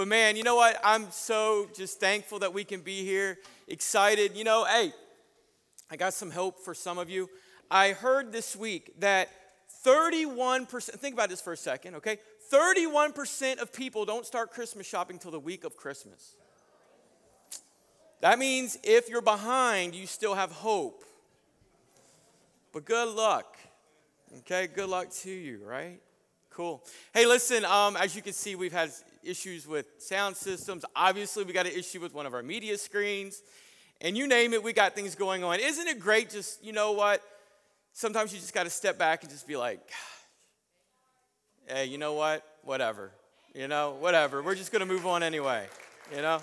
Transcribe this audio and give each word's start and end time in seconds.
But 0.00 0.08
man, 0.08 0.34
you 0.34 0.44
know 0.44 0.54
what? 0.54 0.80
I'm 0.82 1.10
so 1.10 1.68
just 1.76 2.00
thankful 2.00 2.38
that 2.38 2.54
we 2.54 2.64
can 2.64 2.80
be 2.80 3.04
here, 3.04 3.36
excited. 3.68 4.34
You 4.34 4.44
know, 4.44 4.64
hey, 4.64 4.94
I 5.90 5.96
got 5.96 6.14
some 6.14 6.30
hope 6.30 6.58
for 6.58 6.72
some 6.72 6.96
of 6.96 7.10
you. 7.10 7.28
I 7.70 7.90
heard 7.90 8.32
this 8.32 8.56
week 8.56 8.98
that 9.00 9.28
31%, 9.84 10.92
think 10.92 11.12
about 11.12 11.28
this 11.28 11.42
for 11.42 11.52
a 11.52 11.56
second, 11.58 11.96
okay? 11.96 12.16
31% 12.50 13.58
of 13.58 13.74
people 13.74 14.06
don't 14.06 14.24
start 14.24 14.52
Christmas 14.52 14.86
shopping 14.86 15.18
till 15.18 15.32
the 15.32 15.38
week 15.38 15.64
of 15.64 15.76
Christmas. 15.76 16.34
That 18.22 18.38
means 18.38 18.78
if 18.82 19.10
you're 19.10 19.20
behind, 19.20 19.94
you 19.94 20.06
still 20.06 20.34
have 20.34 20.50
hope. 20.50 21.04
But 22.72 22.86
good 22.86 23.14
luck. 23.14 23.58
Okay, 24.38 24.66
good 24.66 24.88
luck 24.88 25.10
to 25.10 25.30
you, 25.30 25.60
right? 25.62 26.00
Cool. 26.48 26.82
Hey, 27.12 27.26
listen, 27.26 27.66
um, 27.66 27.98
as 27.98 28.16
you 28.16 28.22
can 28.22 28.32
see, 28.32 28.54
we've 28.54 28.72
had 28.72 28.92
issues 29.22 29.66
with 29.66 29.86
sound 29.98 30.36
systems. 30.36 30.84
Obviously, 30.94 31.44
we 31.44 31.52
got 31.52 31.66
an 31.66 31.72
issue 31.72 32.00
with 32.00 32.14
one 32.14 32.26
of 32.26 32.34
our 32.34 32.42
media 32.42 32.76
screens. 32.78 33.42
And 34.00 34.16
you 34.16 34.26
name 34.26 34.54
it, 34.54 34.62
we 34.62 34.72
got 34.72 34.94
things 34.94 35.14
going 35.14 35.44
on. 35.44 35.60
Isn't 35.60 35.86
it 35.86 36.00
great 36.00 36.30
just, 36.30 36.64
you 36.64 36.72
know 36.72 36.92
what? 36.92 37.22
Sometimes 37.92 38.32
you 38.32 38.38
just 38.38 38.54
got 38.54 38.64
to 38.64 38.70
step 38.70 38.98
back 38.98 39.22
and 39.22 39.30
just 39.30 39.46
be 39.46 39.56
like, 39.56 39.80
hey, 41.66 41.86
you 41.86 41.98
know 41.98 42.14
what? 42.14 42.42
Whatever. 42.62 43.12
You 43.54 43.68
know, 43.68 43.96
whatever. 43.98 44.42
We're 44.42 44.54
just 44.54 44.72
going 44.72 44.80
to 44.80 44.86
move 44.86 45.06
on 45.06 45.22
anyway, 45.22 45.66
you 46.14 46.22
know? 46.22 46.40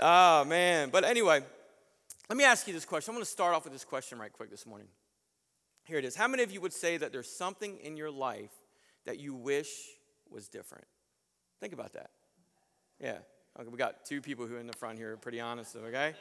Oh, 0.00 0.44
man. 0.44 0.90
But 0.90 1.04
anyway, 1.04 1.42
let 2.28 2.36
me 2.36 2.44
ask 2.44 2.66
you 2.66 2.74
this 2.74 2.84
question. 2.84 3.10
I'm 3.10 3.16
going 3.16 3.24
to 3.24 3.30
start 3.30 3.54
off 3.54 3.64
with 3.64 3.72
this 3.72 3.84
question 3.84 4.18
right 4.18 4.32
quick 4.32 4.50
this 4.50 4.66
morning. 4.66 4.88
Here 5.84 5.98
it 5.98 6.04
is. 6.04 6.16
How 6.16 6.28
many 6.28 6.42
of 6.42 6.50
you 6.50 6.60
would 6.60 6.72
say 6.72 6.96
that 6.96 7.12
there's 7.12 7.30
something 7.30 7.78
in 7.78 7.96
your 7.96 8.10
life 8.10 8.52
that 9.06 9.18
you 9.18 9.34
wish 9.34 9.68
was 10.30 10.48
different? 10.48 10.84
Think 11.60 11.72
about 11.72 11.92
that. 11.94 12.10
Yeah. 13.00 13.18
Okay, 13.58 13.68
we 13.68 13.76
got 13.76 14.04
two 14.04 14.20
people 14.20 14.46
who 14.46 14.56
are 14.56 14.60
in 14.60 14.66
the 14.66 14.76
front 14.76 14.98
here 14.98 15.12
are 15.12 15.16
pretty 15.16 15.40
honest, 15.40 15.74
okay? 15.76 16.14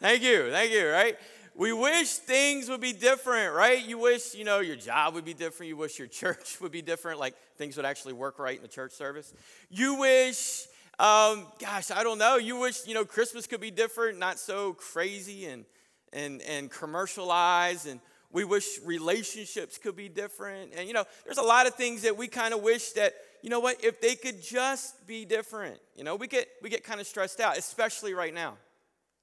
Thank 0.00 0.22
you, 0.22 0.50
thank 0.50 0.72
you, 0.72 0.88
right? 0.88 1.16
We 1.54 1.72
wish 1.72 2.08
things 2.14 2.68
would 2.68 2.80
be 2.80 2.92
different, 2.92 3.54
right? 3.54 3.84
You 3.84 3.98
wish, 3.98 4.34
you 4.34 4.44
know, 4.44 4.60
your 4.60 4.76
job 4.76 5.14
would 5.14 5.24
be 5.24 5.34
different. 5.34 5.68
You 5.68 5.76
wish 5.76 5.98
your 5.98 6.08
church 6.22 6.60
would 6.60 6.72
be 6.72 6.82
different, 6.82 7.20
like 7.20 7.34
things 7.58 7.76
would 7.76 7.86
actually 7.86 8.14
work 8.14 8.38
right 8.38 8.56
in 8.56 8.62
the 8.62 8.68
church 8.68 8.92
service. 8.92 9.32
You 9.68 9.96
wish 9.96 10.66
um, 11.00 11.46
gosh, 11.58 11.90
I 11.90 12.04
don't 12.04 12.18
know. 12.18 12.36
You 12.36 12.58
wish, 12.58 12.86
you 12.86 12.92
know, 12.92 13.06
Christmas 13.06 13.46
could 13.46 13.62
be 13.62 13.70
different, 13.70 14.18
not 14.18 14.38
so 14.38 14.74
crazy 14.74 15.46
and, 15.46 15.64
and, 16.12 16.42
and 16.42 16.70
commercialized. 16.70 17.86
And 17.86 18.00
we 18.30 18.44
wish 18.44 18.78
relationships 18.84 19.78
could 19.78 19.96
be 19.96 20.10
different. 20.10 20.74
And, 20.76 20.86
you 20.86 20.92
know, 20.92 21.04
there's 21.24 21.38
a 21.38 21.42
lot 21.42 21.66
of 21.66 21.74
things 21.74 22.02
that 22.02 22.18
we 22.18 22.28
kind 22.28 22.52
of 22.52 22.60
wish 22.60 22.90
that, 22.92 23.14
you 23.42 23.50
know 23.50 23.60
what, 23.60 23.82
if 23.84 24.00
they 24.00 24.14
could 24.14 24.42
just 24.42 25.06
be 25.06 25.24
different. 25.24 25.78
You 25.96 26.04
know, 26.04 26.16
we 26.16 26.26
get, 26.26 26.48
we 26.62 26.70
get 26.70 26.84
kind 26.84 27.00
of 27.00 27.06
stressed 27.06 27.40
out, 27.40 27.56
especially 27.56 28.14
right 28.14 28.34
now. 28.34 28.56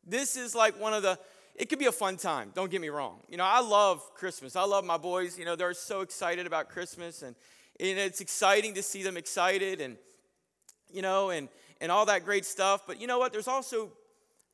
This 0.06 0.38
is 0.38 0.56
like 0.56 0.80
one 0.80 0.94
of 0.94 1.04
the, 1.04 1.20
it 1.56 1.70
could 1.70 1.80
be 1.80 1.86
a 1.86 1.92
fun 1.92 2.18
time, 2.18 2.52
don't 2.54 2.70
get 2.70 2.82
me 2.82 2.90
wrong. 2.90 3.20
You 3.28 3.38
know, 3.38 3.44
I 3.44 3.62
love 3.62 4.02
Christmas. 4.14 4.56
I 4.56 4.64
love 4.64 4.86
my 4.86 4.98
boys. 4.98 5.38
You 5.38 5.46
know, 5.46 5.56
they're 5.56 5.74
so 5.74 6.02
excited 6.02 6.46
about 6.46 6.70
Christmas. 6.70 7.24
And, 7.24 7.36
and 7.80 7.98
it's 8.00 8.22
exciting 8.22 8.76
to 8.76 8.84
see 8.84 9.04
them 9.04 9.18
excited. 9.18 9.82
And, 9.82 9.98
you 10.92 11.02
know, 11.02 11.32
and, 11.32 11.50
and 11.82 11.92
all 11.92 12.06
that 12.06 12.26
great 12.26 12.46
stuff. 12.46 12.84
But 12.86 13.02
you 13.02 13.08
know 13.08 13.18
what? 13.20 13.34
There's 13.34 13.48
also 13.48 13.92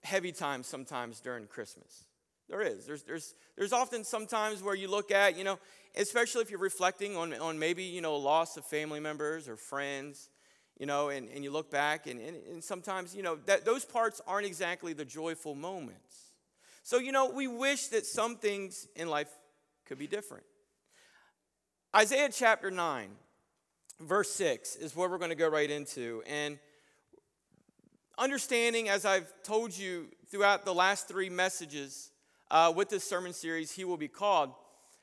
heavy 0.04 0.32
times 0.32 0.68
sometimes 0.68 1.20
during 1.20 1.48
Christmas. 1.48 2.06
There 2.50 2.62
is. 2.62 2.86
There's, 2.86 3.04
there's, 3.04 3.36
there's 3.58 3.74
often 3.74 4.04
sometimes 4.04 4.62
where 4.62 4.76
you 4.76 4.90
look 4.90 5.12
at, 5.12 5.38
you 5.38 5.44
know, 5.44 5.60
especially 5.96 6.42
if 6.42 6.50
you're 6.50 6.60
reflecting 6.60 7.16
on, 7.16 7.34
on 7.34 7.58
maybe, 7.58 7.84
you 7.84 8.02
know, 8.02 8.16
loss 8.16 8.58
of 8.58 8.66
family 8.66 9.00
members 9.00 9.48
or 9.48 9.56
friends, 9.56 10.30
you 10.80 10.86
know, 10.86 11.10
and, 11.10 11.30
and 11.30 11.44
you 11.44 11.52
look 11.52 11.72
back 11.72 12.08
and, 12.08 12.20
and, 12.20 12.38
and 12.52 12.64
sometimes, 12.64 13.16
you 13.16 13.24
know, 13.24 13.38
that 13.46 13.64
those 13.64 13.86
parts 13.86 14.22
aren't 14.28 14.46
exactly 14.46 14.94
the 14.94 15.06
joyful 15.06 15.56
moments. 15.56 16.32
So, 16.84 16.98
you 16.98 17.12
know, 17.12 17.30
we 17.30 17.48
wish 17.48 17.88
that 17.88 18.06
some 18.06 18.36
things 18.36 18.88
in 18.96 19.10
life 19.10 19.30
could 19.86 19.98
be 19.98 20.08
different. 20.08 20.44
Isaiah 21.96 22.30
chapter 22.32 22.72
9, 22.72 23.10
verse 24.02 24.32
6 24.32 24.76
is 24.78 24.96
where 24.96 25.08
we're 25.08 25.20
going 25.20 25.30
to 25.30 25.36
go 25.36 25.48
right 25.48 25.70
into. 25.70 26.24
And 26.28 26.58
understanding, 28.18 28.90
as 28.90 29.06
I've 29.06 29.32
told 29.44 29.78
you 29.78 30.08
throughout 30.30 30.66
the 30.66 30.74
last 30.74 31.08
three 31.08 31.30
messages 31.30 32.10
uh, 32.54 32.72
with 32.74 32.88
this 32.88 33.04
sermon 33.04 33.34
series, 33.34 33.72
He 33.72 33.84
Will 33.84 33.98
Be 33.98 34.08
Called. 34.08 34.52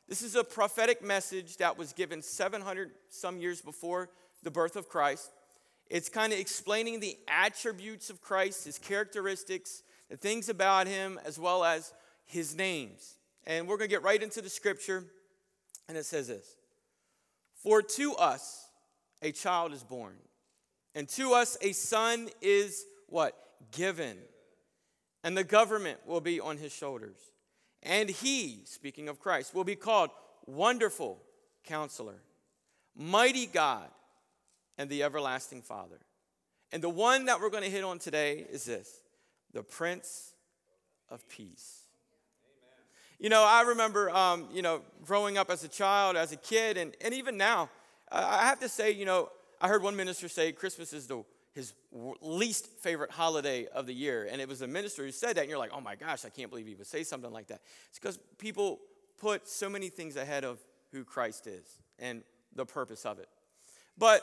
This 0.09 0.23
is 0.23 0.37
a 0.37 0.45
prophetic 0.45 1.03
message 1.03 1.57
that 1.57 1.77
was 1.77 1.93
given 1.93 2.23
700 2.23 2.93
some 3.09 3.41
years 3.41 3.61
before 3.61 4.09
the 4.45 4.53
birth 4.53 4.77
of 4.77 4.89
Christ. 4.89 5.33
It's 5.89 6.09
kind 6.09 6.33
of 6.33 6.39
explaining 6.39 7.01
the 7.01 7.19
attributes 7.27 8.09
of 8.09 8.21
Christ, 8.21 8.67
his 8.67 8.79
characteristics, 8.79 9.83
the 10.09 10.17
things 10.17 10.49
about 10.49 10.87
him, 10.87 11.19
as 11.25 11.41
well 11.41 11.65
as 11.65 11.93
his 12.25 12.55
names. 12.55 13.17
And 13.49 13.67
we're 13.67 13.79
going 13.79 13.91
to 13.91 13.95
get 13.95 14.05
right 14.05 14.23
into 14.23 14.41
the 14.41 14.49
scripture, 14.49 15.05
and 15.89 15.99
it 15.99 16.07
says 16.07 16.29
this 16.29 16.55
For 17.65 17.83
to 17.83 18.15
us 18.15 18.69
a 19.23 19.33
child 19.33 19.73
is 19.73 19.83
born, 19.83 20.15
and 20.95 21.09
to 21.11 21.33
us 21.33 21.59
a 21.61 21.73
son 21.73 22.29
is 22.41 22.85
what? 23.09 23.37
Given. 23.73 24.19
And 25.25 25.37
the 25.37 25.45
government 25.45 25.99
will 26.07 26.21
be 26.21 26.39
on 26.39 26.57
his 26.57 26.73
shoulders. 26.73 27.30
And 27.83 28.11
he, 28.11 28.61
speaking 28.65 29.09
of 29.09 29.21
Christ, 29.21 29.55
will 29.55 29.65
be 29.65 29.77
called 29.77 30.11
Wonderful 30.47 31.21
Counselor, 31.65 32.23
Mighty 32.95 33.47
God, 33.47 33.89
and 34.77 34.91
the 34.91 35.03
Everlasting 35.03 35.63
Father. 35.63 35.99
And 36.73 36.83
the 36.83 36.91
one 36.91 37.25
that 37.27 37.41
we're 37.41 37.51
going 37.51 37.65
to 37.65 37.71
hit 37.71 37.85
on 37.85 37.99
today 37.99 38.47
is 38.51 38.65
this 38.65 39.03
the 39.53 39.63
Prince 39.63 40.35
of 41.09 41.29
Peace. 41.29 41.83
Amen. 42.45 42.85
You 43.19 43.29
know, 43.29 43.45
I 43.45 43.63
remember, 43.63 44.11
um, 44.11 44.49
you 44.53 44.63
know, 44.63 44.83
growing 45.05 45.39
up 45.39 45.51
as 45.51 45.65
a 45.65 45.69
child, 45.69 46.17
as 46.17 46.33
a 46.33 46.37
kid, 46.37 46.77
and, 46.77 46.95
and 47.01 47.13
even 47.15 47.37
now, 47.37 47.69
I 48.13 48.47
have 48.47 48.61
to 48.61 48.69
say, 48.69 48.91
you 48.91 49.05
know, 49.05 49.31
I 49.61 49.69
heard 49.69 49.83
one 49.83 49.97
minister 49.97 50.29
say 50.29 50.53
Christmas 50.53 50.93
is 50.93 51.07
the 51.07 51.25
his 51.53 51.73
least 52.21 52.67
favorite 52.67 53.11
holiday 53.11 53.67
of 53.67 53.87
the 53.87 53.93
year. 53.93 54.29
And 54.31 54.41
it 54.41 54.49
was 54.49 54.63
a 54.63 54.67
minister 54.67 55.05
who 55.05 55.13
said 55.13 55.37
that, 55.37 55.43
and 55.43 55.51
you're 55.51 55.59
like, 55.59 55.73
oh 55.75 55.81
my 55.81 55.97
gosh, 55.97 56.25
I 56.25 56.29
can't 56.29 56.51
believe 56.51 56.67
he 56.67 56.75
would 56.75 56.87
say 56.87 57.03
something 57.03 57.33
like 57.33 57.49
that. 57.49 57.61
It's 57.89 57.99
because 57.99 58.19
people 58.39 58.79
put 59.19 59.49
so 59.49 59.69
many 59.69 59.89
things 59.89 60.17
ahead 60.17 60.45
of 60.45 60.59
who 60.93 61.05
Christ 61.05 61.47
is 61.47 61.65
and 61.99 62.23
the 62.55 62.65
purpose 62.65 63.05
of 63.05 63.19
it. 63.19 63.29
But 63.99 64.23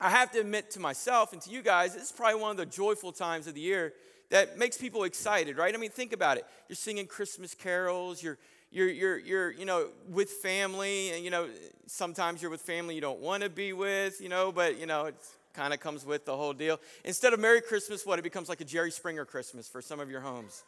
I 0.00 0.10
have 0.10 0.30
to 0.32 0.40
admit 0.40 0.70
to 0.72 0.80
myself 0.80 1.32
and 1.32 1.40
to 1.42 1.50
you 1.50 1.62
guys, 1.62 1.94
this 1.94 2.04
is 2.04 2.12
probably 2.12 2.40
one 2.40 2.50
of 2.50 2.56
the 2.56 2.66
joyful 2.66 3.12
times 3.12 3.46
of 3.46 3.54
the 3.54 3.60
year 3.60 3.94
that 4.30 4.58
makes 4.58 4.76
people 4.76 5.04
excited, 5.04 5.56
right? 5.56 5.74
I 5.74 5.78
mean, 5.78 5.90
think 5.90 6.12
about 6.12 6.36
it. 6.36 6.44
You're 6.68 6.76
singing 6.76 7.06
Christmas 7.06 7.54
carols, 7.54 8.22
you're 8.22 8.38
you're, 8.70 8.88
you're, 8.88 9.18
you're, 9.18 9.52
you 9.52 9.64
know, 9.64 9.88
with 10.08 10.28
family, 10.28 11.12
and, 11.12 11.24
you 11.24 11.30
know, 11.30 11.48
sometimes 11.86 12.42
you're 12.42 12.50
with 12.50 12.60
family 12.60 12.96
you 12.96 13.00
don't 13.00 13.20
want 13.20 13.44
to 13.44 13.48
be 13.48 13.72
with, 13.72 14.20
you 14.20 14.28
know, 14.28 14.50
but, 14.50 14.78
you 14.78 14.86
know, 14.86 15.06
it's 15.06 15.36
kind 15.56 15.72
of 15.74 15.80
comes 15.80 16.04
with 16.04 16.26
the 16.26 16.36
whole 16.36 16.52
deal. 16.52 16.78
Instead 17.04 17.32
of 17.32 17.40
Merry 17.40 17.60
Christmas, 17.62 18.04
what? 18.04 18.18
It 18.18 18.22
becomes 18.22 18.48
like 18.48 18.60
a 18.60 18.64
Jerry 18.64 18.90
Springer 18.90 19.24
Christmas 19.24 19.66
for 19.68 19.80
some 19.80 19.98
of 19.98 20.10
your 20.10 20.20
homes. 20.20 20.62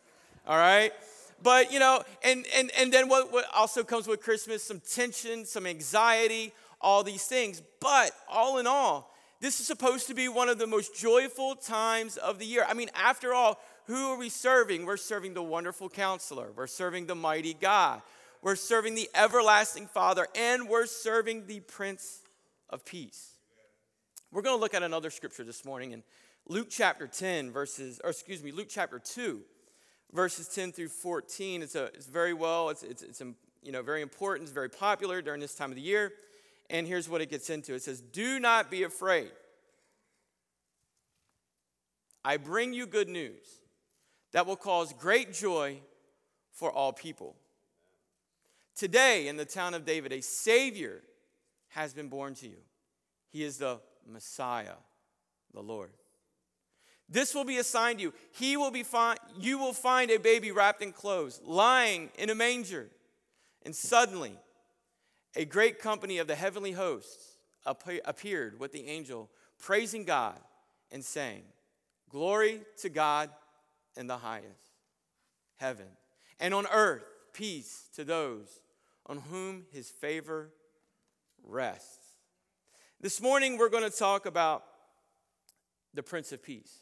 All 0.47 0.57
right? 0.57 0.93
But, 1.43 1.73
you 1.73 1.79
know, 1.79 2.03
and, 2.25 2.47
and, 2.57 2.71
and 2.77 2.93
then 2.93 3.09
what, 3.09 3.33
what 3.33 3.45
also 3.55 3.85
comes 3.85 4.09
with 4.09 4.23
Christmas? 4.23 4.65
Some 4.65 4.81
tension, 4.81 5.45
some 5.45 5.67
anxiety, 5.67 6.53
all 6.81 7.05
these 7.05 7.25
things. 7.27 7.63
But 7.81 8.11
all 8.29 8.59
in 8.59 8.67
all, 8.67 9.15
this 9.41 9.61
is 9.61 9.67
supposed 9.67 10.09
to 10.09 10.15
be 10.15 10.29
one 10.29 10.49
of 10.49 10.59
the 10.59 10.67
most 10.67 10.97
joyful 10.97 11.55
times 11.55 12.17
of 12.17 12.39
the 12.39 12.47
year. 12.47 12.65
I 12.69 12.75
mean, 12.75 12.91
after 12.95 13.33
all, 13.33 13.61
who 13.87 14.09
are 14.09 14.19
we 14.19 14.31
serving? 14.31 14.85
We're 14.85 14.97
serving 14.97 15.35
the 15.35 15.43
wonderful 15.43 15.89
counselor, 15.89 16.49
we're 16.55 16.67
serving 16.67 17.07
the 17.07 17.15
mighty 17.15 17.55
God, 17.55 18.03
we're 18.43 18.57
serving 18.57 18.97
the 18.97 19.09
everlasting 19.15 19.87
Father, 19.87 20.27
and 20.35 20.69
we're 20.69 20.87
serving 20.87 21.47
the 21.47 21.61
Prince 21.61 22.21
of 22.69 22.85
Peace. 22.85 23.38
We're 24.31 24.43
going 24.43 24.57
to 24.57 24.61
look 24.61 24.75
at 24.75 24.83
another 24.83 25.09
scripture 25.09 25.43
this 25.43 25.65
morning 25.65 25.93
in 25.93 26.03
Luke 26.49 26.69
chapter 26.69 27.07
10, 27.07 27.51
verses, 27.51 27.99
or 28.05 28.11
excuse 28.11 28.43
me, 28.43 28.53
Luke 28.53 28.67
chapter 28.69 28.99
2, 28.99 29.41
verses 30.13 30.49
10 30.49 30.73
through 30.73 30.89
14. 30.89 31.63
It's, 31.63 31.75
a, 31.75 31.85
it's 31.85 32.07
very 32.07 32.35
well, 32.35 32.69
it's, 32.69 32.83
it's, 32.83 33.03
it's 33.03 33.23
um, 33.23 33.37
you 33.63 33.73
know, 33.73 33.81
very 33.81 34.03
important, 34.03 34.43
it's 34.43 34.53
very 34.53 34.69
popular 34.69 35.23
during 35.23 35.41
this 35.41 35.55
time 35.55 35.71
of 35.71 35.77
the 35.77 35.83
year. 35.83 36.13
And 36.69 36.87
here's 36.87 37.09
what 37.09 37.23
it 37.23 37.31
gets 37.31 37.49
into 37.49 37.73
it 37.73 37.83
says, 37.83 38.03
Do 38.03 38.39
not 38.39 38.71
be 38.71 38.83
afraid. 38.83 39.31
I 42.23 42.37
bring 42.37 42.75
you 42.75 42.87
good 42.87 43.09
news 43.09 43.47
that 44.33 44.47
will 44.47 44.57
cause 44.57 44.93
great 44.93 45.33
joy 45.33 45.79
for 46.53 46.71
all 46.71 46.93
people. 46.93 47.35
Today, 48.77 49.27
in 49.27 49.39
the 49.39 49.47
town 49.47 49.73
of 49.73 49.87
David, 49.87 50.13
a 50.13 50.21
Savior 50.21 51.01
has 51.69 51.95
been 51.95 52.09
born 52.09 52.35
to 52.35 52.47
you. 52.47 52.59
He 53.31 53.43
is 53.43 53.57
the 53.57 53.81
Messiah, 54.09 54.77
the 55.53 55.63
Lord. 55.63 55.91
This 57.09 57.35
will 57.35 57.45
be 57.45 57.59
assigned 57.59 58.01
you. 58.01 58.13
He 58.33 58.57
will 58.57 58.71
be 58.71 58.83
fi- 58.83 59.17
you 59.39 59.59
will 59.59 59.73
find 59.73 60.11
a 60.11 60.19
baby 60.19 60.51
wrapped 60.51 60.83
in 60.83 60.93
clothes, 60.93 61.41
lying 61.45 62.11
in 62.19 62.29
a 62.29 62.35
manger. 62.35 62.89
And 63.65 63.75
suddenly, 63.75 64.35
a 65.35 65.45
great 65.45 65.79
company 65.79 66.19
of 66.19 66.27
the 66.27 66.35
heavenly 66.35 66.73
hosts 66.73 67.37
appeared 67.65 68.61
with 68.61 68.73
the 68.73 68.87
angel, 68.87 69.31
praising 69.59 70.05
God 70.05 70.39
and 70.91 71.05
saying, 71.05 71.43
Glory 72.11 72.61
to 72.79 72.89
God 72.89 73.31
in 73.97 74.07
the 74.07 74.19
highest 74.19 74.73
heaven, 75.57 75.87
and 76.41 76.55
on 76.55 76.67
earth 76.73 77.05
peace 77.33 77.89
to 77.95 78.05
those 78.05 78.61
on 79.07 79.19
whom 79.31 79.65
his 79.71 79.91
favor 79.91 80.51
rests. 81.43 82.08
This 83.01 83.21
morning 83.21 83.59
we're 83.59 83.69
going 83.69 83.89
to 83.89 83.97
talk 83.97 84.27
about 84.27 84.65
the 85.95 86.03
Prince 86.03 86.33
of 86.33 86.43
Peace. 86.43 86.81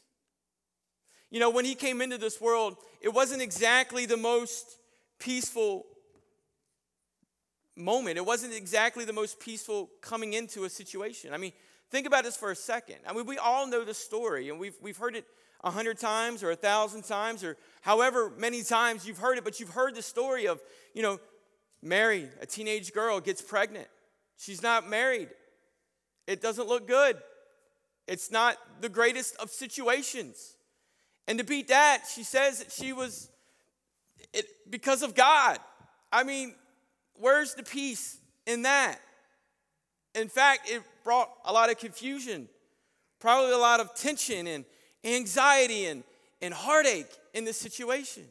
You 1.29 1.39
know, 1.39 1.51
when 1.51 1.63
he 1.63 1.75
came 1.75 2.01
into 2.01 2.17
this 2.17 2.41
world, 2.41 2.75
it 3.01 3.09
wasn't 3.09 3.43
exactly 3.43 4.07
the 4.07 4.17
most 4.17 4.65
peaceful 5.19 5.85
moment. 7.75 8.17
It 8.17 8.25
wasn't 8.25 8.55
exactly 8.55 9.05
the 9.05 9.13
most 9.13 9.39
peaceful 9.39 9.91
coming 10.01 10.33
into 10.33 10.63
a 10.63 10.71
situation. 10.71 11.35
I 11.35 11.37
mean, 11.37 11.51
think 11.91 12.07
about 12.07 12.23
this 12.23 12.35
for 12.35 12.49
a 12.49 12.55
second. 12.55 12.97
I 13.07 13.13
mean, 13.13 13.27
we 13.27 13.37
all 13.37 13.67
know 13.67 13.85
the 13.85 13.93
story, 13.93 14.49
and 14.49 14.59
we've, 14.59 14.75
we've 14.81 14.97
heard 14.97 15.15
it 15.15 15.25
a 15.63 15.69
hundred 15.69 15.99
times 15.99 16.41
or 16.41 16.49
a 16.49 16.55
thousand 16.55 17.03
times 17.03 17.43
or 17.43 17.57
however 17.81 18.31
many 18.35 18.63
times 18.63 19.07
you've 19.07 19.19
heard 19.19 19.37
it, 19.37 19.43
but 19.43 19.59
you've 19.59 19.69
heard 19.69 19.93
the 19.93 20.01
story 20.01 20.47
of, 20.47 20.61
you 20.95 21.03
know, 21.03 21.19
Mary, 21.83 22.27
a 22.41 22.47
teenage 22.47 22.91
girl, 22.91 23.19
gets 23.19 23.43
pregnant. 23.43 23.87
She's 24.35 24.63
not 24.63 24.89
married. 24.89 25.29
It 26.27 26.41
doesn't 26.41 26.67
look 26.67 26.87
good. 26.87 27.17
It's 28.07 28.31
not 28.31 28.57
the 28.81 28.89
greatest 28.89 29.35
of 29.37 29.49
situations. 29.49 30.55
And 31.27 31.39
to 31.39 31.43
beat 31.43 31.69
that, 31.69 32.03
she 32.13 32.23
says 32.23 32.59
that 32.59 32.71
she 32.71 32.93
was 32.93 33.29
it, 34.33 34.45
because 34.69 35.03
of 35.03 35.15
God. 35.15 35.59
I 36.11 36.23
mean, 36.23 36.55
where's 37.15 37.53
the 37.53 37.63
peace 37.63 38.17
in 38.45 38.61
that? 38.63 38.99
In 40.15 40.29
fact, 40.29 40.69
it 40.69 40.83
brought 41.03 41.29
a 41.45 41.53
lot 41.53 41.69
of 41.69 41.77
confusion, 41.77 42.47
probably 43.19 43.51
a 43.51 43.57
lot 43.57 43.79
of 43.79 43.93
tension 43.93 44.47
and 44.47 44.65
anxiety 45.03 45.85
and, 45.85 46.03
and 46.41 46.53
heartache 46.53 47.11
in 47.33 47.45
this 47.45 47.57
situation. 47.57 48.23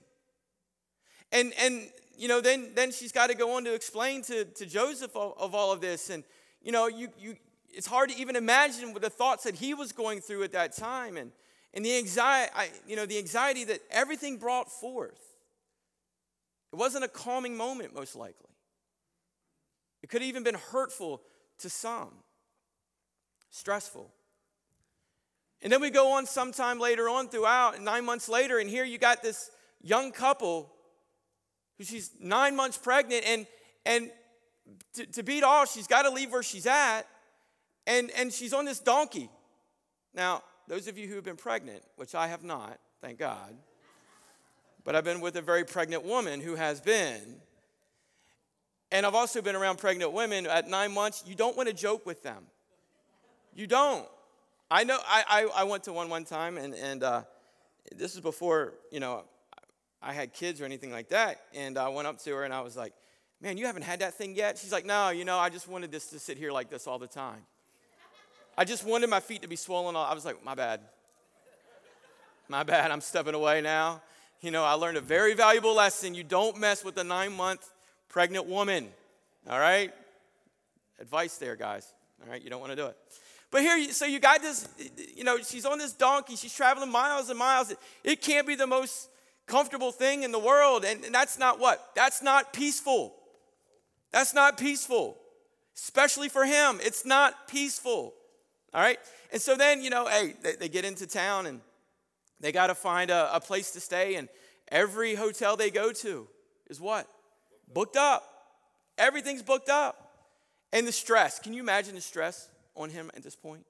And, 1.33 1.53
and 1.61 1.89
you 2.17 2.29
know, 2.29 2.41
then, 2.41 2.71
then 2.75 2.93
she's 2.93 3.13
got 3.13 3.29
to 3.29 3.37
go 3.37 3.57
on 3.57 3.65
to 3.65 3.75
explain 3.75 4.23
to, 4.23 4.45
to 4.45 4.67
Joseph 4.67 5.15
of, 5.15 5.35
of 5.39 5.55
all 5.55 5.71
of 5.73 5.81
this. 5.81 6.11
And, 6.11 6.25
you 6.63 6.73
know, 6.73 6.87
you, 6.87 7.09
you, 7.19 7.37
it's 7.77 7.87
hard 7.87 8.09
to 8.09 8.17
even 8.17 8.37
imagine 8.37 8.95
what 8.95 9.03
the 9.03 9.11
thoughts 9.11 9.45
that 9.45 9.55
he 9.55 9.75
was 9.75 9.93
going 9.93 10.23
through 10.23 10.43
at 10.45 10.53
that 10.53 10.75
time 10.75 11.19
and, 11.19 11.31
and 11.75 11.85
the 11.85 11.99
anxiety, 11.99 12.51
you 12.89 12.97
know, 12.97 13.05
the 13.05 13.19
anxiety 13.19 13.65
that 13.65 13.81
everything 13.91 14.39
brought 14.39 14.73
forth. 14.73 15.21
It 16.73 16.77
wasn't 16.77 17.05
a 17.05 17.09
calming 17.09 17.55
moment, 17.55 17.95
most 17.95 18.17
likely. 18.17 18.49
It 20.03 20.09
could 20.09 20.23
have 20.23 20.29
even 20.29 20.43
been 20.43 20.55
hurtful 20.55 21.21
to 21.59 21.69
some, 21.69 22.15
stressful. 23.51 24.11
And 25.61 25.71
then 25.71 25.83
we 25.83 25.91
go 25.91 26.13
on 26.13 26.25
sometime 26.25 26.81
later 26.81 27.11
on 27.11 27.29
throughout, 27.29 27.79
nine 27.83 28.07
months 28.07 28.27
later, 28.27 28.59
and 28.59 28.71
here 28.71 28.85
you 28.85 28.97
got 28.97 29.23
this 29.23 29.51
young 29.83 30.13
couple 30.13 30.73
who 31.77 31.85
she's 31.85 32.11
nine 32.19 32.57
months 32.57 32.79
pregnant, 32.79 33.25
and 33.27 33.47
and 33.85 34.11
to, 34.95 35.05
to 35.07 35.23
beat 35.23 35.45
all, 35.45 35.67
she's 35.67 35.87
got 35.87 36.03
to 36.03 36.11
leave 36.11 36.33
where 36.33 36.43
she's 36.43 36.67
at, 36.67 37.03
and 37.87 38.11
and 38.17 38.33
she's 38.33 38.53
on 38.53 38.65
this 38.65 38.81
donkey. 38.81 39.31
Now, 40.15 40.43
those 40.69 40.89
of 40.89 40.99
you 40.99 41.09
who 41.09 41.15
have 41.15 41.25
been 41.25 41.37
pregnant, 41.37 41.83
which 41.97 42.15
I 42.15 42.29
have 42.29 42.43
not, 42.43 42.79
thank 43.01 43.19
God, 43.19 43.55
but 44.85 44.97
I've 44.97 45.05
been 45.05 45.21
with 45.21 45.37
a 45.37 45.43
very 45.43 45.65
pregnant 45.65 46.05
woman 46.05 46.41
who 46.41 46.55
has 46.55 46.81
been. 46.81 47.41
And 48.93 49.05
I've 49.05 49.17
also 49.17 49.43
been 49.43 49.57
around 49.57 49.79
pregnant 49.79 50.13
women 50.13 50.47
at 50.47 50.69
nine 50.69 50.93
months. 50.93 51.25
You 51.27 51.35
don't 51.35 51.57
want 51.57 51.69
to 51.69 51.75
joke 51.75 52.07
with 52.07 52.23
them. 52.23 52.45
You 53.55 53.67
don't. 53.67 54.07
I 54.71 54.85
know, 54.85 54.99
I, 55.07 55.25
I, 55.29 55.63
I 55.63 55.65
went 55.65 55.85
to 55.85 55.93
one 55.93 56.09
one 56.09 56.25
time, 56.25 56.57
and, 56.57 56.75
and 56.75 57.03
uh, 57.03 57.23
this 57.95 58.15
is 58.15 58.21
before, 58.21 58.75
you 58.91 59.01
know, 59.01 59.25
I 60.03 60.13
had 60.13 60.33
kids 60.33 60.61
or 60.61 60.65
anything 60.65 60.93
like 60.93 61.09
that. 61.09 61.41
And 61.55 61.79
I 61.79 61.89
went 61.89 62.07
up 62.07 62.19
to 62.23 62.31
her 62.35 62.45
and 62.45 62.55
I 62.55 62.61
was 62.61 62.77
like, 62.77 62.93
man, 63.41 63.57
you 63.59 63.67
haven't 63.67 63.83
had 63.83 64.01
that 64.01 64.15
thing 64.15 64.37
yet? 64.37 64.59
She's 64.59 64.73
like, 64.73 64.87
no, 64.87 65.11
you 65.11 65.25
know, 65.25 65.39
I 65.39 65.51
just 65.51 65.69
wanted 65.69 65.91
this 65.91 66.07
to 66.11 66.19
sit 66.19 66.39
here 66.39 66.53
like 66.53 66.71
this 66.71 66.87
all 66.87 66.99
the 66.99 67.09
time. 67.09 67.43
I 68.59 68.65
just 68.65 68.85
wanted 68.85 69.11
my 69.11 69.21
feet 69.21 69.43
to 69.43 69.49
be 69.49 69.57
swollen. 69.57 69.97
I 69.97 70.15
was 70.15 70.25
like, 70.25 70.43
my 70.45 70.55
bad. 70.55 70.81
My 72.49 72.63
bad, 72.63 72.91
I'm 72.91 73.01
stepping 73.01 73.35
away 73.35 73.61
now. 73.61 74.01
You 74.41 74.51
know, 74.51 74.65
I 74.65 74.75
learned 74.75 74.97
a 74.97 75.01
very 75.01 75.35
valuable 75.35 75.75
lesson. 75.75 76.15
You 76.15 76.23
don't 76.23 76.59
mess 76.59 76.85
with 76.85 76.97
a 76.99 77.05
nine 77.05 77.33
month 77.33 77.69
pregnant 78.09 78.47
woman. 78.47 78.89
All 79.51 79.59
right? 79.59 79.93
Advice 81.01 81.37
there, 81.39 81.57
guys. 81.57 81.93
All 82.23 82.31
right? 82.31 82.43
You 82.43 82.49
don't 82.49 82.61
want 82.61 82.73
to 82.73 82.77
do 82.77 82.87
it. 82.87 82.97
But 83.51 83.63
here, 83.63 83.93
so 83.93 84.07
you 84.07 84.19
got 84.19 84.43
this, 84.43 84.69
you 85.15 85.25
know, 85.25 85.39
she's 85.39 85.67
on 85.67 85.79
this 85.79 85.93
donkey. 85.93 86.37
She's 86.37 86.55
traveling 86.55 86.91
miles 86.91 87.31
and 87.31 87.39
miles. 87.39 87.75
It 88.03 88.21
can't 88.23 88.47
be 88.47 88.55
the 88.55 88.67
most 88.67 89.09
comfortable 89.47 89.93
thing 89.93 90.23
in 90.23 90.33
the 90.33 90.39
world. 90.39 90.85
And, 90.85 91.05
and 91.05 91.15
that's 91.15 91.39
not 91.39 91.61
what? 91.61 91.91
That's 91.95 92.23
not 92.23 92.53
peaceful. 92.53 93.15
That's 94.13 94.35
not 94.35 94.59
peaceful, 94.59 95.19
especially 95.77 96.29
for 96.29 96.45
him. 96.45 96.79
It's 96.83 97.05
not 97.05 97.49
peaceful. 97.49 98.15
All 98.77 98.83
right? 98.83 98.99
And 99.33 99.43
so 99.43 99.57
then, 99.57 99.83
you 99.83 99.91
know, 99.91 100.07
hey, 100.07 100.35
they, 100.41 100.53
they 100.53 100.69
get 100.69 100.85
into 100.85 101.09
town 101.09 101.47
and 101.47 101.61
they 102.39 102.53
got 102.53 102.69
to 102.69 102.77
find 102.77 103.11
a, 103.11 103.35
a 103.35 103.41
place 103.41 103.73
to 103.73 103.81
stay. 103.81 104.15
And 104.15 104.29
every 104.69 105.17
hotel 105.17 105.57
they 105.57 105.71
go 105.71 105.91
to 105.93 106.29
is 106.71 106.81
what? 106.81 107.09
Booked 107.73 107.97
up. 107.97 108.23
Everything's 108.99 109.43
booked 109.43 109.69
up. 109.69 110.13
And 110.73 110.87
the 110.87 110.93
stress. 110.93 111.41
Can 111.41 111.53
you 111.53 111.63
imagine 111.63 111.97
the 111.97 112.01
stress? 112.01 112.51
on 112.77 112.91
him 112.91 113.11
at 113.17 113.23
this 113.23 113.35
point? 113.35 113.65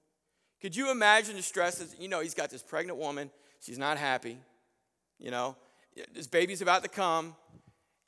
Could 0.60 0.74
you 0.74 0.90
imagine 0.90 1.36
the 1.36 1.42
stress? 1.42 1.80
As, 1.80 1.94
you 1.98 2.08
know, 2.08 2.20
he's 2.20 2.34
got 2.34 2.50
this 2.50 2.62
pregnant 2.62 2.98
woman. 2.98 3.30
She's 3.60 3.78
not 3.78 3.96
happy. 3.98 4.38
You 5.18 5.30
know, 5.30 5.56
this 6.12 6.26
baby's 6.26 6.60
about 6.60 6.82
to 6.82 6.88
come. 6.88 7.36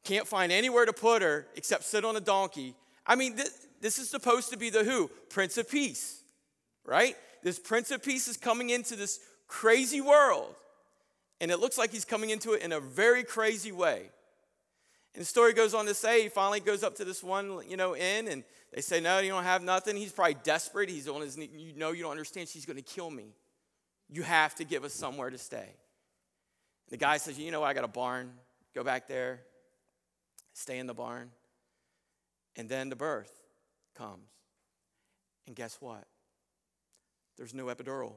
Can't 0.04 0.26
find 0.26 0.52
anywhere 0.52 0.84
to 0.84 0.92
put 0.92 1.22
her 1.22 1.46
except 1.56 1.84
sit 1.84 2.04
on 2.04 2.16
a 2.16 2.20
donkey. 2.20 2.74
I 3.06 3.14
mean, 3.14 3.36
this, 3.36 3.66
this 3.80 3.98
is 3.98 4.10
supposed 4.10 4.50
to 4.50 4.58
be 4.58 4.70
the 4.70 4.84
who? 4.84 5.10
Prince 5.30 5.56
of 5.56 5.70
Peace, 5.70 6.17
right? 6.88 7.14
This 7.42 7.58
Prince 7.58 7.90
of 7.90 8.02
Peace 8.02 8.26
is 8.26 8.36
coming 8.36 8.70
into 8.70 8.96
this 8.96 9.20
crazy 9.46 10.00
world. 10.00 10.54
And 11.40 11.50
it 11.50 11.60
looks 11.60 11.78
like 11.78 11.92
he's 11.92 12.04
coming 12.04 12.30
into 12.30 12.52
it 12.52 12.62
in 12.62 12.72
a 12.72 12.80
very 12.80 13.22
crazy 13.22 13.70
way. 13.70 14.10
And 15.14 15.22
the 15.22 15.26
story 15.26 15.52
goes 15.52 15.74
on 15.74 15.86
to 15.86 15.94
say 15.94 16.22
he 16.22 16.28
finally 16.28 16.60
goes 16.60 16.82
up 16.82 16.96
to 16.96 17.04
this 17.04 17.22
one, 17.22 17.60
you 17.68 17.76
know, 17.76 17.94
inn, 17.94 18.28
and 18.28 18.42
they 18.74 18.80
say, 18.80 19.00
No, 19.00 19.18
you 19.20 19.30
don't 19.30 19.44
have 19.44 19.62
nothing. 19.62 19.96
He's 19.96 20.12
probably 20.12 20.36
desperate. 20.42 20.88
He's 20.88 21.08
on 21.08 21.20
his 21.20 21.36
knee. 21.36 21.48
You 21.54 21.74
know, 21.76 21.92
you 21.92 22.02
don't 22.02 22.10
understand. 22.10 22.48
She's 22.48 22.66
going 22.66 22.76
to 22.76 22.82
kill 22.82 23.10
me. 23.10 23.34
You 24.10 24.22
have 24.22 24.54
to 24.56 24.64
give 24.64 24.84
us 24.84 24.92
somewhere 24.92 25.30
to 25.30 25.38
stay. 25.38 25.56
And 25.58 26.90
the 26.90 26.96
guy 26.96 27.16
says, 27.18 27.38
You 27.38 27.50
know 27.50 27.60
what? 27.60 27.68
I 27.68 27.74
got 27.74 27.84
a 27.84 27.88
barn. 27.88 28.32
Go 28.74 28.84
back 28.84 29.08
there, 29.08 29.40
stay 30.52 30.78
in 30.78 30.86
the 30.86 30.94
barn. 30.94 31.30
And 32.56 32.68
then 32.68 32.88
the 32.88 32.96
birth 32.96 33.32
comes. 33.96 34.28
And 35.46 35.56
guess 35.56 35.78
what? 35.80 36.04
There's 37.38 37.54
no 37.54 37.66
epidural. 37.66 38.12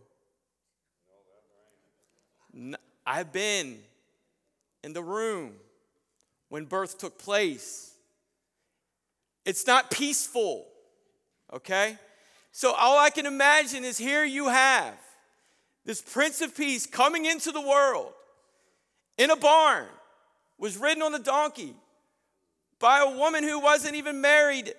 No, 2.52 2.78
I've 3.06 3.32
been 3.32 3.78
in 4.84 4.94
the 4.94 5.04
room 5.04 5.54
when 6.50 6.66
birth 6.66 6.98
took 6.98 7.20
place. 7.20 7.94
It's 9.46 9.66
not 9.68 9.92
peaceful, 9.92 10.66
okay? 11.54 11.98
So 12.52 12.74
all 12.74 12.98
I 12.98 13.12
can 13.12 13.26
imagine 13.26 13.86
is 13.86 13.98
here 13.98 14.26
you 14.26 14.50
have 14.50 14.96
this 15.86 16.02
Prince 16.02 16.42
of 16.42 16.56
Peace 16.56 16.86
coming 16.86 17.26
into 17.26 17.52
the 17.52 17.62
world 17.62 18.14
in 19.18 19.30
a 19.30 19.36
barn, 19.36 19.88
was 20.58 20.78
ridden 20.78 21.02
on 21.04 21.14
a 21.14 21.20
donkey 21.20 21.76
by 22.80 23.00
a 23.00 23.18
woman 23.18 23.44
who 23.44 23.60
wasn't 23.60 23.96
even 23.96 24.20
married, 24.20 24.74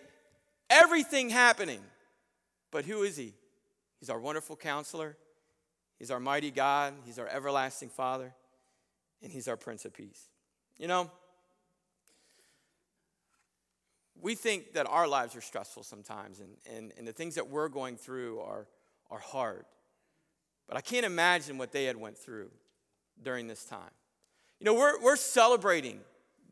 everything 0.69 1.31
happening. 1.31 1.81
But 2.71 2.85
who 2.85 3.03
is 3.03 3.17
he? 3.17 3.35
He's 4.03 4.11
our 4.11 4.19
wonderful 4.19 4.57
counselor, 4.57 5.17
he's 5.97 6.11
our 6.11 6.19
mighty 6.19 6.51
God, 6.51 6.93
he's 7.05 7.21
our 7.21 7.29
everlasting 7.29 7.89
Father, 7.89 8.35
and 9.23 9.31
he's 9.31 9.47
our 9.47 9.57
Prince 9.57 9.85
of 9.85 9.95
Peace. 9.95 10.29
You 10.77 10.89
know, 10.89 11.09
we 14.21 14.35
think 14.35 14.73
that 14.73 14.89
our 14.89 15.07
lives 15.07 15.37
are 15.37 15.41
stressful 15.41 15.85
sometimes 15.85 16.41
and, 16.41 16.57
and, 16.69 16.93
and 16.99 17.07
the 17.07 17.13
things 17.13 17.37
that 17.37 17.49
we're 17.49 17.69
going 17.69 17.97
through 17.97 18.41
are, 18.41 18.67
are 19.09 19.21
hard. 19.21 19.67
But 20.67 20.77
I 20.77 20.81
can't 20.81 21.07
imagine 21.07 21.57
what 21.57 21.71
they 21.71 21.85
had 21.85 21.97
went 21.97 22.19
through 22.19 22.51
during 23.23 23.47
this 23.47 23.65
time. 23.65 23.93
You 24.59 24.65
know, 24.65 24.75
we're, 24.75 25.01
we're 25.01 25.15
celebrating 25.15 26.01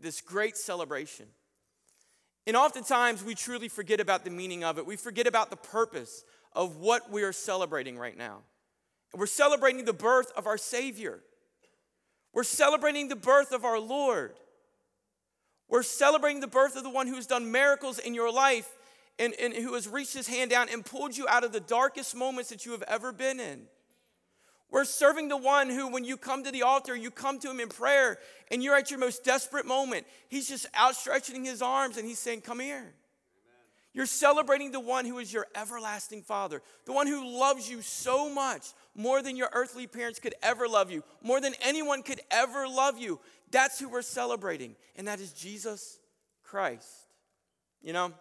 this 0.01 0.21
great 0.21 0.57
celebration. 0.57 1.27
And 2.47 2.57
oftentimes 2.57 3.25
we 3.25 3.35
truly 3.35 3.69
forget 3.69 3.99
about 3.99 4.25
the 4.25 4.31
meaning 4.31 4.63
of 4.63 4.79
it. 4.79 4.87
We 4.87 4.95
forget 4.95 5.27
about 5.27 5.51
the 5.51 5.57
purpose 5.57 6.25
of 6.53 6.77
what 6.77 7.11
we 7.11 7.23
are 7.23 7.33
celebrating 7.33 7.99
right 7.99 8.17
now. 8.17 8.39
We're 9.15 9.27
celebrating 9.27 9.85
the 9.85 9.93
birth 9.93 10.33
of 10.37 10.47
our 10.47 10.59
Savior. 10.59 11.21
We're 12.33 12.45
celebrating 12.45 13.09
the 13.09 13.17
birth 13.17 13.53
of 13.53 13.65
our 13.65 13.79
Lord. 13.79 14.35
We're 15.69 15.83
celebrating 15.83 16.41
the 16.41 16.47
birth 16.47 16.77
of 16.77 16.83
the 16.83 16.91
one 16.91 17.07
who 17.07 17.15
has 17.15 17.27
done 17.27 17.51
miracles 17.51 17.99
in 17.99 18.15
your 18.15 18.33
life 18.33 18.69
and, 19.19 19.35
and 19.35 19.55
who 19.55 19.75
has 19.75 19.87
reached 19.87 20.15
his 20.15 20.27
hand 20.27 20.51
down 20.51 20.69
and 20.69 20.85
pulled 20.85 21.17
you 21.17 21.29
out 21.29 21.45
of 21.45 21.53
the 21.53 21.61
darkest 21.61 22.15
moments 22.15 22.51
that 22.51 22.65
you 22.67 22.73
have 22.73 22.83
ever 22.83 23.13
been 23.13 23.39
in. 23.39 23.63
We're 24.71 24.85
serving 24.85 25.29
the 25.29 25.37
one 25.37 25.69
who, 25.69 25.89
when 25.89 26.05
you 26.05 26.17
come 26.17 26.45
to 26.45 26.53
the 26.53 26.63
altar, 26.63 26.95
you 26.95 27.11
come 27.11 27.41
to 27.41 27.51
him 27.51 27.59
in 27.59 27.69
prayer 27.69 28.19
and 28.51 28.63
you're 28.63 28.77
at 28.77 28.91
your 28.91 29.01
most 29.01 29.25
desperate 29.25 29.67
moment. 29.67 30.07
He's 30.29 30.49
just 30.49 30.67
outstretching 30.75 31.45
his 31.45 31.61
arms 31.61 31.97
and 31.97 32.07
he's 32.07 32.21
saying, 32.21 32.43
Come 32.43 32.61
here. 32.61 32.95
You're 33.93 34.07
celebrating 34.07 34.71
the 34.71 34.81
one 34.81 35.05
who 35.05 35.19
is 35.19 35.33
your 35.33 35.47
everlasting 35.55 36.23
father, 36.23 36.63
the 36.85 36.93
one 36.93 37.09
who 37.09 37.39
loves 37.39 37.69
you 37.69 37.83
so 37.83 38.33
much, 38.33 38.69
more 38.95 39.21
than 39.21 39.37
your 39.37 39.51
earthly 39.53 39.87
parents 39.87 40.21
could 40.21 40.35
ever 40.43 40.69
love 40.69 40.91
you, 40.91 41.03
more 41.23 41.41
than 41.41 41.55
anyone 41.61 42.03
could 42.03 42.21
ever 42.31 42.69
love 42.69 42.99
you. 42.99 43.19
That's 43.51 43.81
who 43.81 43.89
we're 43.89 44.03
celebrating, 44.03 44.77
and 44.95 45.09
that 45.09 45.19
is 45.19 45.33
Jesus 45.33 45.99
Christ. 46.45 46.89
You 47.83 47.93
know, 47.93 48.13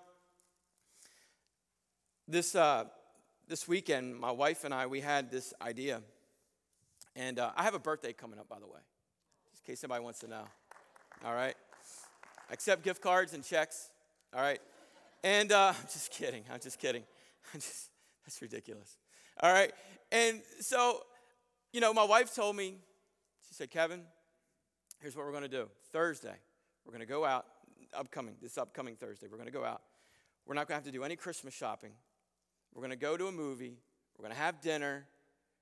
this, 2.28 2.56
uh, 2.56 2.86
this 3.48 3.68
weekend, 3.68 4.20
my 4.20 4.32
wife 4.32 4.64
and 4.64 4.74
I, 4.74 4.88
we 4.88 5.02
had 5.02 5.30
this 5.30 5.54
idea. 5.62 6.02
And 7.16 7.38
uh, 7.38 7.52
I 7.56 7.64
have 7.64 7.74
a 7.74 7.80
birthday 7.80 8.14
coming 8.14 8.40
up, 8.40 8.48
by 8.48 8.60
the 8.60 8.68
way, 8.68 8.80
just 9.52 9.64
in 9.64 9.74
case 9.74 9.82
somebody 9.82 10.04
wants 10.04 10.20
to 10.20 10.28
know. 10.28 10.46
All 11.26 11.34
right? 11.34 11.56
Accept 12.52 12.84
gift 12.84 13.02
cards 13.02 13.34
and 13.34 13.44
checks. 13.44 13.90
All 14.34 14.42
right? 14.42 14.60
And 15.24 15.52
uh, 15.52 15.74
I'm 15.78 15.88
just 15.92 16.12
kidding. 16.12 16.44
I'm 16.52 16.60
just 16.60 16.80
kidding. 16.80 17.04
I'm 17.54 17.60
just, 17.60 17.90
that's 18.26 18.42
ridiculous. 18.42 18.98
All 19.42 19.52
right? 19.52 19.72
And 20.12 20.42
so, 20.62 21.02
you 21.74 21.82
know, 21.82 21.94
my 21.94 22.04
wife 22.04 22.34
told 22.34 22.56
me, 22.56 22.76
she 23.48 23.54
said, 23.54 23.70
Kevin, 23.70 24.02
here's 25.02 25.16
what 25.16 25.26
we're 25.26 25.32
going 25.32 25.44
to 25.44 25.50
do. 25.50 25.68
Thursday, 25.92 26.36
we're 26.86 26.92
going 26.92 27.06
to 27.06 27.12
go 27.12 27.26
out, 27.26 27.46
upcoming, 27.94 28.36
this 28.42 28.58
upcoming 28.58 28.96
Thursday, 28.96 29.28
we're 29.30 29.38
going 29.38 29.48
to 29.48 29.54
go 29.54 29.66
out. 29.66 29.82
We're 30.46 30.56
not 30.56 30.68
going 30.68 30.80
to 30.80 30.86
have 30.86 30.92
to 30.92 30.98
do 30.98 31.04
any 31.04 31.16
Christmas 31.16 31.54
shopping. 31.54 31.92
We're 32.74 32.82
going 32.82 32.92
to 32.92 32.98
go 32.98 33.18
to 33.18 33.28
a 33.28 33.32
movie. 33.32 33.78
We're 34.18 34.24
going 34.24 34.36
to 34.36 34.42
have 34.42 34.62
dinner. 34.62 35.06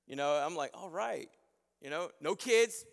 You 0.08 0.16
know, 0.16 0.32
I'm 0.34 0.56
like, 0.56 0.72
all 0.74 0.90
right. 0.90 1.30
You 1.82 1.90
know, 1.90 2.10
no 2.22 2.36
kids. 2.36 2.86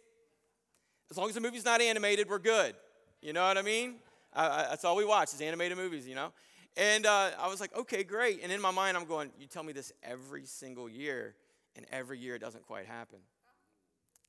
As 1.11 1.17
long 1.17 1.29
as 1.29 1.35
the 1.35 1.41
movie's 1.41 1.65
not 1.65 1.81
animated, 1.81 2.29
we're 2.29 2.39
good. 2.39 2.75
You 3.21 3.33
know 3.33 3.47
what 3.47 3.59
I 3.59 3.63
mean? 3.63 3.97
I, 4.33 4.47
I, 4.47 4.63
that's 4.71 4.85
all 4.85 4.97
we 4.97 5.05
watch 5.05 5.33
is 5.33 5.41
animated 5.41 5.79
movies, 5.79 6.07
you 6.09 6.15
know? 6.15 6.33
And 6.77 7.07
uh, 7.07 7.31
I 7.39 7.49
was 7.49 7.61
like, 7.61 7.77
okay, 7.77 8.03
great. 8.03 8.41
And 8.43 8.51
in 8.51 8.61
my 8.61 8.73
mind, 8.73 8.97
I'm 8.97 9.05
going, 9.05 9.31
you 9.39 9.47
tell 9.47 9.63
me 9.63 9.73
this 9.73 9.93
every 10.03 10.45
single 10.45 10.89
year, 10.89 11.37
and 11.77 11.87
every 11.91 12.19
year 12.19 12.35
it 12.35 12.41
doesn't 12.41 12.67
quite 12.67 12.87
happen. 12.87 13.19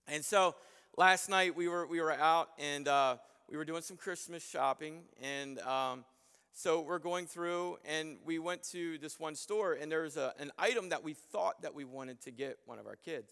And 0.07 0.23
so 0.23 0.55
last 0.97 1.29
night 1.29 1.55
we 1.55 1.67
were, 1.67 1.87
we 1.87 1.99
were 1.99 2.11
out 2.11 2.49
and 2.59 2.87
uh, 2.87 3.17
we 3.49 3.57
were 3.57 3.65
doing 3.65 3.81
some 3.81 3.97
Christmas 3.97 4.47
shopping. 4.47 5.03
And 5.21 5.59
um, 5.59 6.05
so 6.53 6.81
we're 6.81 6.99
going 6.99 7.25
through 7.25 7.77
and 7.85 8.17
we 8.23 8.39
went 8.39 8.63
to 8.71 8.97
this 8.99 9.19
one 9.19 9.35
store 9.35 9.73
and 9.73 9.91
there 9.91 10.03
was 10.03 10.17
a, 10.17 10.33
an 10.39 10.51
item 10.57 10.89
that 10.89 11.03
we 11.03 11.13
thought 11.13 11.61
that 11.63 11.73
we 11.73 11.83
wanted 11.83 12.21
to 12.21 12.31
get 12.31 12.57
one 12.65 12.77
of 12.77 12.85
our 12.85 12.95
kids. 12.95 13.31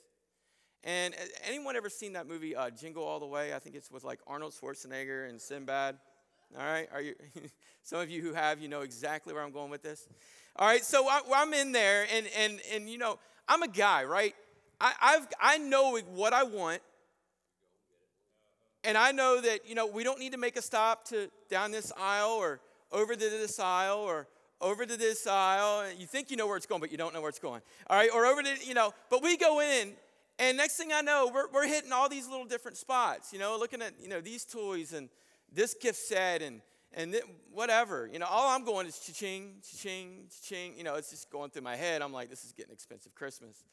And 0.84 1.13
uh, 1.13 1.17
anyone 1.48 1.75
ever 1.75 1.89
seen 1.89 2.13
that 2.13 2.27
movie 2.27 2.55
uh, 2.55 2.70
Jingle 2.72 3.03
All 3.03 3.20
the 3.20 3.27
Way? 3.27 3.53
I 3.53 3.60
think 3.60 3.75
it's 3.75 3.91
with 3.91 4.03
like 4.03 4.20
Arnold 4.27 4.53
Schwarzenegger 4.53 5.29
and 5.29 5.39
Sinbad. 5.39 5.98
All 6.58 6.66
right, 6.66 6.88
are 6.94 7.02
you? 7.02 7.16
some 7.84 8.00
of 8.00 8.10
you 8.10 8.22
who 8.22 8.34
have, 8.34 8.62
you 8.62 8.68
know 8.68 8.82
exactly 8.82 9.34
where 9.34 9.44
I'm 9.44 9.52
going 9.52 9.72
with 9.72 9.82
this. 9.82 10.08
All 10.56 10.68
right, 10.68 10.84
so 10.84 11.08
I, 11.08 11.22
am 11.42 11.54
in 11.54 11.72
there, 11.72 12.06
and 12.14 12.28
and 12.38 12.62
and 12.72 12.90
you 12.90 12.98
know, 12.98 13.18
I'm 13.48 13.64
a 13.64 13.68
guy, 13.68 14.04
right? 14.04 14.36
I, 14.80 14.94
I've 15.02 15.28
I 15.42 15.58
know 15.58 15.98
what 15.98 16.34
I 16.34 16.44
want, 16.44 16.82
and 18.84 18.98
I 18.98 19.12
know 19.12 19.42
that 19.42 19.68
you 19.68 19.74
know 19.74 19.88
we 19.88 20.04
don't 20.04 20.20
need 20.20 20.34
to 20.34 20.38
make 20.38 20.56
a 20.56 20.62
stop 20.62 21.06
to 21.10 21.32
down 21.50 21.72
this 21.72 21.92
aisle 21.98 22.38
or 22.40 22.60
over 22.92 23.16
to 23.16 23.20
this 23.20 23.60
aisle 23.60 24.00
or 24.00 24.28
over 24.62 24.86
to 24.86 24.96
this 24.96 25.26
aisle. 25.26 25.86
You 25.98 26.06
think 26.06 26.30
you 26.30 26.38
know 26.38 26.46
where 26.46 26.58
it's 26.58 26.68
going, 26.68 26.82
but 26.82 26.92
you 26.92 26.98
don't 26.98 27.14
know 27.16 27.22
where 27.22 27.30
it's 27.30 27.40
going. 27.40 27.62
All 27.90 27.98
right, 27.98 28.10
or 28.14 28.28
over 28.28 28.44
to, 28.44 28.56
you 28.64 28.76
know, 28.76 28.94
but 29.10 29.24
we 29.24 29.38
go 29.38 29.60
in, 29.60 29.94
and 30.40 30.58
next 30.58 30.78
thing 30.78 30.92
I 30.94 31.02
know, 31.02 31.32
we're, 31.34 31.50
we're 31.52 31.68
hitting 31.68 31.92
all 31.92 32.10
these 32.10 32.28
little 32.28 32.46
different 32.46 32.78
spots, 32.78 33.34
you 33.34 33.40
know, 33.40 33.58
looking 33.60 33.82
at, 33.82 33.94
you 34.02 34.08
know, 34.08 34.22
these 34.22 34.46
toys 34.46 34.94
and 34.94 35.10
this 35.54 35.74
gift 35.74 36.00
set 36.00 36.42
and, 36.42 36.62
and 36.94 37.12
th- 37.12 37.24
whatever. 37.52 38.10
You 38.12 38.20
know, 38.20 38.26
all 38.26 38.50
I'm 38.50 38.66
going 38.66 38.88
is 38.88 39.00
cha-ching, 39.00 39.56
cha-ching, 39.62 40.28
cha-ching. 40.30 40.78
You 40.78 40.84
know, 40.84 40.96
it's 40.96 41.10
just 41.10 41.30
going 41.30 41.50
through 41.50 41.64
my 41.64 41.76
head. 41.76 42.02
I'm 42.02 42.14
like, 42.14 42.30
this 42.30 42.44
is 42.44 42.52
getting 42.52 42.74
expensive 42.74 43.14
Christmas. 43.16 43.64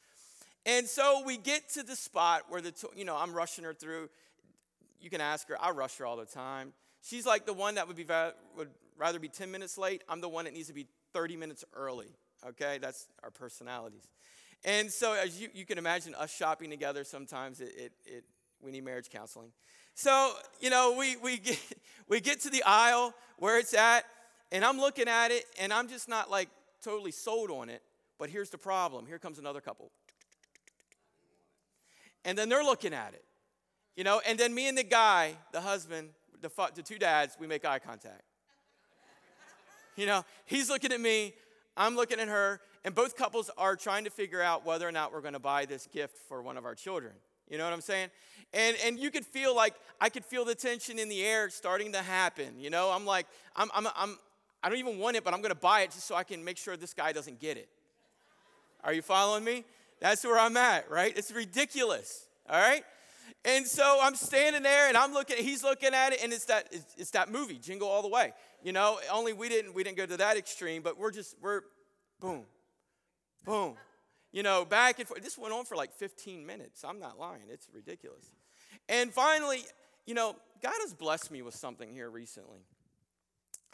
And 0.65 0.87
so 0.87 1.23
we 1.25 1.37
get 1.37 1.69
to 1.71 1.83
the 1.83 1.95
spot 1.95 2.43
where 2.49 2.61
the, 2.61 2.73
you 2.95 3.05
know, 3.05 3.17
I'm 3.17 3.33
rushing 3.33 3.63
her 3.63 3.73
through. 3.73 4.09
You 4.99 5.09
can 5.09 5.21
ask 5.21 5.47
her. 5.49 5.57
I 5.59 5.71
rush 5.71 5.97
her 5.97 6.05
all 6.05 6.17
the 6.17 6.25
time. 6.25 6.73
She's 7.01 7.25
like 7.25 7.45
the 7.45 7.53
one 7.53 7.75
that 7.75 7.87
would 7.87 7.97
be 7.97 8.05
would 8.55 8.69
rather 8.97 9.19
be 9.19 9.27
10 9.27 9.49
minutes 9.49 9.77
late. 9.77 10.03
I'm 10.07 10.21
the 10.21 10.29
one 10.29 10.45
that 10.45 10.53
needs 10.53 10.67
to 10.67 10.73
be 10.73 10.87
30 11.13 11.35
minutes 11.35 11.65
early. 11.75 12.07
Okay, 12.47 12.77
that's 12.79 13.07
our 13.23 13.31
personalities. 13.31 14.07
And 14.63 14.91
so, 14.91 15.13
as 15.13 15.41
you, 15.41 15.49
you 15.53 15.65
can 15.65 15.77
imagine, 15.79 16.13
us 16.15 16.31
shopping 16.31 16.69
together 16.69 17.03
sometimes 17.03 17.61
it, 17.61 17.73
it, 17.75 17.91
it 18.05 18.23
we 18.61 18.71
need 18.71 18.83
marriage 18.83 19.09
counseling. 19.09 19.51
So, 19.93 20.33
you 20.59 20.69
know, 20.69 20.95
we, 20.97 21.17
we, 21.17 21.37
get, 21.37 21.59
we 22.07 22.19
get 22.19 22.41
to 22.41 22.49
the 22.49 22.63
aisle 22.63 23.13
where 23.37 23.59
it's 23.59 23.73
at, 23.73 24.05
and 24.51 24.63
I'm 24.65 24.79
looking 24.79 25.07
at 25.07 25.31
it, 25.31 25.45
and 25.59 25.73
I'm 25.73 25.87
just 25.87 26.07
not 26.07 26.29
like 26.29 26.49
totally 26.83 27.11
sold 27.11 27.51
on 27.51 27.69
it. 27.69 27.81
But 28.19 28.29
here's 28.29 28.49
the 28.51 28.57
problem 28.57 29.07
here 29.07 29.17
comes 29.17 29.39
another 29.39 29.61
couple. 29.61 29.91
And 32.23 32.37
then 32.37 32.49
they're 32.49 32.63
looking 32.63 32.93
at 32.93 33.15
it, 33.15 33.23
you 33.95 34.03
know, 34.03 34.21
and 34.27 34.37
then 34.37 34.53
me 34.53 34.67
and 34.67 34.77
the 34.77 34.83
guy, 34.83 35.33
the 35.51 35.61
husband, 35.61 36.09
the, 36.39 36.51
the 36.75 36.83
two 36.83 36.99
dads, 36.99 37.35
we 37.39 37.47
make 37.47 37.65
eye 37.65 37.79
contact. 37.79 38.21
You 39.95 40.05
know, 40.05 40.23
he's 40.45 40.69
looking 40.69 40.91
at 40.91 41.01
me, 41.01 41.33
I'm 41.75 41.95
looking 41.95 42.19
at 42.19 42.27
her, 42.27 42.61
and 42.85 42.93
both 42.93 43.15
couples 43.15 43.49
are 43.57 43.75
trying 43.75 44.03
to 44.03 44.09
figure 44.09 44.41
out 44.41 44.65
whether 44.65 44.87
or 44.87 44.91
not 44.91 45.13
we're 45.13 45.21
going 45.21 45.33
to 45.33 45.39
buy 45.39 45.65
this 45.65 45.87
gift 45.87 46.15
for 46.27 46.41
one 46.41 46.57
of 46.57 46.65
our 46.65 46.75
children. 46.75 47.13
You 47.51 47.57
know 47.57 47.65
what 47.65 47.73
I'm 47.73 47.81
saying? 47.81 48.09
And 48.53 48.77
and 48.85 48.97
you 48.97 49.11
could 49.11 49.25
feel 49.25 49.53
like 49.53 49.75
I 49.99 50.07
could 50.07 50.23
feel 50.23 50.45
the 50.45 50.55
tension 50.55 50.97
in 50.97 51.09
the 51.09 51.21
air 51.23 51.49
starting 51.49 51.91
to 51.91 52.01
happen. 52.01 52.57
You 52.57 52.69
know, 52.69 52.89
I'm 52.89 53.05
like, 53.05 53.27
I'm 53.57 53.69
I'm 53.75 53.87
I'm 53.95 54.17
I 54.63 54.69
don't 54.69 54.77
even 54.77 54.97
want 54.97 55.17
it, 55.17 55.25
but 55.25 55.33
I'm 55.33 55.41
gonna 55.41 55.53
buy 55.53 55.81
it 55.81 55.91
just 55.91 56.07
so 56.07 56.15
I 56.15 56.23
can 56.23 56.43
make 56.43 56.57
sure 56.57 56.77
this 56.77 56.93
guy 56.93 57.11
doesn't 57.11 57.41
get 57.41 57.57
it. 57.57 57.67
Are 58.85 58.93
you 58.93 59.01
following 59.01 59.43
me? 59.43 59.65
That's 59.99 60.23
where 60.23 60.39
I'm 60.39 60.55
at, 60.55 60.89
right? 60.89 61.15
It's 61.15 61.31
ridiculous. 61.31 62.25
All 62.49 62.59
right? 62.59 62.83
And 63.43 63.67
so 63.67 63.99
I'm 64.01 64.15
standing 64.15 64.63
there 64.63 64.87
and 64.87 64.95
I'm 64.95 65.13
looking, 65.13 65.37
he's 65.43 65.63
looking 65.63 65.93
at 65.93 66.13
it, 66.13 66.23
and 66.23 66.31
it's 66.31 66.45
that 66.45 66.67
it's, 66.71 66.95
it's 66.97 67.11
that 67.11 67.31
movie, 67.31 67.59
Jingle 67.61 67.87
All 67.87 68.01
the 68.01 68.07
Way. 68.07 68.33
You 68.63 68.71
know, 68.71 68.99
only 69.11 69.33
we 69.33 69.49
didn't 69.49 69.73
we 69.73 69.83
didn't 69.83 69.97
go 69.97 70.05
to 70.05 70.17
that 70.17 70.37
extreme, 70.37 70.83
but 70.83 70.97
we're 70.97 71.11
just 71.11 71.35
we're 71.41 71.61
boom, 72.21 72.43
boom. 73.43 73.75
You 74.31 74.43
know, 74.43 74.63
back 74.63 74.99
and 74.99 75.07
forth. 75.07 75.21
This 75.21 75.37
went 75.37 75.53
on 75.53 75.65
for 75.65 75.75
like 75.75 75.91
15 75.93 76.45
minutes. 76.45 76.83
I'm 76.83 76.99
not 76.99 77.19
lying. 77.19 77.43
It's 77.49 77.67
ridiculous. 77.73 78.31
And 78.87 79.11
finally, 79.11 79.61
you 80.05 80.13
know, 80.13 80.35
God 80.61 80.73
has 80.81 80.93
blessed 80.93 81.31
me 81.31 81.41
with 81.41 81.55
something 81.55 81.91
here 81.91 82.09
recently. 82.09 82.59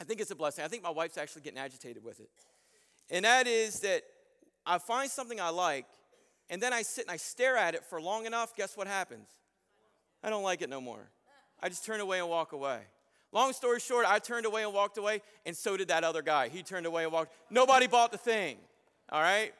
I 0.00 0.04
think 0.04 0.20
it's 0.20 0.30
a 0.30 0.36
blessing. 0.36 0.64
I 0.64 0.68
think 0.68 0.82
my 0.82 0.90
wife's 0.90 1.18
actually 1.18 1.42
getting 1.42 1.58
agitated 1.58 2.02
with 2.04 2.20
it. 2.20 2.30
And 3.10 3.24
that 3.24 3.46
is 3.46 3.80
that 3.80 4.02
I 4.66 4.78
find 4.78 5.10
something 5.10 5.40
I 5.40 5.48
like, 5.48 5.86
and 6.50 6.62
then 6.62 6.72
I 6.72 6.82
sit 6.82 7.06
and 7.06 7.12
I 7.12 7.16
stare 7.16 7.56
at 7.56 7.74
it 7.74 7.84
for 7.84 8.00
long 8.00 8.26
enough. 8.26 8.54
Guess 8.54 8.76
what 8.76 8.86
happens? 8.86 9.28
I 10.22 10.30
don't 10.30 10.42
like 10.42 10.62
it 10.62 10.68
no 10.68 10.80
more. 10.80 11.10
I 11.62 11.68
just 11.68 11.84
turn 11.84 12.00
away 12.00 12.18
and 12.18 12.28
walk 12.28 12.52
away. 12.52 12.80
Long 13.32 13.52
story 13.52 13.80
short, 13.80 14.06
I 14.08 14.18
turned 14.18 14.46
away 14.46 14.62
and 14.62 14.72
walked 14.72 14.96
away, 14.98 15.20
and 15.44 15.56
so 15.56 15.76
did 15.76 15.88
that 15.88 16.04
other 16.04 16.22
guy. 16.22 16.48
He 16.48 16.62
turned 16.62 16.86
away 16.86 17.04
and 17.04 17.12
walked. 17.12 17.32
Nobody 17.50 17.86
bought 17.86 18.10
the 18.12 18.18
thing. 18.18 18.56
All 19.10 19.20
right? 19.20 19.52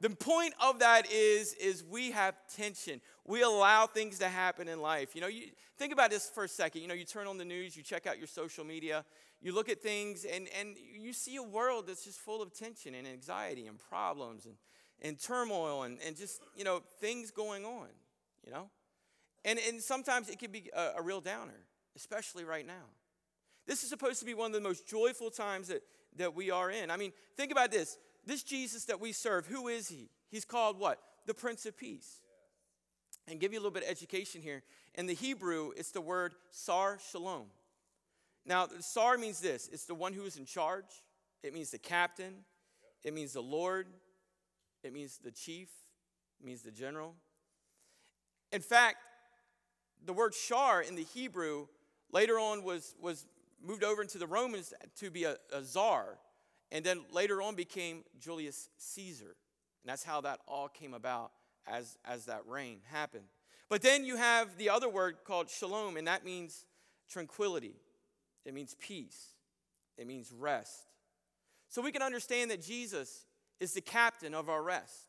The 0.00 0.10
point 0.10 0.54
of 0.60 0.78
that 0.78 1.10
is, 1.12 1.52
is 1.54 1.84
we 1.84 2.10
have 2.12 2.34
tension. 2.56 3.02
We 3.26 3.42
allow 3.42 3.86
things 3.86 4.18
to 4.20 4.28
happen 4.28 4.66
in 4.66 4.80
life. 4.80 5.14
You 5.14 5.20
know, 5.20 5.26
you 5.26 5.48
think 5.76 5.92
about 5.92 6.10
this 6.10 6.30
for 6.30 6.44
a 6.44 6.48
second. 6.48 6.80
You 6.80 6.88
know, 6.88 6.94
you 6.94 7.04
turn 7.04 7.26
on 7.26 7.36
the 7.36 7.44
news, 7.44 7.76
you 7.76 7.82
check 7.82 8.06
out 8.06 8.16
your 8.16 8.26
social 8.26 8.64
media, 8.64 9.04
you 9.42 9.54
look 9.54 9.68
at 9.68 9.82
things, 9.82 10.24
and, 10.24 10.48
and 10.58 10.74
you 10.98 11.12
see 11.12 11.36
a 11.36 11.42
world 11.42 11.86
that's 11.86 12.04
just 12.04 12.18
full 12.18 12.40
of 12.40 12.54
tension 12.54 12.94
and 12.94 13.06
anxiety 13.06 13.66
and 13.66 13.78
problems 13.78 14.46
and, 14.46 14.54
and 15.02 15.20
turmoil 15.20 15.82
and, 15.82 15.98
and 16.06 16.16
just, 16.16 16.40
you 16.56 16.64
know, 16.64 16.82
things 17.00 17.30
going 17.30 17.66
on, 17.66 17.88
you 18.44 18.50
know? 18.50 18.70
And, 19.44 19.58
and 19.68 19.82
sometimes 19.82 20.30
it 20.30 20.38
can 20.38 20.50
be 20.50 20.70
a, 20.74 20.92
a 20.98 21.02
real 21.02 21.20
downer, 21.20 21.66
especially 21.94 22.44
right 22.44 22.66
now. 22.66 22.88
This 23.66 23.82
is 23.82 23.90
supposed 23.90 24.18
to 24.20 24.26
be 24.26 24.34
one 24.34 24.46
of 24.46 24.54
the 24.54 24.66
most 24.66 24.88
joyful 24.88 25.30
times 25.30 25.68
that, 25.68 25.82
that 26.16 26.34
we 26.34 26.50
are 26.50 26.70
in. 26.70 26.90
I 26.90 26.96
mean, 26.96 27.12
think 27.36 27.52
about 27.52 27.70
this 27.70 27.98
this 28.30 28.42
Jesus 28.44 28.84
that 28.84 29.00
we 29.00 29.12
serve, 29.12 29.46
who 29.46 29.66
is 29.66 29.88
he? 29.88 30.08
He's 30.30 30.44
called 30.44 30.78
what? 30.78 31.00
The 31.26 31.34
Prince 31.34 31.66
of 31.66 31.76
Peace. 31.76 32.20
And 33.26 33.40
give 33.40 33.52
you 33.52 33.58
a 33.58 33.60
little 33.60 33.72
bit 33.72 33.82
of 33.82 33.90
education 33.90 34.40
here. 34.40 34.62
In 34.94 35.06
the 35.06 35.14
Hebrew, 35.14 35.72
it's 35.76 35.90
the 35.90 36.00
word 36.00 36.34
Sar 36.50 36.98
Shalom. 37.10 37.46
Now, 38.46 38.68
Sar 38.78 39.18
means 39.18 39.40
this 39.40 39.68
it's 39.72 39.84
the 39.84 39.94
one 39.94 40.12
who 40.12 40.24
is 40.24 40.36
in 40.36 40.44
charge, 40.44 41.02
it 41.42 41.52
means 41.52 41.70
the 41.70 41.78
captain, 41.78 42.34
it 43.04 43.12
means 43.12 43.32
the 43.32 43.42
Lord, 43.42 43.88
it 44.84 44.92
means 44.92 45.18
the 45.18 45.32
chief, 45.32 45.68
it 46.40 46.46
means 46.46 46.62
the 46.62 46.70
general. 46.70 47.14
In 48.52 48.60
fact, 48.60 48.98
the 50.04 50.12
word 50.12 50.34
shar 50.34 50.82
in 50.82 50.94
the 50.94 51.04
Hebrew 51.14 51.66
later 52.12 52.38
on 52.38 52.62
was, 52.62 52.94
was 53.00 53.26
moved 53.60 53.84
over 53.84 54.02
into 54.02 54.18
the 54.18 54.26
Romans 54.26 54.72
to 55.00 55.10
be 55.10 55.24
a, 55.24 55.36
a 55.52 55.62
czar 55.62 56.18
and 56.72 56.84
then 56.84 57.00
later 57.12 57.42
on 57.42 57.54
became 57.54 58.04
Julius 58.18 58.68
Caesar. 58.78 59.36
And 59.82 59.90
that's 59.90 60.04
how 60.04 60.20
that 60.22 60.40
all 60.46 60.68
came 60.68 60.94
about 60.94 61.32
as, 61.66 61.96
as 62.04 62.26
that 62.26 62.42
reign 62.46 62.80
happened. 62.90 63.24
But 63.68 63.82
then 63.82 64.04
you 64.04 64.16
have 64.16 64.56
the 64.58 64.70
other 64.70 64.88
word 64.88 65.18
called 65.24 65.48
shalom, 65.48 65.96
and 65.96 66.06
that 66.06 66.24
means 66.24 66.64
tranquility, 67.08 67.76
it 68.44 68.54
means 68.54 68.76
peace, 68.80 69.34
it 69.96 70.06
means 70.06 70.32
rest. 70.32 70.82
So 71.68 71.80
we 71.80 71.92
can 71.92 72.02
understand 72.02 72.50
that 72.50 72.62
Jesus 72.62 73.26
is 73.60 73.72
the 73.74 73.80
captain 73.80 74.34
of 74.34 74.48
our 74.48 74.62
rest, 74.62 75.06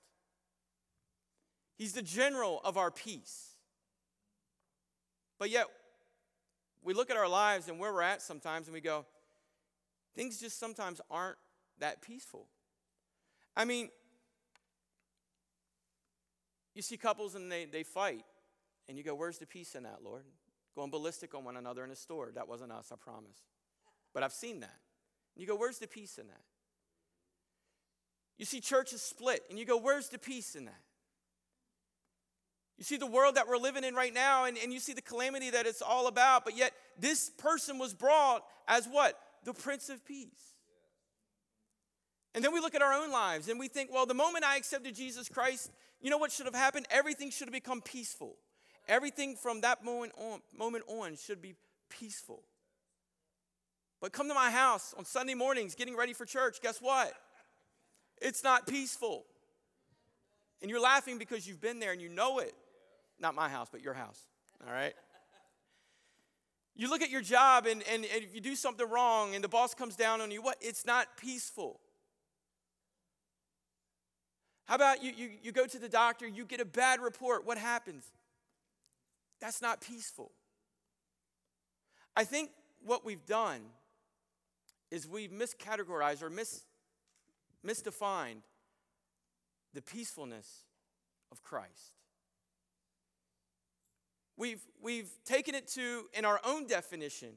He's 1.75 1.93
the 1.93 2.03
general 2.03 2.61
of 2.63 2.77
our 2.77 2.91
peace. 2.91 3.47
But 5.39 5.49
yet, 5.49 5.65
we 6.83 6.93
look 6.93 7.09
at 7.09 7.17
our 7.17 7.27
lives 7.27 7.67
and 7.67 7.79
where 7.79 7.91
we're 7.91 8.03
at 8.03 8.21
sometimes 8.21 8.67
and 8.67 8.75
we 8.75 8.81
go, 8.81 9.07
things 10.15 10.39
just 10.39 10.59
sometimes 10.59 11.01
aren't 11.09 11.37
that 11.81 12.01
peaceful. 12.01 12.47
I 13.55 13.65
mean, 13.65 13.89
you 16.73 16.81
see 16.81 16.97
couples 16.97 17.35
and 17.35 17.51
they, 17.51 17.65
they 17.65 17.83
fight, 17.83 18.23
and 18.87 18.97
you 18.97 19.03
go, 19.03 19.13
Where's 19.13 19.37
the 19.37 19.45
peace 19.45 19.75
in 19.75 19.83
that, 19.83 19.99
Lord? 20.03 20.23
Going 20.75 20.89
ballistic 20.89 21.35
on 21.35 21.43
one 21.43 21.57
another 21.57 21.83
in 21.83 21.91
a 21.91 21.95
store. 21.95 22.31
That 22.33 22.47
wasn't 22.47 22.71
us, 22.71 22.91
I 22.91 22.95
promise. 22.95 23.37
But 24.13 24.23
I've 24.23 24.31
seen 24.31 24.61
that. 24.61 24.77
And 25.35 25.41
you 25.41 25.47
go, 25.47 25.55
Where's 25.55 25.79
the 25.79 25.87
peace 25.87 26.17
in 26.17 26.27
that? 26.27 26.41
You 28.37 28.45
see 28.45 28.61
churches 28.61 29.01
split, 29.01 29.43
and 29.49 29.59
you 29.59 29.65
go, 29.65 29.77
Where's 29.77 30.07
the 30.09 30.17
peace 30.17 30.55
in 30.55 30.65
that? 30.65 30.81
You 32.77 32.85
see 32.85 32.97
the 32.97 33.05
world 33.05 33.35
that 33.35 33.47
we're 33.47 33.57
living 33.57 33.83
in 33.83 33.93
right 33.93 34.13
now, 34.13 34.45
and, 34.45 34.57
and 34.57 34.73
you 34.73 34.79
see 34.79 34.93
the 34.93 35.03
calamity 35.03 35.51
that 35.51 35.67
it's 35.67 35.83
all 35.83 36.07
about, 36.07 36.45
but 36.45 36.57
yet 36.57 36.71
this 36.97 37.29
person 37.29 37.77
was 37.77 37.93
brought 37.93 38.43
as 38.67 38.87
what? 38.87 39.19
The 39.43 39.53
Prince 39.53 39.89
of 39.89 40.03
Peace. 40.03 40.55
And 42.33 42.43
then 42.43 42.53
we 42.53 42.59
look 42.59 42.75
at 42.75 42.81
our 42.81 42.93
own 42.93 43.11
lives 43.11 43.49
and 43.49 43.59
we 43.59 43.67
think, 43.67 43.91
well, 43.91 44.05
the 44.05 44.13
moment 44.13 44.45
I 44.45 44.55
accepted 44.55 44.95
Jesus 44.95 45.27
Christ, 45.27 45.71
you 46.01 46.09
know 46.09 46.17
what 46.17 46.31
should 46.31 46.45
have 46.45 46.55
happened? 46.55 46.87
Everything 46.89 47.29
should 47.29 47.47
have 47.47 47.53
become 47.53 47.81
peaceful. 47.81 48.35
Everything 48.87 49.35
from 49.35 49.61
that 49.61 49.83
moment 49.83 50.13
on, 50.17 50.39
moment 50.57 50.85
on 50.87 51.15
should 51.17 51.41
be 51.41 51.55
peaceful. 51.89 52.43
But 53.99 54.13
come 54.13 54.27
to 54.29 54.33
my 54.33 54.49
house 54.49 54.95
on 54.97 55.05
Sunday 55.05 55.35
mornings 55.35 55.75
getting 55.75 55.95
ready 55.95 56.13
for 56.13 56.25
church, 56.25 56.61
guess 56.61 56.81
what? 56.81 57.13
It's 58.21 58.43
not 58.43 58.65
peaceful. 58.65 59.25
And 60.61 60.69
you're 60.69 60.81
laughing 60.81 61.17
because 61.17 61.47
you've 61.47 61.61
been 61.61 61.79
there 61.79 61.91
and 61.91 62.01
you 62.01 62.09
know 62.09 62.39
it. 62.39 62.53
Not 63.19 63.35
my 63.35 63.49
house, 63.49 63.67
but 63.71 63.81
your 63.81 63.93
house. 63.93 64.25
All 64.65 64.73
right? 64.73 64.93
You 66.75 66.89
look 66.89 67.01
at 67.01 67.09
your 67.09 67.21
job 67.21 67.65
and, 67.65 67.83
and, 67.91 68.05
and 68.05 68.23
if 68.23 68.33
you 68.33 68.41
do 68.41 68.55
something 68.55 68.87
wrong 68.89 69.35
and 69.35 69.43
the 69.43 69.49
boss 69.49 69.73
comes 69.73 69.95
down 69.95 70.21
on 70.21 70.31
you, 70.31 70.41
what? 70.41 70.57
It's 70.61 70.85
not 70.85 71.07
peaceful. 71.17 71.79
How 74.71 74.75
about 74.75 75.03
you, 75.03 75.11
you, 75.17 75.29
you 75.43 75.51
go 75.51 75.67
to 75.67 75.77
the 75.77 75.89
doctor, 75.89 76.25
you 76.25 76.45
get 76.45 76.61
a 76.61 76.65
bad 76.65 77.01
report, 77.01 77.45
what 77.45 77.57
happens? 77.57 78.05
That's 79.41 79.61
not 79.61 79.81
peaceful. 79.81 80.31
I 82.15 82.23
think 82.23 82.51
what 82.81 83.03
we've 83.03 83.25
done 83.25 83.59
is 84.89 85.05
we've 85.05 85.29
miscategorized 85.29 86.23
or 86.23 86.29
mis, 86.29 86.61
misdefined 87.67 88.43
the 89.73 89.81
peacefulness 89.81 90.63
of 91.33 91.43
Christ. 91.43 91.91
We've, 94.37 94.61
we've 94.81 95.11
taken 95.25 95.53
it 95.53 95.67
to, 95.73 96.03
in 96.13 96.23
our 96.23 96.39
own 96.45 96.65
definition, 96.65 97.31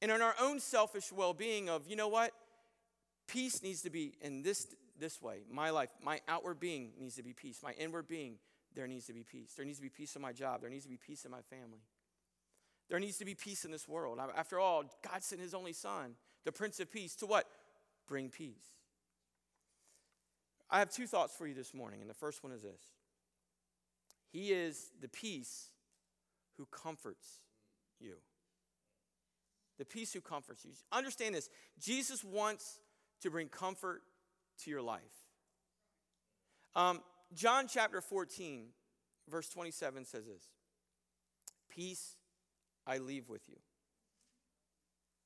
and 0.00 0.10
in 0.10 0.20
our 0.20 0.34
own 0.40 0.58
selfish 0.58 1.12
well 1.12 1.32
being, 1.32 1.70
of, 1.70 1.86
you 1.86 1.94
know 1.94 2.08
what? 2.08 2.32
Peace 3.28 3.62
needs 3.62 3.82
to 3.82 3.90
be 3.90 4.14
in 4.20 4.42
this, 4.42 4.66
this 4.98 5.20
way. 5.20 5.44
My 5.50 5.70
life, 5.70 5.88
my 6.02 6.20
outward 6.28 6.60
being 6.60 6.92
needs 6.98 7.16
to 7.16 7.22
be 7.22 7.32
peace. 7.32 7.60
My 7.62 7.72
inward 7.72 8.08
being, 8.08 8.36
there 8.74 8.86
needs 8.86 9.06
to 9.06 9.12
be 9.12 9.24
peace. 9.24 9.52
There 9.56 9.64
needs 9.64 9.78
to 9.78 9.82
be 9.82 9.88
peace 9.88 10.16
in 10.16 10.22
my 10.22 10.32
job. 10.32 10.60
There 10.60 10.70
needs 10.70 10.84
to 10.84 10.90
be 10.90 10.98
peace 10.98 11.24
in 11.24 11.30
my 11.30 11.42
family. 11.42 11.80
There 12.88 13.00
needs 13.00 13.18
to 13.18 13.24
be 13.24 13.34
peace 13.34 13.64
in 13.64 13.70
this 13.70 13.88
world. 13.88 14.18
After 14.36 14.58
all, 14.58 14.84
God 15.02 15.22
sent 15.22 15.40
his 15.40 15.54
only 15.54 15.72
son, 15.72 16.14
the 16.44 16.52
Prince 16.52 16.80
of 16.80 16.90
Peace, 16.90 17.14
to 17.16 17.26
what? 17.26 17.46
Bring 18.06 18.28
peace. 18.28 18.76
I 20.68 20.78
have 20.78 20.90
two 20.90 21.06
thoughts 21.06 21.34
for 21.34 21.46
you 21.46 21.54
this 21.54 21.74
morning, 21.74 22.00
and 22.00 22.08
the 22.08 22.14
first 22.14 22.42
one 22.42 22.52
is 22.52 22.62
this 22.62 22.80
He 24.30 24.52
is 24.52 24.90
the 25.00 25.08
peace 25.08 25.70
who 26.56 26.66
comforts 26.66 27.40
you. 28.00 28.16
The 29.78 29.84
peace 29.84 30.12
who 30.12 30.20
comforts 30.20 30.64
you. 30.64 30.72
Understand 30.90 31.34
this 31.34 31.48
Jesus 31.80 32.24
wants 32.24 32.78
to 33.22 33.30
bring 33.30 33.48
comfort 33.48 34.02
to 34.58 34.70
your 34.70 34.82
life. 34.82 35.00
Um, 36.74 37.00
John 37.34 37.66
chapter 37.68 38.00
14, 38.00 38.66
verse 39.28 39.48
27 39.48 40.04
says 40.04 40.26
this 40.26 40.48
Peace 41.70 42.16
I 42.86 42.98
leave 42.98 43.28
with 43.28 43.42
you. 43.48 43.56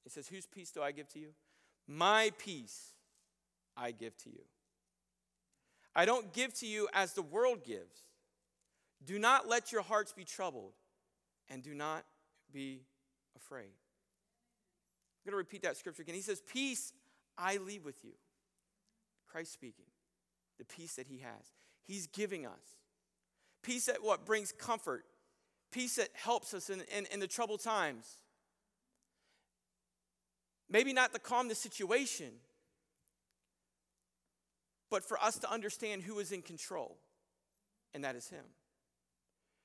It 0.04 0.12
says, 0.12 0.28
Whose 0.28 0.46
peace 0.46 0.70
do 0.70 0.82
I 0.82 0.92
give 0.92 1.08
to 1.10 1.18
you? 1.18 1.28
My 1.88 2.32
peace 2.38 2.92
I 3.76 3.92
give 3.92 4.16
to 4.18 4.30
you. 4.30 4.42
I 5.94 6.04
don't 6.04 6.32
give 6.32 6.54
to 6.54 6.66
you 6.66 6.88
as 6.92 7.14
the 7.14 7.22
world 7.22 7.64
gives. 7.64 8.04
Do 9.04 9.18
not 9.18 9.48
let 9.48 9.72
your 9.72 9.82
hearts 9.82 10.12
be 10.12 10.24
troubled, 10.24 10.72
and 11.48 11.62
do 11.62 11.74
not 11.74 12.04
be 12.52 12.82
afraid. 13.36 13.64
I'm 13.64 15.30
going 15.30 15.32
to 15.32 15.38
repeat 15.38 15.62
that 15.62 15.76
scripture 15.76 16.02
again. 16.02 16.14
He 16.14 16.22
says, 16.22 16.42
Peace 16.46 16.92
I 17.36 17.56
leave 17.58 17.84
with 17.84 18.04
you. 18.04 18.12
Christ 19.36 19.52
speaking, 19.52 19.84
the 20.56 20.64
peace 20.64 20.94
that 20.94 21.08
he 21.08 21.18
has. 21.18 21.52
He's 21.84 22.06
giving 22.06 22.46
us. 22.46 22.78
Peace 23.62 23.84
that 23.84 24.02
what 24.02 24.24
brings 24.24 24.50
comfort, 24.50 25.04
peace 25.70 25.96
that 25.96 26.08
helps 26.14 26.54
us 26.54 26.70
in, 26.70 26.80
in, 26.96 27.04
in 27.12 27.20
the 27.20 27.26
troubled 27.26 27.62
times. 27.62 28.06
Maybe 30.70 30.94
not 30.94 31.12
to 31.12 31.18
calm 31.18 31.48
the 31.48 31.54
situation, 31.54 32.30
but 34.90 35.04
for 35.04 35.22
us 35.22 35.38
to 35.40 35.52
understand 35.52 36.00
who 36.00 36.18
is 36.18 36.32
in 36.32 36.40
control, 36.40 36.96
and 37.92 38.04
that 38.04 38.16
is 38.16 38.30
Him. 38.30 38.44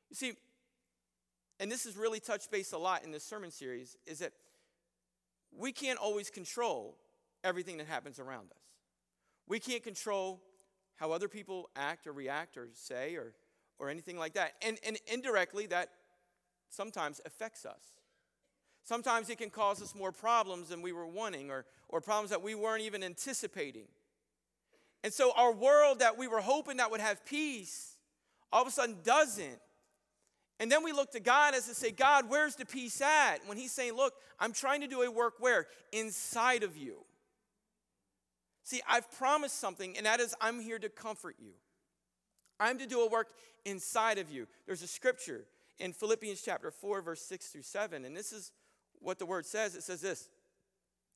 You 0.09 0.17
see, 0.17 0.33
and 1.61 1.71
this 1.71 1.85
has 1.85 1.95
really 1.95 2.19
touched 2.19 2.51
base 2.51 2.73
a 2.73 2.77
lot 2.77 3.05
in 3.05 3.11
this 3.11 3.23
sermon 3.23 3.51
series, 3.51 3.95
is 4.05 4.19
that 4.19 4.33
we 5.57 5.71
can't 5.71 5.97
always 5.97 6.29
control 6.29 6.97
everything 7.41 7.77
that 7.77 7.87
happens 7.87 8.19
around 8.19 8.51
us. 8.51 8.70
We 9.51 9.59
can't 9.59 9.83
control 9.83 10.39
how 10.95 11.11
other 11.11 11.27
people 11.27 11.69
act 11.75 12.07
or 12.07 12.13
react 12.13 12.55
or 12.55 12.69
say 12.71 13.15
or, 13.15 13.33
or 13.79 13.89
anything 13.89 14.17
like 14.17 14.35
that. 14.35 14.53
And, 14.65 14.77
and 14.87 14.97
indirectly, 15.11 15.65
that 15.65 15.89
sometimes 16.69 17.19
affects 17.25 17.65
us. 17.65 17.83
Sometimes 18.85 19.29
it 19.29 19.39
can 19.39 19.49
cause 19.49 19.81
us 19.81 19.93
more 19.93 20.13
problems 20.13 20.69
than 20.69 20.81
we 20.81 20.93
were 20.93 21.05
wanting 21.05 21.51
or, 21.51 21.65
or 21.89 21.99
problems 21.99 22.29
that 22.29 22.41
we 22.41 22.55
weren't 22.55 22.83
even 22.83 23.03
anticipating. 23.03 23.89
And 25.03 25.11
so 25.11 25.33
our 25.35 25.51
world 25.51 25.99
that 25.99 26.17
we 26.17 26.29
were 26.29 26.39
hoping 26.39 26.77
that 26.77 26.89
would 26.89 27.01
have 27.01 27.25
peace 27.25 27.97
all 28.53 28.61
of 28.61 28.69
a 28.69 28.71
sudden 28.71 28.99
doesn't. 29.03 29.59
And 30.61 30.71
then 30.71 30.81
we 30.81 30.93
look 30.93 31.11
to 31.11 31.19
God 31.19 31.55
as 31.55 31.67
to 31.67 31.75
say, 31.75 31.91
God, 31.91 32.29
where's 32.29 32.55
the 32.55 32.65
peace 32.65 33.01
at? 33.01 33.39
When 33.47 33.57
He's 33.57 33.73
saying, 33.73 33.97
Look, 33.97 34.13
I'm 34.39 34.53
trying 34.53 34.79
to 34.79 34.87
do 34.87 35.01
a 35.01 35.11
work 35.11 35.33
where? 35.39 35.67
Inside 35.91 36.63
of 36.63 36.77
you. 36.77 37.03
See, 38.63 38.81
I've 38.87 39.11
promised 39.11 39.59
something, 39.59 39.97
and 39.97 40.05
that 40.05 40.19
is 40.19 40.35
I'm 40.39 40.59
here 40.59 40.79
to 40.79 40.89
comfort 40.89 41.35
you. 41.39 41.53
I'm 42.59 42.77
to 42.77 42.85
do 42.85 43.01
a 43.01 43.09
work 43.09 43.29
inside 43.65 44.17
of 44.17 44.29
you. 44.29 44.47
There's 44.67 44.83
a 44.83 44.87
scripture 44.87 45.45
in 45.79 45.93
Philippians 45.93 46.41
chapter 46.41 46.69
4, 46.69 47.01
verse 47.01 47.21
6 47.21 47.47
through 47.47 47.63
7, 47.63 48.05
and 48.05 48.15
this 48.15 48.31
is 48.31 48.51
what 48.99 49.17
the 49.17 49.25
word 49.25 49.45
says. 49.45 49.75
It 49.75 49.83
says 49.83 50.01
this 50.01 50.29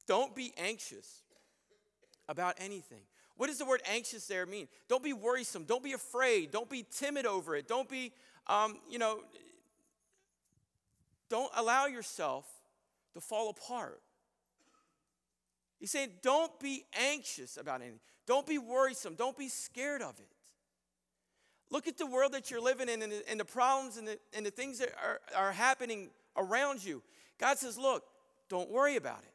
Don't 0.08 0.36
be 0.36 0.53
anxious 0.58 1.21
about 2.27 2.55
anything. 2.58 3.01
What 3.38 3.47
does 3.47 3.58
the 3.58 3.65
word 3.65 3.81
anxious 3.86 4.27
there 4.27 4.45
mean? 4.45 4.67
Don't 4.88 5.03
be 5.03 5.13
worrisome. 5.13 5.65
Don't 5.65 5.84
be 5.84 5.93
afraid. 5.93 6.51
Don't 6.51 6.69
be 6.69 6.86
timid 6.89 7.25
over 7.25 7.55
it. 7.55 7.67
Don't 7.67 7.89
be, 7.89 8.13
um, 8.47 8.77
you 8.89 8.97
know, 8.97 9.19
don't 11.29 11.51
allow 11.55 11.86
yourself 11.86 12.45
to 13.13 13.19
fall 13.19 13.49
apart. 13.49 14.01
He's 15.79 15.91
saying, 15.91 16.09
don't 16.21 16.57
be 16.59 16.85
anxious 16.97 17.57
about 17.57 17.81
anything. 17.81 17.99
Don't 18.25 18.47
be 18.47 18.57
worrisome. 18.57 19.15
Don't 19.15 19.38
be 19.38 19.49
scared 19.49 20.01
of 20.01 20.19
it. 20.19 20.27
Look 21.69 21.88
at 21.88 21.97
the 21.97 22.05
world 22.05 22.31
that 22.33 22.49
you're 22.49 22.61
living 22.61 22.89
in 22.89 23.01
and 23.01 23.11
the, 23.11 23.29
and 23.29 23.39
the 23.39 23.45
problems 23.45 23.97
and 23.97 24.07
the, 24.07 24.19
and 24.33 24.45
the 24.45 24.51
things 24.51 24.79
that 24.79 24.89
are, 25.03 25.19
are 25.35 25.51
happening 25.51 26.09
around 26.38 26.83
you. 26.83 27.01
God 27.39 27.57
says, 27.57 27.77
look, 27.77 28.03
don't 28.49 28.69
worry 28.69 28.95
about 28.95 29.19
it. 29.23 29.33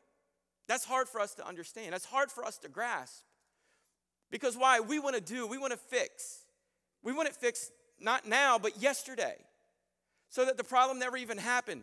That's 0.67 0.85
hard 0.85 1.09
for 1.09 1.21
us 1.21 1.35
to 1.35 1.47
understand. 1.47 1.93
That's 1.93 2.05
hard 2.05 2.31
for 2.31 2.45
us 2.45 2.57
to 2.59 2.69
grasp. 2.69 3.23
Because 4.31 4.57
why? 4.57 4.81
We 4.81 5.01
want 5.01 5.17
to 5.17 5.21
do, 5.21 5.47
we 5.47 5.59
want 5.59 5.73
to 5.73 5.79
fix. 5.79 6.45
We 7.03 7.13
want 7.13 7.29
it 7.29 7.35
fixed 7.35 7.73
not 8.01 8.27
now, 8.27 8.59
but 8.59 8.81
yesterday, 8.81 9.35
so 10.29 10.45
that 10.45 10.57
the 10.57 10.65
problem 10.65 10.99
never 10.99 11.17
even 11.17 11.39
happened. 11.39 11.83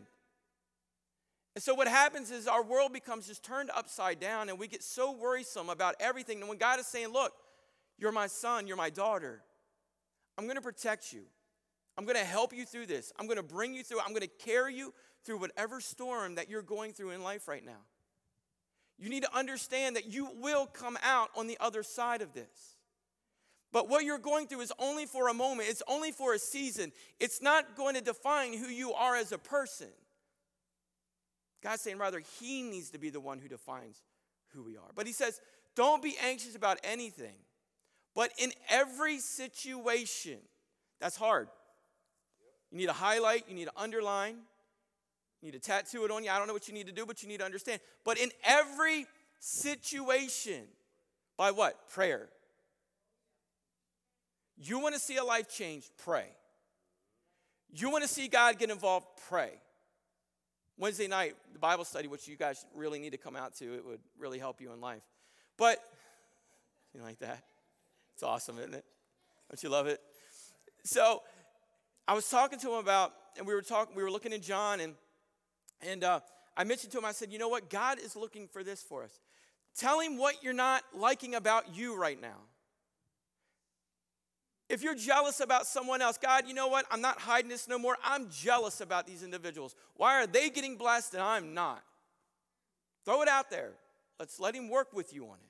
And 1.58 1.64
so 1.64 1.74
what 1.74 1.88
happens 1.88 2.30
is 2.30 2.48
our 2.48 2.62
world 2.62 2.94
becomes 2.94 3.26
just 3.26 3.42
turned 3.42 3.72
upside 3.76 4.20
down 4.20 4.50
and 4.50 4.60
we 4.60 4.68
get 4.68 4.84
so 4.84 5.12
worrisome 5.12 5.70
about 5.70 5.96
everything. 6.00 6.40
And 6.40 6.48
when 6.48 6.60
God 6.60 6.80
is 6.80 6.86
saying, 6.86 7.08
Look, 7.08 7.34
you're 7.98 8.12
my 8.12 8.28
son, 8.28 8.68
you're 8.68 8.78
my 8.78 8.92
daughter, 8.92 9.42
I'm 10.38 10.44
going 10.44 10.58
to 10.58 10.62
protect 10.62 11.12
you. 11.12 11.24
I'm 11.98 12.06
going 12.06 12.16
to 12.16 12.24
help 12.24 12.54
you 12.54 12.64
through 12.64 12.86
this. 12.86 13.12
I'm 13.18 13.26
going 13.26 13.38
to 13.38 13.44
bring 13.44 13.74
you 13.74 13.82
through. 13.82 14.02
I'm 14.02 14.10
going 14.10 14.22
to 14.22 14.28
carry 14.28 14.76
you 14.76 14.94
through 15.26 15.40
whatever 15.40 15.82
storm 15.82 16.36
that 16.36 16.48
you're 16.48 16.62
going 16.62 16.94
through 16.94 17.10
in 17.10 17.24
life 17.24 17.48
right 17.48 17.66
now. 17.66 17.82
You 19.00 19.10
need 19.10 19.24
to 19.24 19.36
understand 19.36 19.96
that 19.96 20.06
you 20.06 20.30
will 20.36 20.68
come 20.68 20.96
out 21.02 21.32
on 21.36 21.48
the 21.48 21.58
other 21.60 21.82
side 21.82 22.22
of 22.22 22.34
this. 22.34 22.78
But 23.72 23.90
what 23.90 24.06
you're 24.06 24.20
going 24.20 24.46
through 24.46 24.62
is 24.62 24.72
only 24.78 25.08
for 25.08 25.28
a 25.28 25.34
moment, 25.34 25.70
it's 25.72 25.82
only 25.88 26.12
for 26.12 26.36
a 26.36 26.40
season. 26.40 26.92
It's 27.20 27.42
not 27.42 27.76
going 27.76 27.96
to 27.96 28.02
define 28.02 28.54
who 28.54 28.68
you 28.68 28.94
are 28.94 29.16
as 29.16 29.32
a 29.32 29.40
person. 29.40 29.88
God's 31.68 31.82
saying, 31.82 31.98
rather, 31.98 32.22
He 32.40 32.62
needs 32.62 32.92
to 32.92 32.98
be 32.98 33.10
the 33.10 33.20
one 33.20 33.40
who 33.40 33.50
defines 33.50 34.02
who 34.54 34.64
we 34.64 34.78
are. 34.78 34.90
But 34.96 35.06
He 35.06 35.12
says, 35.12 35.42
don't 35.76 36.02
be 36.02 36.16
anxious 36.24 36.56
about 36.56 36.78
anything, 36.82 37.36
but 38.16 38.32
in 38.38 38.54
every 38.70 39.20
situation, 39.20 40.38
that's 41.02 41.18
hard. 41.18 41.50
You 42.72 42.78
need 42.78 42.86
to 42.86 42.94
highlight, 42.94 43.50
you 43.50 43.54
need 43.54 43.66
to 43.66 43.74
underline, 43.76 44.38
you 45.42 45.52
need 45.52 45.62
to 45.62 45.70
tattoo 45.70 46.06
it 46.06 46.12
on 46.12 46.24
you. 46.24 46.30
I 46.30 46.38
don't 46.38 46.48
know 46.48 46.54
what 46.54 46.70
you 46.70 46.74
need 46.74 46.88
to 46.88 46.94
do, 46.94 47.06
but 47.06 47.22
you 47.22 47.28
need 47.28 47.40
to 47.40 47.46
understand. 47.46 47.82
But 48.06 48.18
in 48.18 48.30
every 48.46 49.06
situation, 49.42 50.64
by 51.36 51.52
what? 51.52 51.90
Prayer. 51.90 52.30
You 54.58 54.80
want 54.80 54.96
to 54.96 55.02
see 55.02 55.18
a 55.18 55.24
life 55.24 55.50
change? 55.50 55.90
Pray. 55.98 56.28
You 57.70 57.90
want 57.90 58.04
to 58.04 58.10
see 58.10 58.30
God 58.30 58.58
get 58.58 58.72
involved? 58.72 59.06
Pray. 59.28 59.52
Wednesday 60.78 61.08
night, 61.08 61.36
the 61.54 61.60
Bible 61.60 61.86
study, 61.86 62.08
which 62.08 62.28
you 62.28 62.36
guys 62.36 62.66
really 62.76 63.00
need 63.00 63.12
to 63.12 63.18
come 63.18 63.36
out 63.36 63.56
to, 63.56 63.76
it 63.76 63.86
would 63.86 64.00
really 64.20 64.40
help 64.40 64.62
you 64.62 64.72
in 64.72 64.82
life. 64.82 65.02
But, 65.58 65.80
you 66.94 67.02
like 67.02 67.20
that? 67.20 67.44
It's 68.14 68.24
awesome, 68.24 68.60
isn't 68.60 68.76
it? 68.76 68.86
Don't 69.50 69.64
you 69.64 69.70
love 69.70 69.88
it? 69.88 70.00
So, 70.84 71.22
I 72.08 72.14
was 72.14 72.30
talking 72.30 72.60
to 72.60 72.68
him 72.70 72.78
about, 72.78 73.14
and 73.38 73.46
we 73.46 73.54
were 73.54 73.62
talking, 73.62 73.96
we 73.96 74.04
were 74.04 74.12
looking 74.12 74.32
in 74.32 74.42
John, 74.42 74.80
and 74.80 74.94
and 75.82 76.04
uh, 76.04 76.20
I 76.56 76.64
mentioned 76.64 76.92
to 76.94 76.98
him, 76.98 77.06
I 77.06 77.12
said, 77.12 77.32
you 77.32 77.38
know 77.38 77.50
what? 77.50 77.70
God 77.70 78.00
is 78.00 78.16
looking 78.16 78.48
for 78.48 78.64
this 78.64 78.82
for 78.82 79.04
us. 79.04 79.20
Tell 79.76 80.00
him 80.00 80.18
what 80.18 80.44
you're 80.44 80.54
not 80.54 80.84
liking 80.96 81.36
about 81.36 81.76
you 81.76 81.96
right 81.96 82.20
now. 82.20 82.38
If 84.70 84.84
you're 84.84 84.96
jealous 84.96 85.40
about 85.40 85.66
someone 85.66 86.02
else, 86.02 86.18
God, 86.18 86.46
you 86.48 86.54
know 86.54 86.68
what? 86.68 86.86
I'm 86.92 87.00
not 87.00 87.20
hiding 87.20 87.50
this 87.50 87.68
no 87.68 87.80
more. 87.80 87.98
I'm 88.04 88.30
jealous 88.30 88.82
about 88.82 89.08
these 89.08 89.24
individuals. 89.24 89.76
Why 89.96 90.22
are 90.22 90.28
they 90.28 90.50
getting 90.50 90.76
blessed 90.76 91.14
and 91.14 91.24
I'm 91.24 91.54
not? 91.54 91.84
Throw 93.06 93.22
it 93.22 93.30
out 93.30 93.50
there. 93.50 93.72
Let's 94.20 94.40
let 94.40 94.56
Him 94.56 94.70
work 94.70 94.92
with 94.94 95.14
you 95.14 95.26
on 95.26 95.36
it. 95.36 95.50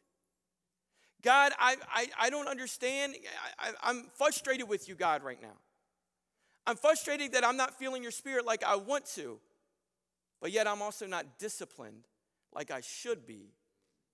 God, 1.24 1.52
I, 1.58 1.78
I, 1.92 2.08
I 2.20 2.30
don't 2.30 2.48
understand. 2.48 3.16
I, 3.58 3.70
I, 3.70 3.72
I'm 3.84 4.06
frustrated 4.16 4.70
with 4.70 4.88
you, 4.88 4.94
God, 4.94 5.24
right 5.24 5.42
now. 5.42 5.58
I'm 6.68 6.76
frustrated 6.76 7.32
that 7.32 7.44
I'm 7.44 7.58
not 7.58 7.80
feeling 7.80 8.04
your 8.04 8.12
spirit 8.12 8.46
like 8.46 8.64
I 8.64 8.76
want 8.76 9.06
to, 9.16 9.40
but 10.42 10.52
yet 10.52 10.68
I'm 10.68 10.82
also 10.82 11.08
not 11.08 11.40
disciplined 11.40 12.04
like 12.54 12.70
I 12.70 12.82
should 12.82 13.26
be 13.26 13.54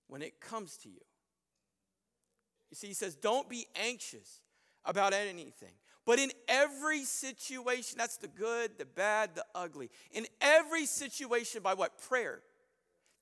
when 0.06 0.22
it 0.22 0.40
comes 0.40 0.78
to 0.78 0.88
you. 0.88 1.00
You 2.70 2.76
see, 2.76 2.86
he 2.86 2.94
says, 2.94 3.16
don't 3.16 3.48
be 3.50 3.66
anxious 3.76 4.40
about 4.84 5.12
anything. 5.12 5.72
But 6.06 6.18
in 6.18 6.32
every 6.48 7.04
situation, 7.04 7.96
that's 7.96 8.18
the 8.18 8.28
good, 8.28 8.72
the 8.78 8.84
bad, 8.84 9.34
the 9.34 9.44
ugly. 9.54 9.90
In 10.12 10.26
every 10.40 10.84
situation, 10.84 11.62
by 11.62 11.74
what? 11.74 11.98
Prayer. 12.08 12.40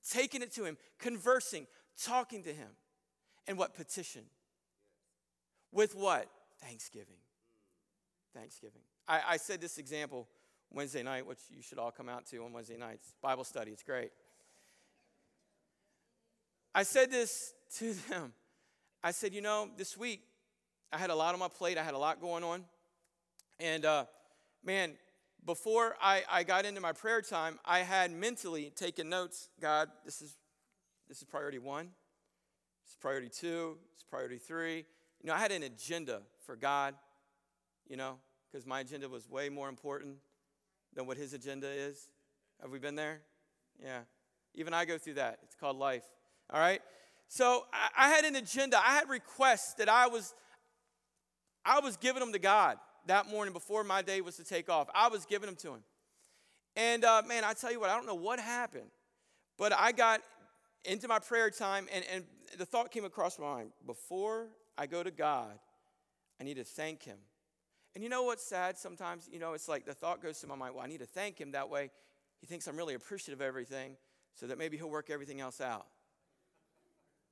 Taking 0.09 0.41
it 0.41 0.51
to 0.53 0.65
Him, 0.65 0.77
conversing, 0.99 1.65
talking 2.01 2.43
to 2.43 2.53
Him. 2.53 2.67
And 3.47 3.57
what? 3.57 3.73
Petition. 3.73 4.23
With 5.71 5.95
what? 5.95 6.27
Thanksgiving. 6.61 7.15
Thanksgiving. 8.35 8.81
I, 9.07 9.21
I 9.29 9.37
said 9.37 9.61
this 9.61 9.77
example 9.77 10.27
Wednesday 10.71 11.03
night, 11.03 11.25
which 11.25 11.39
you 11.49 11.61
should 11.61 11.77
all 11.77 11.91
come 11.91 12.09
out 12.09 12.25
to 12.27 12.43
on 12.43 12.51
Wednesday 12.51 12.77
nights. 12.77 13.13
Bible 13.21 13.43
study, 13.43 13.71
it's 13.71 13.83
great. 13.83 14.11
I 16.75 16.83
said 16.83 17.11
this 17.11 17.53
to 17.77 17.93
them. 18.09 18.33
I 19.03 19.11
said, 19.11 19.33
you 19.33 19.41
know, 19.41 19.69
this 19.77 19.97
week 19.97 20.21
I 20.93 20.97
had 20.97 21.09
a 21.09 21.15
lot 21.15 21.33
on 21.33 21.39
my 21.39 21.47
plate. 21.47 21.79
I 21.79 21.83
had 21.83 21.95
a 21.95 21.97
lot 21.97 22.21
going 22.21 22.43
on. 22.43 22.65
And 23.59 23.83
uh, 23.83 24.05
man, 24.63 24.93
before 25.43 25.95
I, 25.99 26.21
I 26.31 26.43
got 26.43 26.65
into 26.65 26.81
my 26.81 26.91
prayer 26.91 27.21
time, 27.21 27.59
I 27.65 27.79
had 27.79 28.11
mentally 28.11 28.71
taken 28.75 29.09
notes. 29.09 29.49
God, 29.59 29.89
this 30.05 30.21
is 30.21 30.37
this 31.09 31.17
is 31.17 31.23
priority 31.23 31.57
one. 31.57 31.85
This 32.83 32.91
is 32.91 32.97
priority 33.01 33.29
two. 33.29 33.77
This 33.89 33.99
is 33.99 34.05
priority 34.07 34.37
three. 34.37 34.85
You 35.21 35.27
know, 35.27 35.33
I 35.33 35.39
had 35.39 35.51
an 35.51 35.63
agenda 35.63 36.21
for 36.45 36.55
God. 36.55 36.93
You 37.89 37.97
know, 37.97 38.19
because 38.51 38.67
my 38.67 38.81
agenda 38.81 39.09
was 39.09 39.27
way 39.27 39.49
more 39.49 39.69
important 39.69 40.17
than 40.93 41.07
what 41.07 41.17
his 41.17 41.33
agenda 41.33 41.67
is. 41.67 42.07
Have 42.61 42.69
we 42.69 42.77
been 42.77 42.95
there? 42.95 43.21
Yeah. 43.81 44.01
Even 44.53 44.75
I 44.75 44.85
go 44.85 44.99
through 44.99 45.15
that. 45.15 45.39
It's 45.43 45.55
called 45.55 45.77
life. 45.77 46.05
All 46.51 46.59
right. 46.59 46.81
So 47.27 47.65
I, 47.73 48.05
I 48.05 48.09
had 48.09 48.25
an 48.25 48.35
agenda. 48.35 48.77
I 48.77 48.93
had 48.93 49.09
requests 49.09 49.73
that 49.75 49.89
I 49.89 50.05
was 50.07 50.35
I 51.65 51.79
was 51.79 51.97
giving 51.97 52.19
them 52.19 52.33
to 52.33 52.39
God 52.39 52.77
that 53.07 53.29
morning 53.29 53.53
before 53.53 53.83
my 53.83 54.01
day 54.01 54.21
was 54.21 54.37
to 54.37 54.43
take 54.43 54.69
off. 54.69 54.87
I 54.93 55.07
was 55.09 55.25
giving 55.25 55.47
them 55.47 55.55
to 55.57 55.73
him. 55.73 55.83
And 56.75 57.03
uh, 57.05 57.21
man, 57.27 57.43
I 57.43 57.53
tell 57.53 57.71
you 57.71 57.79
what, 57.79 57.89
I 57.89 57.95
don't 57.95 58.07
know 58.07 58.15
what 58.15 58.39
happened, 58.39 58.89
but 59.57 59.73
I 59.73 59.91
got 59.91 60.21
into 60.85 61.07
my 61.07 61.19
prayer 61.19 61.49
time 61.49 61.87
and, 61.93 62.03
and 62.11 62.23
the 62.57 62.65
thought 62.65 62.91
came 62.91 63.05
across 63.05 63.39
my 63.39 63.45
mind 63.45 63.71
before 63.85 64.47
I 64.77 64.87
go 64.87 65.03
to 65.03 65.11
God, 65.11 65.59
I 66.39 66.43
need 66.43 66.55
to 66.55 66.63
thank 66.63 67.03
him. 67.03 67.17
And 67.95 68.03
you 68.03 68.09
know 68.09 68.23
what's 68.23 68.43
sad 68.43 68.77
sometimes? 68.77 69.29
You 69.31 69.39
know, 69.39 69.53
it's 69.53 69.69
like 69.69 69.85
the 69.85 69.93
thought 69.93 70.21
goes 70.21 70.39
to 70.39 70.47
my 70.47 70.55
mind, 70.55 70.73
well, 70.73 70.83
I 70.83 70.87
need 70.87 70.99
to 70.99 71.05
thank 71.05 71.39
him. 71.39 71.51
That 71.51 71.69
way, 71.69 71.91
he 72.41 72.47
thinks 72.47 72.67
I'm 72.67 72.75
really 72.75 72.95
appreciative 72.95 73.39
of 73.39 73.47
everything, 73.47 73.95
so 74.35 74.47
that 74.47 74.57
maybe 74.57 74.77
he'll 74.77 74.89
work 74.89 75.09
everything 75.11 75.39
else 75.41 75.61
out. 75.61 75.85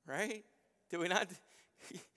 Right? 0.06 0.44
Do 0.90 1.00
we 1.00 1.08
not? 1.08 1.26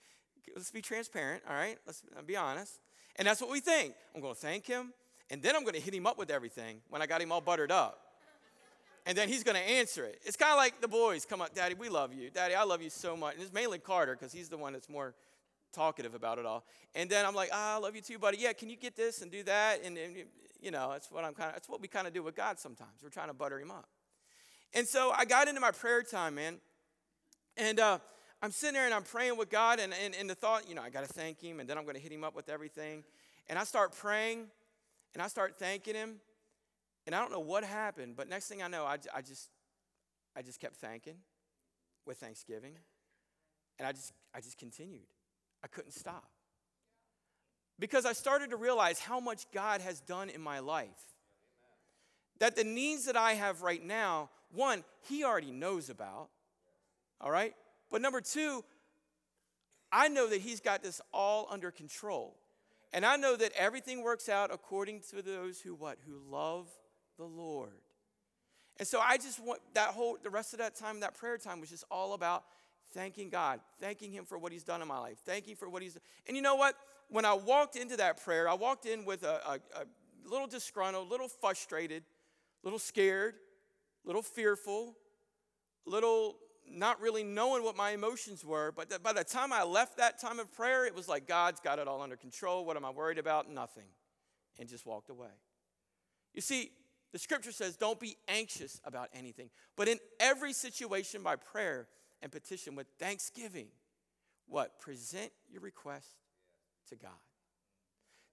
let's 0.54 0.70
be 0.70 0.82
transparent, 0.82 1.42
all 1.48 1.54
right? 1.54 1.78
Let's 1.86 2.02
be 2.26 2.36
honest. 2.36 2.80
And 3.16 3.26
that's 3.26 3.40
what 3.40 3.50
we 3.50 3.60
think. 3.60 3.94
I'm 4.14 4.20
going 4.20 4.34
to 4.34 4.40
thank 4.40 4.66
him, 4.66 4.92
and 5.30 5.42
then 5.42 5.56
I'm 5.56 5.62
going 5.62 5.74
to 5.74 5.80
hit 5.80 5.94
him 5.94 6.06
up 6.06 6.18
with 6.18 6.30
everything 6.30 6.80
when 6.88 7.02
I 7.02 7.06
got 7.06 7.20
him 7.20 7.32
all 7.32 7.40
buttered 7.40 7.72
up. 7.72 8.00
And 9.06 9.16
then 9.16 9.28
he's 9.28 9.44
going 9.44 9.56
to 9.56 9.62
answer 9.62 10.04
it. 10.04 10.20
It's 10.24 10.36
kind 10.36 10.50
of 10.50 10.56
like 10.56 10.80
the 10.80 10.88
boys 10.88 11.24
come 11.24 11.40
up, 11.40 11.54
Daddy, 11.54 11.74
we 11.74 11.88
love 11.88 12.12
you. 12.12 12.28
Daddy, 12.28 12.56
I 12.56 12.64
love 12.64 12.82
you 12.82 12.90
so 12.90 13.16
much. 13.16 13.34
And 13.34 13.42
it's 13.42 13.52
mainly 13.52 13.78
Carter 13.78 14.16
because 14.18 14.32
he's 14.32 14.48
the 14.48 14.56
one 14.56 14.72
that's 14.72 14.88
more 14.88 15.14
talkative 15.72 16.14
about 16.14 16.38
it 16.38 16.46
all. 16.46 16.64
And 16.94 17.08
then 17.08 17.24
I'm 17.24 17.34
like, 17.34 17.50
ah, 17.52 17.76
I 17.76 17.78
love 17.78 17.94
you 17.94 18.02
too, 18.02 18.18
buddy. 18.18 18.38
Yeah, 18.38 18.52
can 18.52 18.68
you 18.68 18.76
get 18.76 18.96
this 18.96 19.22
and 19.22 19.30
do 19.30 19.44
that? 19.44 19.84
And, 19.84 19.96
and 19.96 20.16
you 20.60 20.72
know, 20.72 20.90
that's 20.90 21.10
what 21.12 21.22
I'm 21.22 21.34
kind 21.34 21.50
of, 21.50 21.54
that's 21.54 21.68
what 21.68 21.80
we 21.80 21.86
kind 21.86 22.08
of 22.08 22.14
do 22.14 22.22
with 22.24 22.34
God 22.34 22.58
sometimes. 22.58 22.98
We're 23.00 23.10
trying 23.10 23.28
to 23.28 23.34
butter 23.34 23.60
him 23.60 23.70
up. 23.70 23.88
And 24.74 24.88
so 24.88 25.12
I 25.16 25.24
got 25.24 25.46
into 25.46 25.60
my 25.60 25.70
prayer 25.70 26.02
time, 26.02 26.34
man. 26.34 26.56
And 27.56 27.78
uh, 27.78 27.98
I'm 28.42 28.50
sitting 28.50 28.74
there 28.74 28.84
and 28.84 28.94
I'm 28.94 29.02
praying 29.02 29.36
with 29.36 29.50
God, 29.50 29.80
and, 29.80 29.94
and, 30.04 30.14
and 30.14 30.28
the 30.28 30.34
thought, 30.34 30.68
you 30.68 30.74
know, 30.74 30.82
I 30.82 30.90
got 30.90 31.06
to 31.06 31.12
thank 31.12 31.40
Him, 31.40 31.60
and 31.60 31.68
then 31.68 31.78
I'm 31.78 31.84
going 31.84 31.96
to 31.96 32.02
hit 32.02 32.12
Him 32.12 32.24
up 32.24 32.36
with 32.36 32.48
everything. 32.48 33.02
And 33.48 33.58
I 33.58 33.64
start 33.64 33.94
praying, 33.96 34.46
and 35.14 35.22
I 35.22 35.28
start 35.28 35.56
thanking 35.56 35.94
Him, 35.94 36.16
and 37.06 37.14
I 37.14 37.20
don't 37.20 37.32
know 37.32 37.40
what 37.40 37.64
happened, 37.64 38.14
but 38.16 38.28
next 38.28 38.48
thing 38.48 38.62
I 38.62 38.68
know, 38.68 38.84
I, 38.84 38.98
I 39.14 39.22
just, 39.22 39.48
I 40.36 40.42
just 40.42 40.60
kept 40.60 40.76
thanking 40.76 41.16
with 42.04 42.18
thanksgiving, 42.18 42.72
and 43.78 43.88
I 43.88 43.92
just, 43.92 44.12
I 44.34 44.40
just 44.40 44.58
continued. 44.58 45.06
I 45.64 45.68
couldn't 45.68 45.92
stop 45.92 46.28
because 47.78 48.06
I 48.06 48.12
started 48.12 48.50
to 48.50 48.56
realize 48.56 48.98
how 48.98 49.20
much 49.20 49.50
God 49.52 49.80
has 49.80 50.00
done 50.00 50.30
in 50.30 50.40
my 50.40 50.60
life. 50.60 50.88
That 52.38 52.56
the 52.56 52.64
needs 52.64 53.06
that 53.06 53.16
I 53.16 53.32
have 53.32 53.62
right 53.62 53.82
now, 53.82 54.30
one, 54.52 54.84
He 55.08 55.24
already 55.24 55.50
knows 55.50 55.88
about, 55.90 56.28
all 57.20 57.30
right? 57.30 57.54
But 57.90 58.02
number 58.02 58.20
two, 58.20 58.64
I 59.92 60.08
know 60.08 60.28
that 60.28 60.40
He's 60.40 60.60
got 60.60 60.82
this 60.82 61.00
all 61.12 61.46
under 61.50 61.70
control. 61.70 62.36
And 62.92 63.04
I 63.04 63.16
know 63.16 63.36
that 63.36 63.52
everything 63.56 64.02
works 64.02 64.28
out 64.28 64.50
according 64.52 65.00
to 65.10 65.22
those 65.22 65.60
who 65.60 65.74
what? 65.74 65.98
Who 66.06 66.18
love 66.30 66.68
the 67.18 67.24
Lord. 67.24 67.72
And 68.78 68.86
so 68.86 69.00
I 69.00 69.16
just 69.16 69.42
want 69.42 69.60
that 69.74 69.88
whole, 69.88 70.18
the 70.22 70.30
rest 70.30 70.52
of 70.52 70.58
that 70.58 70.76
time, 70.76 71.00
that 71.00 71.14
prayer 71.14 71.38
time 71.38 71.60
was 71.60 71.70
just 71.70 71.84
all 71.90 72.12
about 72.12 72.44
thanking 72.92 73.30
God, 73.30 73.60
thanking 73.80 74.12
Him 74.12 74.24
for 74.24 74.38
what 74.38 74.52
He's 74.52 74.64
done 74.64 74.82
in 74.82 74.88
my 74.88 74.98
life, 74.98 75.18
thanking 75.24 75.56
for 75.56 75.68
what 75.68 75.82
He's 75.82 75.94
done. 75.94 76.02
And 76.26 76.36
you 76.36 76.42
know 76.42 76.56
what? 76.56 76.76
When 77.08 77.24
I 77.24 77.34
walked 77.34 77.76
into 77.76 77.96
that 77.96 78.22
prayer, 78.22 78.48
I 78.48 78.54
walked 78.54 78.86
in 78.86 79.04
with 79.04 79.22
a, 79.22 79.40
a, 79.46 79.80
a 79.80 79.84
little 80.30 80.46
disgruntled, 80.46 81.06
a 81.06 81.10
little 81.10 81.28
frustrated, 81.28 82.02
little 82.62 82.78
scared, 82.78 83.34
little 84.04 84.22
fearful, 84.22 84.96
little 85.84 86.36
not 86.70 87.00
really 87.00 87.22
knowing 87.22 87.62
what 87.62 87.76
my 87.76 87.90
emotions 87.90 88.44
were. 88.44 88.72
But 88.72 89.02
by 89.02 89.12
the 89.12 89.24
time 89.24 89.52
I 89.52 89.62
left 89.62 89.98
that 89.98 90.20
time 90.20 90.38
of 90.38 90.52
prayer, 90.52 90.86
it 90.86 90.94
was 90.94 91.08
like, 91.08 91.26
God's 91.26 91.60
got 91.60 91.78
it 91.78 91.88
all 91.88 92.02
under 92.02 92.16
control. 92.16 92.64
What 92.64 92.76
am 92.76 92.84
I 92.84 92.90
worried 92.90 93.18
about? 93.18 93.50
Nothing. 93.50 93.88
And 94.58 94.68
just 94.68 94.86
walked 94.86 95.10
away. 95.10 95.28
You 96.34 96.40
see, 96.40 96.70
the 97.12 97.18
scripture 97.18 97.52
says, 97.52 97.76
don't 97.76 98.00
be 98.00 98.16
anxious 98.28 98.80
about 98.84 99.08
anything, 99.14 99.50
but 99.76 99.88
in 99.88 99.98
every 100.20 100.52
situation 100.52 101.22
by 101.22 101.36
prayer 101.36 101.88
and 102.20 102.30
petition 102.30 102.74
with 102.74 102.86
thanksgiving, 102.98 103.68
what? 104.46 104.78
Present 104.80 105.32
your 105.50 105.62
request 105.62 106.08
to 106.88 106.96
God. 106.96 107.10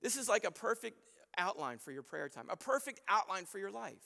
This 0.01 0.17
is 0.17 0.27
like 0.27 0.43
a 0.43 0.51
perfect 0.51 0.99
outline 1.37 1.77
for 1.77 1.91
your 1.91 2.03
prayer 2.03 2.29
time, 2.29 2.47
a 2.49 2.57
perfect 2.57 2.99
outline 3.07 3.45
for 3.45 3.57
your 3.57 3.71
life. 3.71 4.03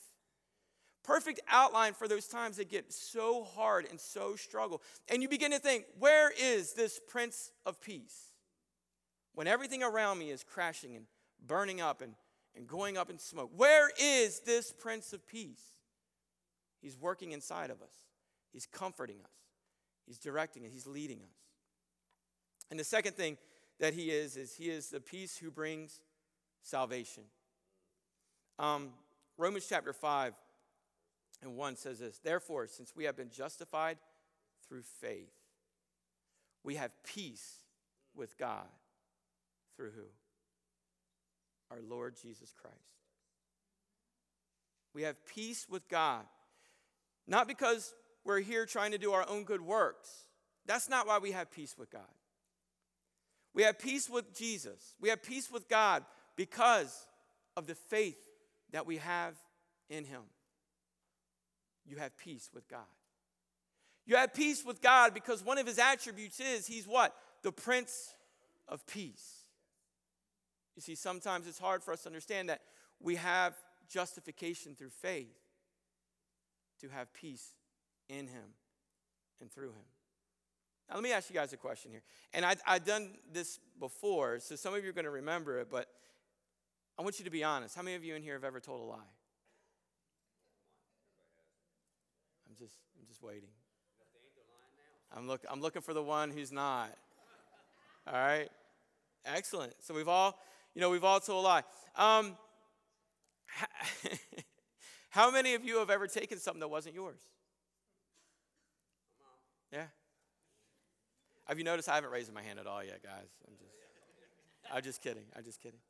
Perfect 1.08 1.40
outline 1.48 1.94
for 1.94 2.06
those 2.06 2.26
times 2.26 2.58
that 2.58 2.68
get 2.68 2.92
so 2.92 3.42
hard 3.42 3.86
and 3.88 3.98
so 3.98 4.36
struggle. 4.36 4.82
And 5.08 5.22
you 5.22 5.28
begin 5.30 5.52
to 5.52 5.58
think, 5.58 5.86
where 5.98 6.30
is 6.38 6.74
this 6.74 7.00
Prince 7.08 7.50
of 7.64 7.80
Peace? 7.80 8.34
When 9.32 9.46
everything 9.46 9.82
around 9.82 10.18
me 10.18 10.30
is 10.30 10.44
crashing 10.44 10.96
and 10.96 11.06
burning 11.46 11.80
up 11.80 12.02
and, 12.02 12.12
and 12.54 12.66
going 12.66 12.98
up 12.98 13.08
in 13.08 13.18
smoke. 13.18 13.50
Where 13.56 13.90
is 13.98 14.40
this 14.40 14.70
Prince 14.70 15.14
of 15.14 15.26
Peace? 15.26 15.62
He's 16.82 16.94
working 16.94 17.32
inside 17.32 17.70
of 17.70 17.80
us, 17.80 17.94
He's 18.52 18.66
comforting 18.66 19.20
us, 19.24 19.32
He's 20.06 20.18
directing 20.18 20.66
us, 20.66 20.72
He's 20.74 20.86
leading 20.86 21.20
us. 21.20 21.36
And 22.70 22.78
the 22.78 22.84
second 22.84 23.14
thing 23.14 23.38
that 23.80 23.94
He 23.94 24.10
is, 24.10 24.36
is 24.36 24.56
He 24.56 24.68
is 24.68 24.90
the 24.90 25.00
peace 25.00 25.38
who 25.38 25.50
brings 25.50 26.02
salvation. 26.62 27.22
Um, 28.58 28.90
Romans 29.38 29.64
chapter 29.66 29.94
5 29.94 30.34
and 31.42 31.56
1 31.56 31.76
says 31.76 31.98
this 31.98 32.18
Therefore, 32.18 32.66
since 32.66 32.94
we 32.96 33.04
have 33.04 33.16
been 33.16 33.30
justified 33.30 33.98
through 34.66 34.82
faith, 34.82 35.32
we 36.64 36.74
have 36.76 36.90
peace 37.04 37.58
with 38.14 38.36
God 38.38 38.66
through 39.76 39.90
who? 39.90 40.06
Our 41.70 41.80
Lord 41.88 42.16
Jesus 42.20 42.52
Christ. 42.60 42.76
We 44.94 45.02
have 45.02 45.16
peace 45.26 45.66
with 45.70 45.88
God, 45.88 46.24
not 47.26 47.46
because 47.46 47.94
we're 48.24 48.40
here 48.40 48.66
trying 48.66 48.92
to 48.92 48.98
do 48.98 49.12
our 49.12 49.28
own 49.28 49.44
good 49.44 49.60
works. 49.60 50.10
That's 50.66 50.88
not 50.88 51.06
why 51.06 51.18
we 51.18 51.32
have 51.32 51.50
peace 51.50 51.76
with 51.78 51.90
God. 51.90 52.02
We 53.54 53.62
have 53.62 53.78
peace 53.78 54.08
with 54.08 54.36
Jesus. 54.36 54.94
We 55.00 55.08
have 55.08 55.22
peace 55.22 55.50
with 55.50 55.68
God 55.68 56.04
because 56.36 57.06
of 57.56 57.66
the 57.66 57.74
faith 57.74 58.18
that 58.72 58.86
we 58.86 58.98
have 58.98 59.34
in 59.88 60.04
Him. 60.04 60.22
You 61.88 61.96
have 61.96 62.16
peace 62.16 62.50
with 62.52 62.68
God. 62.68 62.80
You 64.06 64.16
have 64.16 64.32
peace 64.32 64.64
with 64.64 64.80
God 64.80 65.14
because 65.14 65.44
one 65.44 65.58
of 65.58 65.66
His 65.66 65.78
attributes 65.78 66.40
is 66.40 66.66
He's 66.66 66.86
what? 66.86 67.14
The 67.42 67.52
Prince 67.52 68.14
of 68.68 68.86
Peace. 68.86 69.42
You 70.76 70.82
see, 70.82 70.94
sometimes 70.94 71.46
it's 71.46 71.58
hard 71.58 71.82
for 71.82 71.92
us 71.92 72.02
to 72.02 72.08
understand 72.08 72.48
that 72.48 72.60
we 73.00 73.16
have 73.16 73.54
justification 73.88 74.74
through 74.74 74.90
faith 74.90 75.36
to 76.80 76.88
have 76.88 77.12
peace 77.12 77.54
in 78.08 78.28
Him 78.28 78.54
and 79.40 79.50
through 79.50 79.70
Him. 79.70 79.84
Now, 80.88 80.94
let 80.96 81.04
me 81.04 81.12
ask 81.12 81.28
you 81.28 81.34
guys 81.34 81.52
a 81.52 81.56
question 81.56 81.90
here. 81.90 82.02
And 82.32 82.44
I, 82.44 82.56
I've 82.66 82.84
done 82.84 83.10
this 83.32 83.60
before, 83.78 84.38
so 84.40 84.56
some 84.56 84.74
of 84.74 84.82
you 84.82 84.90
are 84.90 84.94
going 84.94 85.04
to 85.04 85.10
remember 85.10 85.58
it, 85.58 85.68
but 85.70 85.88
I 86.98 87.02
want 87.02 87.18
you 87.18 87.24
to 87.26 87.30
be 87.30 87.44
honest. 87.44 87.76
How 87.76 87.82
many 87.82 87.96
of 87.96 88.04
you 88.04 88.14
in 88.14 88.22
here 88.22 88.32
have 88.32 88.44
ever 88.44 88.58
told 88.58 88.80
a 88.80 88.84
lie? 88.84 88.96
I'm 92.47 92.47
just, 92.58 92.74
I'm 92.98 93.06
just 93.06 93.22
waiting. 93.22 93.50
I'm, 95.16 95.26
look, 95.26 95.44
I'm 95.50 95.60
looking 95.60 95.82
for 95.82 95.94
the 95.94 96.02
one 96.02 96.30
who's 96.30 96.52
not. 96.52 96.90
All 98.06 98.14
right? 98.14 98.48
Excellent. 99.24 99.72
So 99.80 99.94
we've 99.94 100.08
all, 100.08 100.38
you 100.74 100.80
know, 100.80 100.90
we've 100.90 101.04
all 101.04 101.20
told 101.20 101.44
a 101.44 101.48
lie. 101.48 101.62
Um, 101.96 102.36
how 105.10 105.30
many 105.30 105.54
of 105.54 105.64
you 105.64 105.78
have 105.78 105.90
ever 105.90 106.06
taken 106.06 106.38
something 106.38 106.60
that 106.60 106.68
wasn't 106.68 106.94
yours? 106.94 107.20
Yeah. 109.72 109.86
Have 111.46 111.58
you 111.58 111.64
noticed 111.64 111.88
I 111.88 111.94
haven't 111.94 112.10
raised 112.10 112.32
my 112.32 112.42
hand 112.42 112.58
at 112.58 112.66
all 112.66 112.84
yet, 112.84 113.02
guys? 113.02 113.28
I'm 113.46 113.54
just, 113.56 113.72
I'm 114.74 114.82
just 114.82 115.02
kidding. 115.02 115.24
I'm 115.36 115.44
just 115.44 115.60
kidding. 115.60 115.80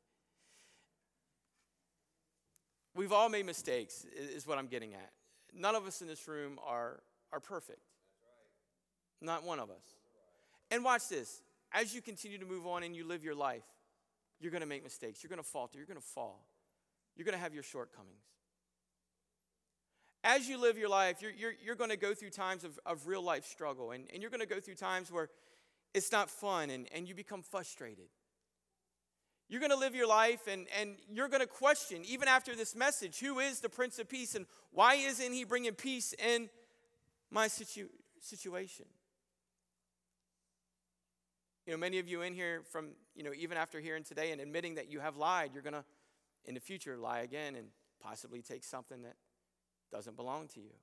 We've 2.95 3.11
all 3.11 3.29
made 3.29 3.45
mistakes, 3.45 4.05
is 4.17 4.47
what 4.47 4.57
I'm 4.57 4.67
getting 4.67 4.93
at. 4.93 5.11
None 5.53 5.75
of 5.75 5.85
us 5.85 6.01
in 6.01 6.07
this 6.07 6.27
room 6.27 6.59
are, 6.65 7.01
are 7.31 7.39
perfect. 7.39 7.81
Not 9.21 9.43
one 9.43 9.59
of 9.59 9.69
us. 9.69 9.83
And 10.71 10.83
watch 10.83 11.09
this. 11.09 11.41
As 11.71 11.93
you 11.93 12.01
continue 12.01 12.37
to 12.37 12.45
move 12.45 12.65
on 12.65 12.83
and 12.83 12.95
you 12.95 13.05
live 13.05 13.23
your 13.23 13.35
life, 13.35 13.63
you're 14.39 14.51
going 14.51 14.61
to 14.61 14.67
make 14.67 14.83
mistakes. 14.83 15.21
You're 15.21 15.29
going 15.29 15.41
to 15.41 15.47
falter. 15.47 15.77
You're 15.77 15.87
going 15.87 15.99
to 15.99 16.05
fall. 16.05 16.45
You're 17.15 17.25
going 17.25 17.37
to 17.37 17.41
have 17.41 17.53
your 17.53 17.63
shortcomings. 17.63 18.23
As 20.23 20.49
you 20.49 20.57
live 20.57 20.77
your 20.77 20.89
life, 20.89 21.21
you're, 21.21 21.31
you're, 21.31 21.53
you're 21.63 21.75
going 21.75 21.89
to 21.91 21.97
go 21.97 22.13
through 22.13 22.31
times 22.31 22.63
of, 22.63 22.77
of 22.85 23.07
real 23.07 23.21
life 23.21 23.45
struggle, 23.45 23.91
and, 23.91 24.05
and 24.13 24.21
you're 24.21 24.31
going 24.31 24.41
to 24.41 24.47
go 24.47 24.59
through 24.59 24.75
times 24.75 25.11
where 25.11 25.29
it's 25.93 26.11
not 26.11 26.29
fun 26.29 26.69
and, 26.69 26.87
and 26.93 27.07
you 27.07 27.15
become 27.15 27.41
frustrated. 27.41 28.07
You're 29.49 29.59
going 29.59 29.71
to 29.71 29.77
live 29.77 29.95
your 29.95 30.07
life 30.07 30.47
and, 30.47 30.67
and 30.79 30.95
you're 31.11 31.27
going 31.27 31.41
to 31.41 31.47
question, 31.47 32.03
even 32.05 32.27
after 32.27 32.55
this 32.55 32.75
message, 32.75 33.19
who 33.19 33.39
is 33.39 33.61
the 33.61 33.69
Prince 33.69 33.97
of 33.97 34.07
Peace 34.07 34.35
and 34.35 34.45
why 34.71 34.93
isn't 34.93 35.33
he 35.33 35.43
bringing 35.43 35.73
peace 35.73 36.13
in 36.13 36.49
my 37.31 37.47
situ- 37.47 37.89
situation? 38.21 38.85
You 41.65 41.73
know, 41.73 41.79
many 41.79 41.97
of 41.97 42.07
you 42.07 42.21
in 42.21 42.33
here 42.33 42.61
from, 42.71 42.89
you 43.15 43.23
know, 43.23 43.31
even 43.35 43.57
after 43.57 43.79
hearing 43.79 44.03
today 44.03 44.31
and 44.31 44.39
admitting 44.39 44.75
that 44.75 44.91
you 44.91 44.99
have 44.99 45.17
lied, 45.17 45.51
you're 45.53 45.63
going 45.63 45.73
to, 45.73 45.83
in 46.45 46.53
the 46.53 46.59
future, 46.59 46.95
lie 46.95 47.21
again 47.21 47.55
and 47.55 47.67
possibly 47.99 48.41
take 48.43 48.63
something 48.63 49.01
that 49.01 49.15
doesn't 49.91 50.15
belong 50.15 50.47
to 50.49 50.59
you. 50.59 50.73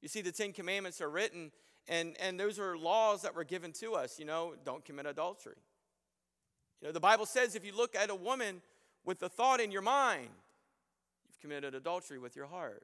You 0.00 0.08
see, 0.08 0.22
the 0.22 0.32
Ten 0.32 0.52
Commandments 0.52 1.00
are 1.00 1.08
written, 1.08 1.52
and, 1.86 2.16
and 2.20 2.40
those 2.40 2.58
are 2.58 2.76
laws 2.76 3.22
that 3.22 3.34
were 3.34 3.44
given 3.44 3.72
to 3.72 3.94
us. 3.94 4.18
You 4.18 4.24
know, 4.24 4.54
don't 4.64 4.84
commit 4.84 5.06
adultery. 5.06 5.56
You 6.84 6.88
know, 6.88 6.92
the 6.92 7.00
Bible 7.00 7.24
says 7.24 7.54
if 7.54 7.64
you 7.64 7.74
look 7.74 7.96
at 7.96 8.10
a 8.10 8.14
woman 8.14 8.60
with 9.06 9.18
the 9.18 9.30
thought 9.30 9.58
in 9.58 9.72
your 9.72 9.80
mind, 9.80 10.28
you've 11.26 11.40
committed 11.40 11.74
adultery 11.74 12.18
with 12.18 12.36
your 12.36 12.44
heart. 12.44 12.82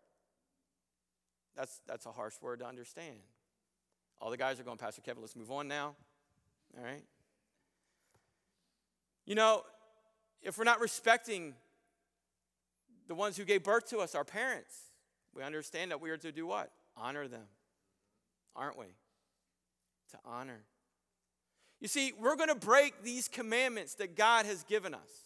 That's, 1.54 1.82
that's 1.86 2.06
a 2.06 2.10
harsh 2.10 2.32
word 2.40 2.60
to 2.60 2.66
understand. 2.66 3.18
All 4.18 4.30
the 4.30 4.38
guys 4.38 4.58
are 4.58 4.62
going, 4.62 4.78
Pastor 4.78 5.02
Kevin, 5.02 5.20
let's 5.20 5.36
move 5.36 5.50
on 5.50 5.68
now. 5.68 5.96
All 6.78 6.82
right? 6.82 7.04
You 9.26 9.34
know, 9.34 9.64
if 10.40 10.56
we're 10.56 10.64
not 10.64 10.80
respecting 10.80 11.52
the 13.06 13.14
ones 13.14 13.36
who 13.36 13.44
gave 13.44 13.62
birth 13.62 13.90
to 13.90 13.98
us, 13.98 14.14
our 14.14 14.24
parents, 14.24 14.74
we 15.34 15.42
understand 15.42 15.90
that 15.90 16.00
we 16.00 16.08
are 16.08 16.16
to 16.16 16.32
do 16.32 16.46
what? 16.46 16.72
Honor 16.96 17.28
them, 17.28 17.44
aren't 18.56 18.78
we? 18.78 18.86
To 20.12 20.18
honor. 20.24 20.62
You 21.80 21.88
see, 21.88 22.12
we're 22.18 22.36
going 22.36 22.48
to 22.48 22.54
break 22.54 23.02
these 23.02 23.26
commandments 23.26 23.94
that 23.94 24.16
God 24.16 24.46
has 24.46 24.62
given 24.64 24.94
us. 24.94 25.24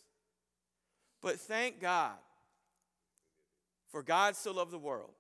But 1.21 1.41
thank 1.41 1.81
God, 1.81 2.17
for 3.89 4.03
God 4.03 4.37
so 4.37 4.53
loved 4.53 4.71
the 4.71 4.79
world 4.79 5.15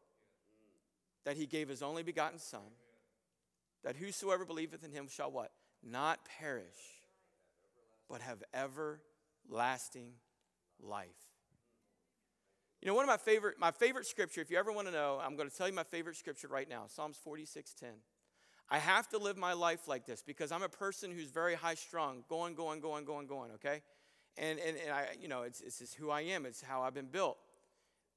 that 1.24 1.36
he 1.36 1.46
gave 1.46 1.68
his 1.68 1.82
only 1.82 2.02
begotten 2.02 2.38
Son, 2.38 2.60
that 3.82 3.96
whosoever 3.96 4.44
believeth 4.44 4.84
in 4.84 4.92
him 4.92 5.08
shall 5.08 5.30
what? 5.30 5.50
Not 5.82 6.20
perish, 6.38 6.64
but 8.08 8.20
have 8.20 8.42
everlasting 8.52 10.12
life. 10.80 11.08
You 12.80 12.88
know, 12.88 12.94
one 12.94 13.04
of 13.04 13.08
my 13.08 13.16
favorite, 13.16 13.58
my 13.58 13.70
favorite 13.70 14.06
scripture, 14.06 14.42
if 14.42 14.50
you 14.50 14.58
ever 14.58 14.70
want 14.70 14.88
to 14.88 14.92
know, 14.92 15.18
I'm 15.22 15.36
going 15.36 15.48
to 15.48 15.56
tell 15.56 15.66
you 15.66 15.72
my 15.72 15.84
favorite 15.84 16.16
scripture 16.16 16.48
right 16.48 16.68
now, 16.68 16.84
Psalms 16.86 17.18
46:10. 17.26 17.94
I 18.70 18.78
have 18.78 19.08
to 19.10 19.18
live 19.18 19.36
my 19.36 19.52
life 19.52 19.86
like 19.86 20.06
this 20.06 20.22
because 20.22 20.50
I'm 20.50 20.62
a 20.62 20.68
person 20.68 21.10
who's 21.10 21.30
very 21.30 21.54
high 21.54 21.74
strung, 21.74 22.24
going, 22.28 22.54
going, 22.54 22.80
going, 22.80 23.04
going, 23.04 23.26
going, 23.26 23.52
okay? 23.52 23.82
And, 24.36 24.58
and, 24.58 24.76
and 24.76 24.90
I, 24.90 25.08
you 25.20 25.28
know, 25.28 25.42
it's, 25.42 25.60
it's 25.60 25.78
just 25.78 25.94
who 25.94 26.10
I 26.10 26.22
am, 26.22 26.46
it's 26.46 26.62
how 26.62 26.82
I've 26.82 26.94
been 26.94 27.06
built. 27.06 27.36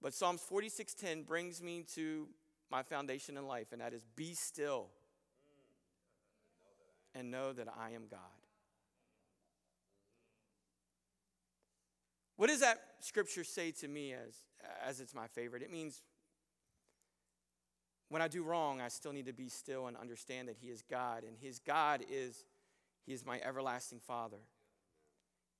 But 0.01 0.13
Psalms 0.13 0.41
46:10 0.49 1.25
brings 1.25 1.61
me 1.61 1.83
to 1.95 2.27
my 2.69 2.83
foundation 2.83 3.37
in 3.37 3.47
life, 3.47 3.67
and 3.71 3.81
that 3.81 3.93
is 3.93 4.03
be 4.15 4.33
still 4.33 4.87
and 7.15 7.31
know 7.31 7.51
that 7.53 7.67
I 7.79 7.91
am 7.91 8.03
God. 8.09 8.19
What 12.35 12.49
does 12.49 12.59
that 12.59 12.77
scripture 12.99 13.43
say 13.43 13.71
to 13.71 13.87
me 13.87 14.13
as, 14.13 14.35
as 14.85 14.99
it's 15.01 15.15
my 15.15 15.27
favorite? 15.27 15.63
It 15.63 15.71
means 15.71 16.03
when 18.09 18.21
I 18.21 18.27
do 18.27 18.43
wrong, 18.43 18.79
I 18.79 18.87
still 18.87 19.11
need 19.11 19.25
to 19.25 19.33
be 19.33 19.49
still 19.49 19.87
and 19.87 19.97
understand 19.97 20.47
that 20.47 20.57
He 20.59 20.69
is 20.69 20.81
God. 20.89 21.23
And 21.23 21.35
His 21.37 21.59
God 21.59 22.03
is, 22.09 22.45
He 23.05 23.13
is 23.13 23.25
my 23.25 23.39
everlasting 23.43 23.99
Father 23.99 24.37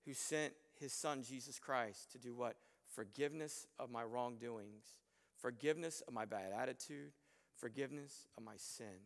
who 0.05 0.13
sent 0.13 0.53
His 0.79 0.93
Son, 0.93 1.23
Jesus 1.23 1.59
Christ, 1.59 2.11
to 2.13 2.17
do 2.17 2.33
what? 2.33 2.55
Forgiveness 2.93 3.67
of 3.77 3.91
my 3.91 4.03
wrongdoings, 4.03 4.85
forgiveness 5.37 6.01
of 6.07 6.13
my 6.13 6.25
bad 6.25 6.53
attitude, 6.57 7.11
forgiveness 7.57 8.27
of 8.37 8.43
my 8.43 8.55
sin. 8.55 9.01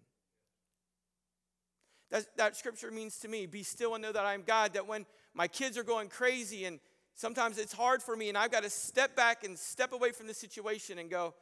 That, 2.12 2.26
that 2.38 2.56
scripture 2.58 2.92
means 2.92 3.18
to 3.20 3.28
me 3.28 3.46
be 3.46 3.64
still 3.64 3.96
and 3.96 4.02
know 4.02 4.12
that 4.12 4.26
I 4.26 4.34
am 4.34 4.44
God. 4.44 4.74
That 4.74 4.86
when 4.86 5.06
my 5.34 5.48
kids 5.48 5.78
are 5.78 5.84
going 5.84 6.10
crazy 6.10 6.66
and 6.66 6.80
sometimes 7.16 7.58
it's 7.58 7.74
hard 7.74 8.04
for 8.04 8.16
me 8.16 8.30
and 8.30 8.38
I've 8.38 8.52
got 8.52 8.64
to 8.64 8.70
step 8.70 9.16
back 9.16 9.44
and 9.44 9.58
step 9.58 9.94
away 9.94 10.12
from 10.12 10.28
the 10.28 10.34
situation 10.34 11.00
and 11.00 11.10
go, 11.10 11.34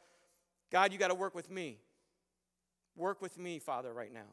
God, 0.70 0.92
you 0.92 0.98
got 0.98 1.08
to 1.08 1.14
work 1.14 1.34
with 1.34 1.50
me. 1.50 1.78
Work 3.00 3.22
with 3.22 3.38
me, 3.38 3.58
Father, 3.58 3.94
right 3.94 4.12
now, 4.12 4.30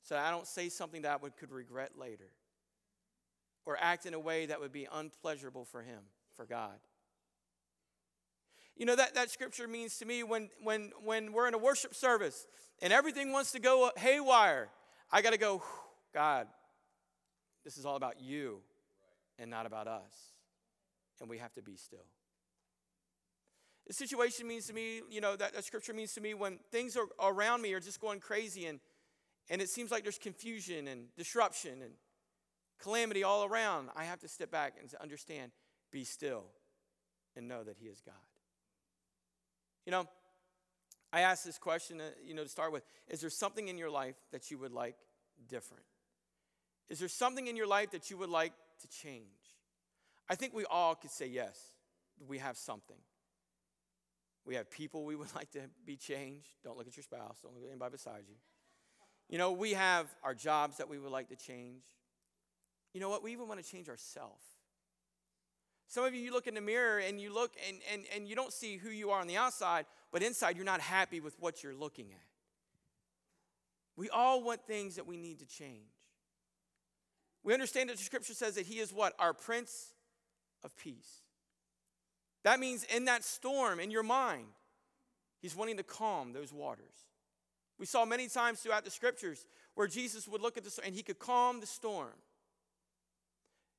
so 0.00 0.16
I 0.16 0.30
don't 0.30 0.46
say 0.46 0.68
something 0.68 1.02
that 1.02 1.10
I 1.10 1.16
would, 1.16 1.36
could 1.36 1.50
regret 1.50 1.98
later. 1.98 2.30
or 3.66 3.76
act 3.80 4.06
in 4.06 4.14
a 4.14 4.18
way 4.18 4.46
that 4.46 4.60
would 4.60 4.72
be 4.72 4.86
unpleasurable 4.92 5.64
for 5.64 5.82
Him, 5.82 6.00
for 6.36 6.44
God. 6.44 6.78
You 8.76 8.86
know, 8.86 8.96
that, 8.96 9.14
that 9.14 9.30
scripture 9.30 9.66
means 9.68 9.98
to 9.98 10.04
me 10.04 10.22
when, 10.22 10.50
when, 10.62 10.92
when 11.02 11.32
we're 11.32 11.48
in 11.48 11.54
a 11.54 11.58
worship 11.58 11.94
service 11.94 12.46
and 12.82 12.92
everything 12.92 13.32
wants 13.32 13.52
to 13.52 13.60
go 13.60 13.90
haywire, 13.96 14.68
I 15.10 15.22
got 15.22 15.32
to 15.32 15.38
go, 15.38 15.62
God, 16.12 16.48
this 17.64 17.76
is 17.78 17.86
all 17.86 17.96
about 17.96 18.20
you 18.20 18.58
and 19.38 19.50
not 19.50 19.64
about 19.64 19.86
us. 19.86 20.12
And 21.20 21.30
we 21.30 21.38
have 21.38 21.52
to 21.54 21.62
be 21.62 21.76
still. 21.76 22.04
The 23.86 23.92
situation 23.92 24.46
means 24.46 24.66
to 24.68 24.72
me, 24.72 25.02
you 25.10 25.20
know, 25.20 25.36
that, 25.36 25.54
that 25.54 25.64
scripture 25.64 25.92
means 25.92 26.14
to 26.14 26.20
me 26.20 26.34
when 26.34 26.58
things 26.70 26.96
are 26.96 27.06
around 27.20 27.60
me 27.60 27.72
are 27.74 27.80
just 27.80 28.00
going 28.00 28.18
crazy 28.18 28.66
and, 28.66 28.80
and 29.50 29.60
it 29.60 29.68
seems 29.68 29.90
like 29.90 30.02
there's 30.02 30.18
confusion 30.18 30.88
and 30.88 31.06
disruption 31.16 31.82
and 31.82 31.92
calamity 32.80 33.24
all 33.24 33.44
around, 33.44 33.90
I 33.94 34.04
have 34.04 34.20
to 34.20 34.28
step 34.28 34.50
back 34.50 34.74
and 34.80 34.92
understand, 35.00 35.52
be 35.90 36.04
still, 36.04 36.44
and 37.36 37.46
know 37.46 37.62
that 37.62 37.76
He 37.78 37.86
is 37.86 38.00
God. 38.00 38.14
You 39.84 39.92
know, 39.92 40.08
I 41.12 41.20
asked 41.20 41.44
this 41.44 41.58
question, 41.58 42.00
uh, 42.00 42.04
you 42.24 42.34
know, 42.34 42.42
to 42.42 42.48
start 42.48 42.72
with 42.72 42.84
Is 43.08 43.20
there 43.20 43.30
something 43.30 43.68
in 43.68 43.78
your 43.78 43.90
life 43.90 44.16
that 44.32 44.50
you 44.50 44.58
would 44.58 44.72
like 44.72 44.96
different? 45.48 45.84
Is 46.88 46.98
there 46.98 47.08
something 47.08 47.46
in 47.46 47.56
your 47.56 47.66
life 47.66 47.90
that 47.92 48.10
you 48.10 48.18
would 48.18 48.30
like 48.30 48.52
to 48.80 48.88
change? 48.88 49.24
I 50.28 50.34
think 50.34 50.54
we 50.54 50.64
all 50.64 50.94
could 50.94 51.10
say 51.10 51.26
yes, 51.26 51.58
we 52.26 52.38
have 52.38 52.56
something. 52.56 52.96
We 54.46 54.54
have 54.56 54.70
people 54.70 55.04
we 55.04 55.16
would 55.16 55.34
like 55.34 55.50
to 55.52 55.62
be 55.84 55.96
changed. 55.96 56.48
Don't 56.62 56.76
look 56.76 56.86
at 56.86 56.96
your 56.96 57.04
spouse, 57.04 57.38
don't 57.42 57.54
look 57.54 57.64
at 57.64 57.70
anybody 57.70 57.92
beside 57.92 58.24
you. 58.28 58.36
You 59.28 59.38
know, 59.38 59.52
we 59.52 59.72
have 59.72 60.06
our 60.22 60.34
jobs 60.34 60.76
that 60.76 60.88
we 60.88 60.98
would 60.98 61.10
like 61.10 61.28
to 61.28 61.36
change. 61.36 61.82
You 62.92 63.00
know 63.00 63.08
what? 63.08 63.22
We 63.22 63.32
even 63.32 63.48
want 63.48 63.62
to 63.62 63.68
change 63.68 63.88
ourselves. 63.88 64.44
Some 65.88 66.04
of 66.04 66.14
you, 66.14 66.20
you 66.20 66.32
look 66.32 66.46
in 66.46 66.54
the 66.54 66.60
mirror 66.60 66.98
and 66.98 67.20
you 67.20 67.32
look 67.32 67.52
and, 67.68 67.78
and, 67.92 68.04
and 68.14 68.28
you 68.28 68.34
don't 68.34 68.52
see 68.52 68.76
who 68.76 68.90
you 68.90 69.10
are 69.10 69.20
on 69.20 69.26
the 69.26 69.36
outside, 69.36 69.86
but 70.12 70.22
inside 70.22 70.56
you're 70.56 70.64
not 70.64 70.80
happy 70.80 71.20
with 71.20 71.36
what 71.40 71.62
you're 71.62 71.74
looking 71.74 72.10
at. 72.12 72.26
We 73.96 74.08
all 74.10 74.42
want 74.42 74.66
things 74.66 74.96
that 74.96 75.06
we 75.06 75.16
need 75.16 75.38
to 75.40 75.46
change. 75.46 75.92
We 77.42 77.52
understand 77.52 77.90
that 77.90 77.96
the 77.96 78.02
scripture 78.02 78.34
says 78.34 78.54
that 78.54 78.66
he 78.66 78.78
is 78.78 78.92
what? 78.92 79.14
Our 79.18 79.34
Prince 79.34 79.92
of 80.64 80.76
Peace. 80.76 81.23
That 82.44 82.60
means 82.60 82.84
in 82.84 83.06
that 83.06 83.24
storm, 83.24 83.80
in 83.80 83.90
your 83.90 84.02
mind, 84.02 84.46
he's 85.40 85.56
wanting 85.56 85.78
to 85.78 85.82
calm 85.82 86.32
those 86.32 86.52
waters. 86.52 86.84
We 87.78 87.86
saw 87.86 88.04
many 88.04 88.28
times 88.28 88.60
throughout 88.60 88.84
the 88.84 88.90
scriptures 88.90 89.46
where 89.74 89.88
Jesus 89.88 90.28
would 90.28 90.40
look 90.40 90.56
at 90.56 90.64
the 90.64 90.70
storm 90.70 90.86
and 90.86 90.94
he 90.94 91.02
could 91.02 91.18
calm 91.18 91.60
the 91.60 91.66
storm. 91.66 92.12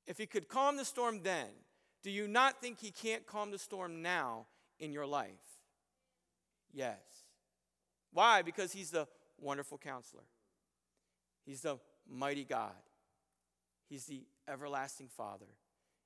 If 0.07 0.17
he 0.17 0.25
could 0.25 0.49
calm 0.49 0.77
the 0.77 0.85
storm 0.85 1.21
then, 1.23 1.47
do 2.03 2.11
you 2.11 2.27
not 2.27 2.61
think 2.61 2.79
he 2.79 2.91
can't 2.91 3.25
calm 3.25 3.51
the 3.51 3.57
storm 3.57 4.01
now 4.01 4.47
in 4.79 4.91
your 4.91 5.05
life? 5.05 5.29
Yes. 6.73 6.99
Why? 8.11 8.41
Because 8.41 8.71
he's 8.71 8.91
the 8.91 9.07
wonderful 9.39 9.77
counselor, 9.77 10.23
he's 11.45 11.61
the 11.61 11.77
mighty 12.09 12.45
God, 12.45 12.71
he's 13.89 14.05
the 14.05 14.23
everlasting 14.47 15.07
Father. 15.07 15.47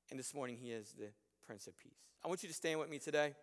And 0.09 0.17
this 0.17 0.33
morning, 0.33 0.57
he 0.59 0.71
is 0.71 0.95
the 0.97 1.09
Prince 1.49 1.65
of 1.65 1.75
Peace. 1.79 1.97
I 2.23 2.27
want 2.27 2.43
you 2.43 2.49
to 2.49 2.53
stand 2.53 2.79
with 2.79 2.91
me 2.91 2.99
today. 2.99 3.33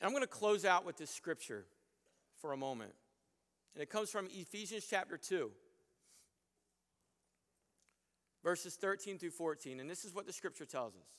And 0.00 0.06
I'm 0.06 0.10
going 0.12 0.22
to 0.22 0.26
close 0.26 0.64
out 0.64 0.86
with 0.86 0.96
this 0.96 1.10
scripture 1.10 1.66
for 2.40 2.54
a 2.54 2.56
moment. 2.56 2.92
And 3.74 3.82
it 3.82 3.90
comes 3.90 4.08
from 4.08 4.26
Ephesians 4.32 4.86
chapter 4.88 5.18
2, 5.18 5.50
verses 8.42 8.76
13 8.76 9.18
through 9.18 9.32
14. 9.32 9.80
And 9.80 9.90
this 9.90 10.06
is 10.06 10.14
what 10.14 10.26
the 10.26 10.32
scripture 10.32 10.64
tells 10.64 10.94
us 10.94 11.10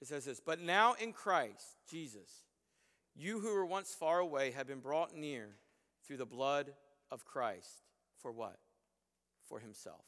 it 0.00 0.06
says 0.06 0.26
this 0.26 0.38
But 0.38 0.60
now 0.60 0.92
in 0.92 1.12
Christ 1.12 1.66
Jesus, 1.90 2.44
you 3.16 3.40
who 3.40 3.52
were 3.52 3.66
once 3.66 3.92
far 3.92 4.20
away 4.20 4.52
have 4.52 4.68
been 4.68 4.78
brought 4.78 5.16
near 5.16 5.48
through 6.06 6.18
the 6.18 6.24
blood 6.24 6.70
of 7.12 7.24
Christ. 7.24 7.84
For 8.18 8.32
what? 8.32 8.56
For 9.48 9.60
himself. 9.60 10.04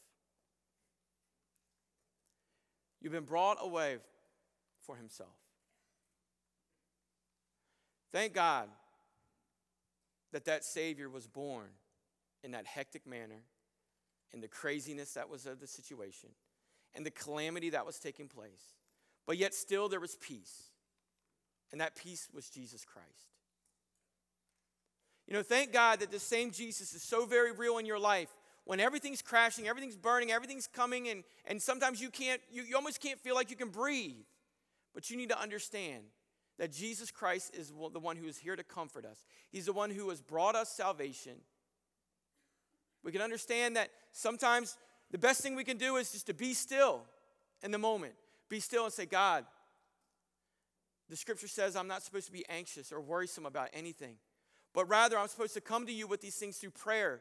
You've 3.01 3.13
been 3.13 3.25
brought 3.25 3.59
away 3.61 3.99
for 4.87 4.97
himself. 4.97 5.37
Thank 8.13 8.33
God 8.33 8.69
that 10.33 10.47
that 10.47 10.65
Savior 10.65 11.09
was 11.09 11.27
born 11.27 11.69
in 12.43 12.53
that 12.53 12.67
hectic 12.67 13.07
manner, 13.07 13.43
in 14.33 14.41
the 14.41 14.49
craziness 14.49 15.13
that 15.15 15.29
was 15.29 15.47
of 15.47 15.61
the 15.61 15.67
situation, 15.67 16.31
and 16.95 17.05
the 17.05 17.11
calamity 17.11 17.71
that 17.71 17.85
was 17.85 17.99
taking 17.99 18.29
place. 18.29 18.73
But 19.27 19.37
yet, 19.37 19.53
still, 19.53 19.89
there 19.89 20.01
was 20.01 20.17
peace. 20.17 20.71
And 21.73 21.81
that 21.81 21.97
peace 21.97 22.29
was 22.33 22.49
Jesus 22.49 22.85
Christ. 22.85 23.34
You 25.27 25.35
know, 25.35 25.43
thank 25.43 25.73
God 25.73 26.01
that 26.01 26.11
the 26.11 26.21
same 26.21 26.51
Jesus 26.51 26.95
is 26.95 27.03
so 27.03 27.25
very 27.25 27.53
real 27.53 27.79
in 27.79 27.87
your 27.87 27.99
life. 27.99 28.29
When 28.65 28.81
everything's 28.81 29.23
crashing, 29.23 29.69
everything's 29.69 29.97
burning, 29.97 30.31
everything's 30.31 30.67
coming, 30.67 31.09
and, 31.09 31.25
and 31.45 31.61
sometimes 31.61 32.01
you 32.01 32.11
can't, 32.11 32.41
you, 32.51 32.63
you 32.63 32.77
almost 32.77 33.01
can't 33.01 33.19
feel 33.21 33.35
like 33.35 33.51
you 33.51 33.57
can 33.57 33.69
breathe. 33.69 34.17
But 34.95 35.11
you 35.11 35.17
need 35.17 35.31
to 35.31 35.41
understand 35.41 36.05
that 36.59 36.73
Jesus 36.73 37.11
Christ 37.11 37.55
is 37.55 37.73
the 37.93 38.01
one 38.01 38.17
who 38.17 38.27
is 38.27 38.39
here 38.39 38.57
to 38.57 38.63
comfort 38.63 39.05
us. 39.05 39.27
He's 39.51 39.67
the 39.67 39.73
one 39.73 39.91
who 39.91 40.09
has 40.11 40.21
brought 40.21 40.55
us 40.55 40.69
salvation. 40.71 41.35
We 43.03 43.13
can 43.13 43.21
understand 43.21 43.77
that 43.77 43.91
sometimes 44.13 44.79
the 45.11 45.19
best 45.19 45.43
thing 45.43 45.57
we 45.57 45.65
can 45.65 45.77
do 45.77 45.97
is 45.97 46.13
just 46.13 46.27
to 46.29 46.35
be 46.35 46.55
still 46.55 47.03
in 47.63 47.71
the 47.71 47.79
moment. 47.79 48.15
Be 48.49 48.61
still 48.61 48.85
and 48.85 48.93
say, 48.93 49.05
God, 49.05 49.45
the 51.11 51.17
scripture 51.17 51.49
says 51.49 51.77
I'm 51.77 51.89
not 51.89 52.03
supposed 52.03 52.27
to 52.27 52.33
be 52.33 52.45
anxious 52.49 52.93
or 52.93 53.01
worrisome 53.01 53.47
about 53.47 53.69
anything, 53.75 54.17
but 54.75 54.89
rather 54.89 55.17
I'm 55.17 55.29
supposed 55.29 55.55
to 55.55 55.61
come 55.61 55.87
to 55.87 55.93
you 55.93 56.07
with 56.07 56.21
these 56.21 56.35
things 56.35 56.59
through 56.59 56.71
prayer, 56.71 57.21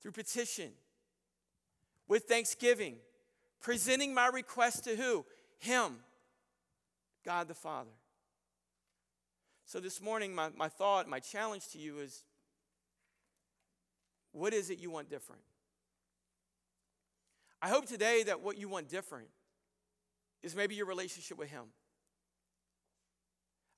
through 0.00 0.12
petition, 0.12 0.70
with 2.06 2.24
thanksgiving, 2.24 2.96
presenting 3.60 4.14
my 4.14 4.28
request 4.28 4.84
to 4.84 4.94
who? 4.94 5.24
Him, 5.58 5.96
God 7.24 7.48
the 7.48 7.54
Father. 7.54 7.90
So 9.64 9.80
this 9.80 10.02
morning, 10.02 10.34
my, 10.34 10.50
my 10.54 10.68
thought, 10.68 11.08
my 11.08 11.18
challenge 11.18 11.68
to 11.68 11.78
you 11.78 12.00
is 12.00 12.24
what 14.32 14.52
is 14.52 14.68
it 14.68 14.78
you 14.78 14.90
want 14.90 15.08
different? 15.08 15.40
I 17.62 17.68
hope 17.68 17.86
today 17.86 18.24
that 18.24 18.42
what 18.42 18.58
you 18.58 18.68
want 18.68 18.90
different 18.90 19.28
is 20.42 20.54
maybe 20.54 20.74
your 20.74 20.84
relationship 20.84 21.38
with 21.38 21.48
Him. 21.48 21.62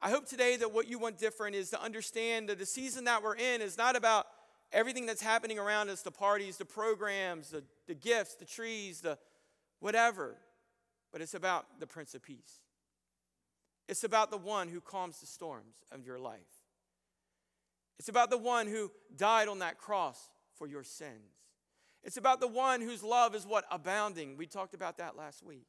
I 0.00 0.11
hope 0.11 0.26
today 0.26 0.56
that 0.56 0.72
what 0.72 0.88
you 0.88 0.98
want 0.98 1.18
different 1.18 1.56
is 1.56 1.70
to 1.70 1.82
understand 1.82 2.48
that 2.48 2.59
the 2.59 2.66
season 2.66 3.04
that 3.04 3.22
we're 3.22 3.37
in 3.37 3.61
is 3.62 3.78
not 3.78 3.96
about 3.96 4.26
everything 4.72 5.06
that's 5.06 5.22
happening 5.22 5.59
around 5.59 5.88
us 5.88 6.02
the 6.02 6.11
parties, 6.11 6.56
the 6.56 6.64
programs, 6.64 7.50
the, 7.50 7.62
the 7.87 7.94
gifts, 7.94 8.35
the 8.35 8.44
trees, 8.44 9.00
the 9.00 9.18
whatever 9.80 10.37
but 11.16 11.22
it's 11.22 11.32
about 11.32 11.80
the 11.80 11.87
Prince 11.87 12.14
of 12.14 12.22
Peace. 12.22 12.61
It's 13.88 14.04
about 14.04 14.30
the 14.30 14.37
one 14.37 14.68
who 14.68 14.82
calms 14.82 15.20
the 15.20 15.26
storms 15.26 15.76
of 15.90 16.04
your 16.04 16.18
life. 16.18 16.40
It's 17.98 18.11
about 18.11 18.28
the 18.28 18.37
one 18.37 18.66
who 18.66 18.90
died 19.16 19.48
on 19.48 19.61
that 19.61 19.78
cross 19.78 20.28
for 20.59 20.66
your 20.66 20.85
sins. 20.85 21.32
It's 22.04 22.18
about 22.18 22.40
the 22.40 22.46
one 22.46 22.82
whose 22.82 23.02
love 23.02 23.35
is 23.35 23.46
what? 23.46 23.64
Abounding. 23.70 24.37
We 24.37 24.46
talked 24.46 24.74
about 24.74 24.98
that 24.98 25.16
last 25.16 25.42
week. 25.42 25.66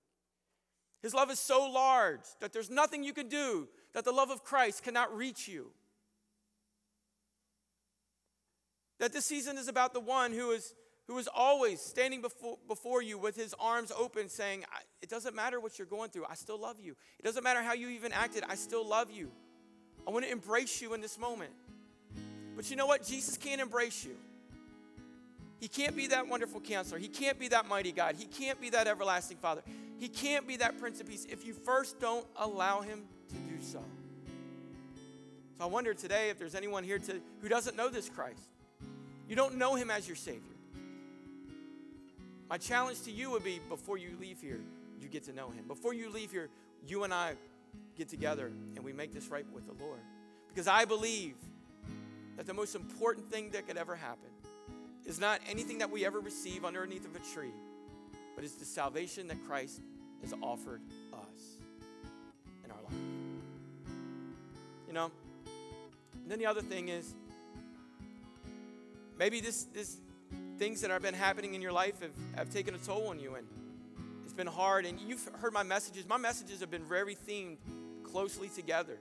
His 1.02 1.14
love 1.14 1.30
is 1.30 1.40
so 1.40 1.70
large 1.70 2.22
that 2.40 2.54
there's 2.54 2.70
nothing 2.70 3.04
you 3.04 3.14
can 3.14 3.28
do 3.28 3.68
that 3.94 4.04
the 4.04 4.12
love 4.12 4.30
of 4.30 4.44
Christ 4.44 4.84
cannot 4.84 5.16
reach 5.16 5.48
you. 5.48 5.72
That 9.00 9.14
this 9.14 9.26
season 9.26 9.58
is 9.58 9.68
about 9.68 9.94
the 9.94 10.00
one 10.00 10.32
who 10.32 10.52
is, 10.52 10.74
who 11.08 11.18
is 11.20 11.30
always 11.34 11.80
standing 11.82 12.22
before, 12.22 12.58
before 12.68 13.02
you 13.04 13.18
with 13.18 13.36
his 13.36 13.54
arms 13.60 13.92
open, 13.96 14.28
saying, 14.28 14.66
It 15.02 15.10
doesn't 15.10 15.36
matter 15.36 15.60
what 15.60 15.78
you're 15.78 15.88
going 15.88 16.10
through, 16.10 16.26
I 16.30 16.34
still 16.34 16.60
love 16.60 16.80
you. 16.80 16.96
It 17.20 17.24
doesn't 17.24 17.44
matter 17.44 17.62
how 17.62 17.74
you 17.74 17.90
even 17.90 18.12
acted, 18.12 18.44
I 18.50 18.56
still 18.56 18.88
love 18.88 19.12
you. 19.12 19.32
I 20.08 20.12
want 20.12 20.26
to 20.26 20.32
embrace 20.32 20.82
you 20.82 20.94
in 20.94 21.02
this 21.02 21.20
moment. 21.20 21.52
But 22.56 22.70
you 22.72 22.76
know 22.76 22.88
what? 22.88 23.06
Jesus 23.06 23.38
can't 23.38 23.62
embrace 23.62 24.04
you. 24.04 24.16
He 25.60 25.68
can't 25.68 25.96
be 25.96 26.08
that 26.08 26.28
wonderful 26.28 26.62
counselor. 26.62 27.00
He 27.00 27.08
can't 27.08 27.40
be 27.40 27.48
that 27.50 27.68
mighty 27.68 27.92
God. 27.92 28.16
He 28.16 28.26
can't 28.26 28.60
be 28.62 28.70
that 28.72 28.88
everlasting 28.88 29.38
Father. 29.38 29.62
He 30.00 30.10
can't 30.10 30.48
be 30.48 30.58
that 30.58 30.80
Prince 30.80 31.02
of 31.02 31.08
Peace 31.08 31.26
if 31.30 31.46
you 31.46 31.54
first 31.54 32.00
don't 32.00 32.26
allow 32.36 32.82
him 32.82 33.04
to 33.30 33.36
do 33.36 33.62
so. 33.62 33.84
So 35.58 35.64
I 35.64 35.66
wonder 35.66 35.94
today 35.94 36.30
if 36.30 36.38
there's 36.38 36.56
anyone 36.56 36.84
here 36.84 37.00
to, 37.00 37.20
who 37.42 37.50
doesn't 37.50 37.76
know 37.76 37.90
this 37.90 38.10
Christ. 38.10 38.50
You 39.28 39.36
don't 39.36 39.56
know 39.56 39.76
him 39.76 39.90
as 39.90 40.08
your 40.08 40.16
Savior. 40.16 40.42
My 42.50 42.58
challenge 42.58 43.02
to 43.04 43.12
you 43.12 43.32
would 43.32 43.44
be 43.44 43.60
before 43.68 43.98
you 43.98 44.12
leave 44.22 44.40
here, 44.40 44.60
you 45.02 45.08
get 45.10 45.24
to 45.26 45.34
know 45.34 45.50
him. 45.50 45.66
Before 45.68 45.94
you 45.94 46.10
leave 46.10 46.32
here, 46.32 46.50
you 46.86 47.04
and 47.04 47.14
I 47.14 47.34
get 47.98 48.08
together 48.08 48.52
and 48.76 48.86
we 48.86 48.94
make 48.94 49.14
this 49.14 49.28
right 49.30 49.46
with 49.54 49.66
the 49.66 49.84
Lord. 49.84 50.00
Because 50.48 50.68
I 50.68 50.86
believe 50.86 51.36
that 52.38 52.46
the 52.46 52.54
most 52.54 52.76
important 52.76 53.30
thing 53.30 53.50
that 53.52 53.68
could 53.68 53.78
ever 53.78 53.96
happen 53.96 54.30
is 55.06 55.20
not 55.20 55.42
anything 55.50 55.80
that 55.80 55.90
we 55.90 56.06
ever 56.06 56.20
receive 56.20 56.64
underneath 56.64 57.06
of 57.06 57.16
a 57.16 57.34
tree, 57.34 57.54
but 58.38 58.44
it's 58.44 58.54
the 58.54 58.66
salvation 58.66 59.28
that 59.28 59.38
Christ 59.48 59.82
has 60.22 60.32
offered 60.44 60.80
us 61.12 61.58
in 62.64 62.70
our 62.70 62.78
life. 62.84 62.94
You 64.88 64.94
know, 64.94 65.12
and 66.14 66.32
then 66.32 66.38
the 66.38 66.46
other 66.46 66.62
thing 66.62 66.90
is 66.90 67.16
maybe 69.18 69.42
this 69.42 69.64
this 69.74 69.98
things 70.60 70.82
that 70.82 70.92
have 70.92 71.02
been 71.02 71.16
happening 71.16 71.56
in 71.56 71.64
your 71.64 71.72
life 71.72 72.00
have, 72.02 72.12
have 72.36 72.50
taken 72.52 72.76
a 72.76 72.78
toll 72.78 73.08
on 73.08 73.20
you 73.20 73.34
and 73.34 73.48
it's 74.24 74.34
been 74.34 74.46
hard 74.46 74.86
and 74.86 75.00
you've 75.00 75.28
heard 75.42 75.52
my 75.54 75.64
messages. 75.64 76.08
My 76.08 76.18
messages 76.18 76.60
have 76.60 76.70
been 76.70 76.86
very 76.86 77.16
themed 77.16 77.58
closely 78.04 78.50
together 78.50 79.00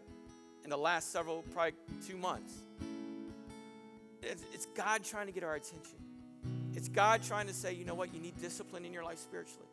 in 0.65 0.71
the 0.71 0.79
last 0.79 1.13
several, 1.13 1.43
probably 1.53 1.75
two 2.09 2.17
months. 2.17 2.55
It's, 4.23 4.43
it's 4.55 4.67
God 4.75 5.05
trying 5.05 5.27
to 5.27 5.33
get 5.33 5.45
our 5.45 5.57
attention. 5.57 6.06
It's 6.77 6.89
God 6.89 7.23
trying 7.23 7.47
to 7.47 7.55
say, 7.55 7.73
you 7.73 7.87
know 7.87 7.95
what, 7.95 8.15
you 8.15 8.21
need 8.21 8.39
discipline 8.39 8.85
in 8.85 8.93
your 8.93 9.03
life 9.03 9.19
spiritually. 9.19 9.67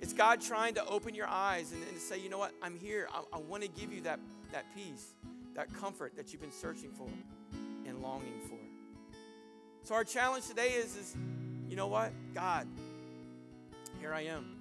It's 0.00 0.12
God 0.12 0.40
trying 0.40 0.74
to 0.74 0.84
open 0.86 1.14
your 1.14 1.28
eyes 1.28 1.72
and, 1.72 1.80
and 1.82 1.94
to 1.94 2.00
say, 2.00 2.18
you 2.18 2.28
know 2.28 2.38
what, 2.38 2.52
I'm 2.60 2.76
here. 2.76 3.08
I, 3.14 3.22
I 3.34 3.38
want 3.38 3.62
to 3.62 3.68
give 3.68 3.92
you 3.92 4.00
that, 4.02 4.18
that 4.50 4.64
peace, 4.74 5.14
that 5.54 5.72
comfort 5.72 6.16
that 6.16 6.32
you've 6.32 6.42
been 6.42 6.52
searching 6.52 6.90
for 6.90 7.06
and 7.86 8.02
longing 8.02 8.40
for. 8.48 8.58
So 9.84 9.94
our 9.94 10.02
challenge 10.02 10.48
today 10.48 10.70
is, 10.70 10.96
is 10.96 11.16
you 11.68 11.76
know 11.76 11.86
what? 11.86 12.12
God, 12.34 12.66
here 14.00 14.12
I 14.12 14.22
am. 14.22 14.56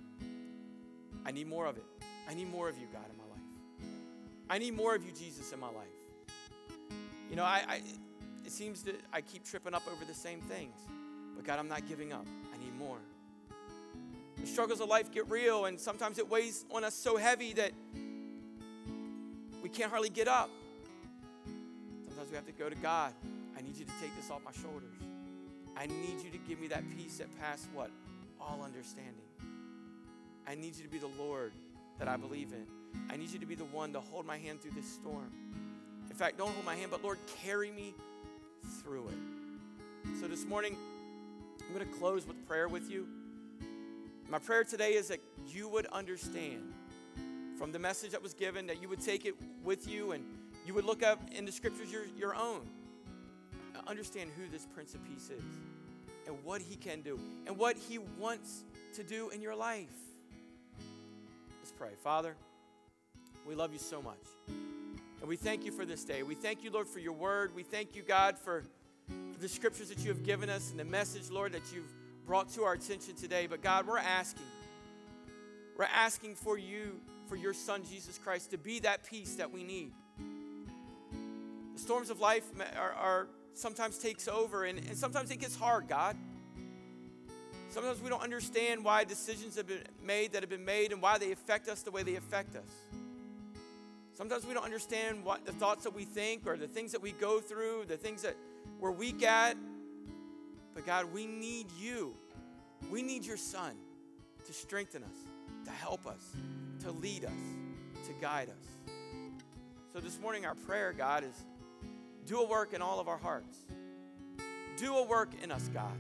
I 1.26 1.32
need 1.32 1.48
more 1.48 1.66
of 1.66 1.78
it. 1.78 1.86
I 2.30 2.36
need 2.36 2.52
more 2.52 2.70
of 2.70 2.78
you, 2.78 2.86
God, 2.94 3.06
in 3.12 3.18
my 3.18 3.24
life. 3.24 3.90
I 4.48 4.60
need 4.60 4.76
more 4.76 4.94
of 4.94 5.04
you, 5.04 5.12
Jesus, 5.12 5.52
in 5.52 5.60
my 5.60 5.68
life. 5.68 5.88
You 7.32 7.36
know, 7.36 7.44
I, 7.44 7.64
I 7.68 7.82
it 8.46 8.52
seems 8.52 8.84
that 8.84 9.00
I 9.12 9.22
keep 9.22 9.44
tripping 9.44 9.74
up 9.74 9.84
over 9.92 10.06
the 10.06 10.14
same 10.14 10.42
things. 10.42 10.76
But 11.40 11.46
God, 11.46 11.60
I'm 11.60 11.70
not 11.70 11.88
giving 11.88 12.12
up. 12.12 12.26
I 12.54 12.58
need 12.58 12.78
more. 12.78 12.98
The 14.42 14.46
struggles 14.46 14.82
of 14.82 14.90
life 14.90 15.10
get 15.10 15.30
real, 15.30 15.68
and 15.68 15.80
sometimes 15.80 16.20
it 16.20 16.30
weighs 16.30 16.66
on 16.70 16.84
us 16.84 16.94
so 16.94 17.16
heavy 17.16 17.54
that 17.54 17.72
we 19.64 19.70
can't 19.70 19.90
hardly 19.90 20.10
get 20.10 20.28
up. 20.28 20.50
Sometimes 22.10 22.30
we 22.30 22.36
have 22.36 22.46
to 22.46 22.52
go 22.52 22.68
to 22.68 22.76
God. 22.76 23.14
I 23.58 23.62
need 23.62 23.78
you 23.78 23.86
to 23.86 23.92
take 24.02 24.14
this 24.18 24.30
off 24.30 24.42
my 24.44 24.52
shoulders. 24.52 24.92
I 25.78 25.86
need 25.86 26.22
you 26.22 26.30
to 26.30 26.38
give 26.40 26.60
me 26.60 26.68
that 26.68 26.84
peace 26.98 27.20
that 27.20 27.28
passes 27.40 27.70
what? 27.74 27.90
All 28.42 28.60
understanding. 28.62 29.14
I 30.46 30.56
need 30.56 30.76
you 30.76 30.84
to 30.84 30.90
be 30.90 30.98
the 30.98 31.12
Lord 31.18 31.54
that 32.00 32.10
I 32.10 32.18
believe 32.18 32.52
in. 32.52 32.66
I 33.10 33.16
need 33.16 33.30
you 33.30 33.40
to 33.40 33.46
be 33.46 33.56
the 33.56 33.64
one 33.64 33.94
to 33.94 34.02
hold 34.02 34.26
my 34.26 34.38
hand 34.38 34.62
through 34.62 34.72
this 34.72 34.92
storm. 34.92 35.32
In 36.10 36.16
fact, 36.18 36.38
don't 36.38 36.52
hold 36.52 36.66
my 36.66 36.76
hand, 36.76 36.92
but 36.92 37.02
Lord, 37.02 37.18
carry 37.42 37.72
me 37.72 37.96
through 38.84 39.08
it. 39.08 40.20
So 40.20 40.28
this 40.28 40.44
morning, 40.44 40.76
I'm 41.68 41.74
going 41.74 41.88
to 41.88 41.98
close 41.98 42.28
with 42.28 42.48
prayer 42.48 42.68
with 42.68 42.90
you. 42.90 43.08
My 44.30 44.40
prayer 44.40 44.64
today 44.64 44.94
is 44.94 45.08
that 45.08 45.20
you 45.48 45.68
would 45.70 45.86
understand 45.88 46.74
from 47.58 47.72
the 47.72 47.80
message 47.80 48.12
that 48.12 48.22
was 48.22 48.34
given, 48.34 48.68
that 48.68 48.82
you 48.82 48.88
would 48.90 49.02
take 49.02 49.26
it 49.26 49.36
with 49.64 49.88
you 49.88 50.12
and 50.12 50.24
you 50.66 50.74
would 50.74 50.86
look 50.86 51.04
up 51.04 51.20
in 51.32 51.46
the 51.46 51.52
scriptures 51.52 51.92
your, 51.92 52.04
your 52.18 52.36
own. 52.36 52.62
Understand 53.88 54.30
who 54.38 54.48
this 54.52 54.68
Prince 54.68 54.94
of 54.94 55.04
Peace 55.04 55.30
is 55.30 55.44
and 56.28 56.38
what 56.44 56.62
he 56.62 56.76
can 56.76 57.02
do 57.02 57.20
and 57.48 57.58
what 57.58 57.76
he 57.76 57.98
wants 57.98 58.64
to 58.94 59.04
do 59.04 59.30
in 59.30 59.42
your 59.42 59.56
life. 59.56 59.88
Let's 61.60 61.72
pray. 61.72 61.90
Father, 62.04 62.36
we 63.48 63.56
love 63.56 63.74
you 63.74 63.80
so 63.80 64.02
much. 64.02 64.18
And 64.48 65.28
we 65.28 65.36
thank 65.36 65.66
you 65.66 65.72
for 65.72 65.86
this 65.86 66.04
day. 66.04 66.24
We 66.24 66.36
thank 66.36 66.64
you, 66.64 66.72
Lord, 66.72 66.88
for 66.88 67.00
your 67.00 67.14
word. 67.14 67.54
We 67.56 67.64
thank 67.64 67.96
you, 67.96 68.04
God, 68.04 68.38
for, 68.38 68.62
for 68.62 68.79
the 69.40 69.48
scriptures 69.48 69.90
that 69.90 70.00
you 70.00 70.10
have 70.10 70.24
given 70.24 70.50
us 70.50 70.72
and 70.72 70.80
the 70.80 70.86
message, 70.86 71.30
Lord, 71.30 71.54
that 71.54 71.62
you've 71.74 71.92
brought 72.26 72.50
to 72.54 72.64
our 72.64 72.74
attention 72.74 73.16
today. 73.16 73.48
But 73.48 73.62
God, 73.62 73.88
we're 73.88 73.98
asking, 73.98 74.44
we're 75.78 75.86
asking 75.86 76.36
for 76.36 76.58
you, 76.58 77.00
for 77.28 77.36
your 77.36 77.54
Son, 77.54 77.84
Jesus 77.90 78.18
Christ, 78.18 78.52
to 78.52 78.58
be 78.58 78.80
that 78.80 79.06
peace 79.06 79.36
that 79.36 79.52
we 79.52 79.64
need. 79.64 79.94
The 81.74 81.80
storms 81.80 82.10
of 82.10 82.20
life 82.20 82.44
are, 82.78 82.92
are 82.94 83.28
sometimes 83.54 83.98
takes 83.98 84.28
over, 84.28 84.66
and, 84.66 84.78
and 84.80 84.98
sometimes 84.98 85.32
it 85.32 85.38
gets 85.38 85.56
hard, 85.56 85.88
God. 85.88 86.18
Sometimes 87.70 88.02
we 88.02 88.10
don't 88.10 88.24
understand 88.24 88.84
why 88.84 89.04
decisions 89.04 89.56
have 89.56 89.68
been 89.68 89.84
made 90.04 90.34
that 90.34 90.42
have 90.42 90.50
been 90.50 90.66
made 90.66 90.92
and 90.92 91.02
why 91.02 91.18
they 91.18 91.32
affect 91.32 91.70
us 91.70 91.84
the 91.84 91.92
way 91.92 92.04
they 92.04 92.16
affect 92.16 92.56
us. 92.56 92.70
Sometimes 94.16 94.46
we 94.46 94.54
don't 94.54 94.66
understand 94.66 95.24
what 95.24 95.46
the 95.46 95.54
thoughts 95.54 95.86
that 95.86 95.94
we 95.94 96.04
think 96.04 96.46
or 96.46 96.58
the 96.58 96.68
things 96.68 96.92
that 96.92 97.02
we 97.02 97.14
go 97.14 97.40
through, 97.40 97.86
the 97.88 97.96
things 97.96 98.24
that 98.24 98.36
we're 98.80 98.92
weak 98.92 99.24
at. 99.24 99.58
But 100.74 100.86
God, 100.86 101.12
we 101.14 101.26
need 101.26 101.68
you. 101.80 102.16
We 102.90 103.02
need 103.02 103.26
your 103.26 103.38
Son 103.38 103.76
to 104.46 104.54
strengthen 104.54 105.04
us, 105.04 105.66
to 105.66 105.72
help 105.72 106.06
us, 106.06 106.36
to 106.82 106.92
lead 106.92 107.26
us, 107.26 107.32
to 108.08 108.14
guide 108.22 108.50
us. 108.50 108.94
So 109.94 110.00
this 110.00 110.20
morning, 110.20 110.46
our 110.46 110.56
prayer, 110.56 110.94
God, 110.94 111.24
is 111.24 111.46
do 112.26 112.40
a 112.40 112.48
work 112.48 112.74
in 112.74 112.82
all 112.82 113.00
of 113.00 113.08
our 113.08 113.18
hearts. 113.18 113.58
Do 114.78 114.96
a 114.96 115.04
work 115.04 115.30
in 115.44 115.52
us, 115.52 115.70
God. 115.74 115.98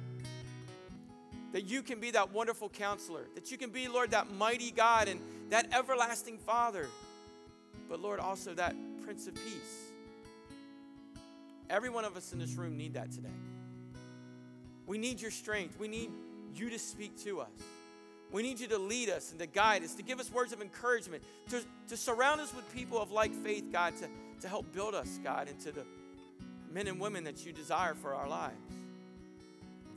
That 1.52 1.66
you 1.66 1.82
can 1.82 2.00
be 2.00 2.12
that 2.12 2.32
wonderful 2.32 2.70
counselor, 2.70 3.26
that 3.36 3.52
you 3.52 3.58
can 3.58 3.72
be, 3.72 3.88
Lord, 3.88 4.12
that 4.12 4.32
mighty 4.32 4.72
God 4.72 5.08
and 5.08 5.20
that 5.50 5.74
everlasting 5.74 6.38
Father, 6.38 6.88
but 7.90 8.00
Lord, 8.00 8.20
also 8.20 8.54
that 8.54 8.76
Prince 9.04 9.28
of 9.28 9.34
Peace. 9.34 9.89
Every 11.70 11.90
one 11.90 12.06
of 12.06 12.18
us 12.18 12.34
in 12.34 12.40
this 12.40 12.56
room 12.56 12.78
need 12.78 12.96
that 12.96 13.12
today. 13.12 13.30
We 14.88 14.98
need 14.98 15.22
your 15.22 15.32
strength. 15.32 15.78
We 15.80 15.88
need 15.88 16.12
you 16.56 16.70
to 16.72 16.80
speak 16.80 17.22
to 17.24 17.42
us. 17.42 17.50
We 18.32 18.44
need 18.44 18.60
you 18.60 18.68
to 18.68 18.78
lead 18.78 19.10
us 19.10 19.32
and 19.32 19.40
to 19.40 19.48
guide 19.48 19.84
us, 19.84 19.96
to 19.96 20.04
give 20.04 20.20
us 20.20 20.32
words 20.32 20.54
of 20.54 20.62
encouragement, 20.62 21.24
to, 21.50 21.62
to 21.88 21.98
surround 21.98 22.42
us 22.42 22.54
with 22.54 22.72
people 22.74 23.00
of 23.00 23.12
like 23.12 23.34
faith, 23.34 23.66
God, 23.72 23.94
to, 23.98 24.08
to 24.42 24.48
help 24.48 24.72
build 24.72 24.94
us, 24.94 25.20
God, 25.24 25.48
into 25.48 25.72
the 25.72 25.84
men 26.72 26.88
and 26.88 27.00
women 27.00 27.24
that 27.24 27.46
you 27.46 27.52
desire 27.52 27.96
for 27.96 28.14
our 28.14 28.28
lives. 28.28 28.56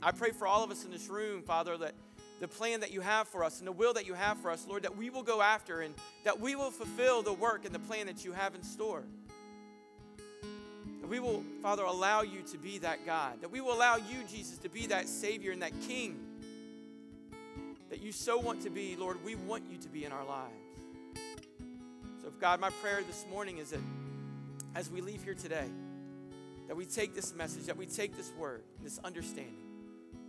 I 0.01 0.11
pray 0.11 0.31
for 0.31 0.47
all 0.47 0.63
of 0.63 0.71
us 0.71 0.83
in 0.83 0.91
this 0.91 1.07
room, 1.07 1.43
Father, 1.43 1.77
that 1.77 1.93
the 2.39 2.47
plan 2.47 2.81
that 2.81 2.91
you 2.91 3.01
have 3.01 3.27
for 3.27 3.43
us 3.43 3.59
and 3.59 3.67
the 3.67 3.71
will 3.71 3.93
that 3.93 4.05
you 4.05 4.15
have 4.15 4.37
for 4.39 4.51
us, 4.51 4.65
Lord, 4.67 4.83
that 4.83 4.97
we 4.97 5.09
will 5.09 5.23
go 5.23 5.41
after 5.41 5.81
and 5.81 5.93
that 6.23 6.39
we 6.39 6.55
will 6.55 6.71
fulfill 6.71 7.21
the 7.21 7.33
work 7.33 7.65
and 7.65 7.73
the 7.73 7.79
plan 7.79 8.07
that 8.07 8.25
you 8.25 8.33
have 8.33 8.55
in 8.55 8.63
store. 8.63 9.03
That 11.03 11.09
we 11.09 11.19
will, 11.19 11.43
Father, 11.61 11.83
allow 11.83 12.21
you 12.21 12.43
to 12.53 12.57
be 12.57 12.77
that 12.77 13.05
God. 13.05 13.41
That 13.41 13.51
we 13.51 13.59
will 13.59 13.73
allow 13.73 13.97
you, 13.97 14.23
Jesus, 14.31 14.57
to 14.59 14.69
be 14.69 14.87
that 14.87 15.09
Savior 15.09 15.51
and 15.51 15.61
that 15.61 15.73
King 15.81 16.17
that 17.89 18.01
you 18.01 18.13
so 18.13 18.37
want 18.39 18.61
to 18.61 18.69
be, 18.69 18.95
Lord. 18.95 19.23
We 19.23 19.35
want 19.35 19.65
you 19.69 19.77
to 19.79 19.89
be 19.89 20.05
in 20.05 20.13
our 20.13 20.25
lives. 20.25 20.53
So, 22.23 22.31
God, 22.39 22.61
my 22.61 22.69
prayer 22.81 23.01
this 23.05 23.25
morning 23.29 23.57
is 23.57 23.71
that 23.71 23.81
as 24.75 24.89
we 24.89 25.01
leave 25.01 25.23
here 25.23 25.33
today, 25.33 25.67
that 26.67 26.75
we 26.75 26.85
take 26.85 27.13
this 27.13 27.35
message, 27.35 27.65
that 27.65 27.75
we 27.75 27.85
take 27.85 28.15
this 28.15 28.31
word, 28.39 28.63
this 28.81 28.97
understanding 29.03 29.53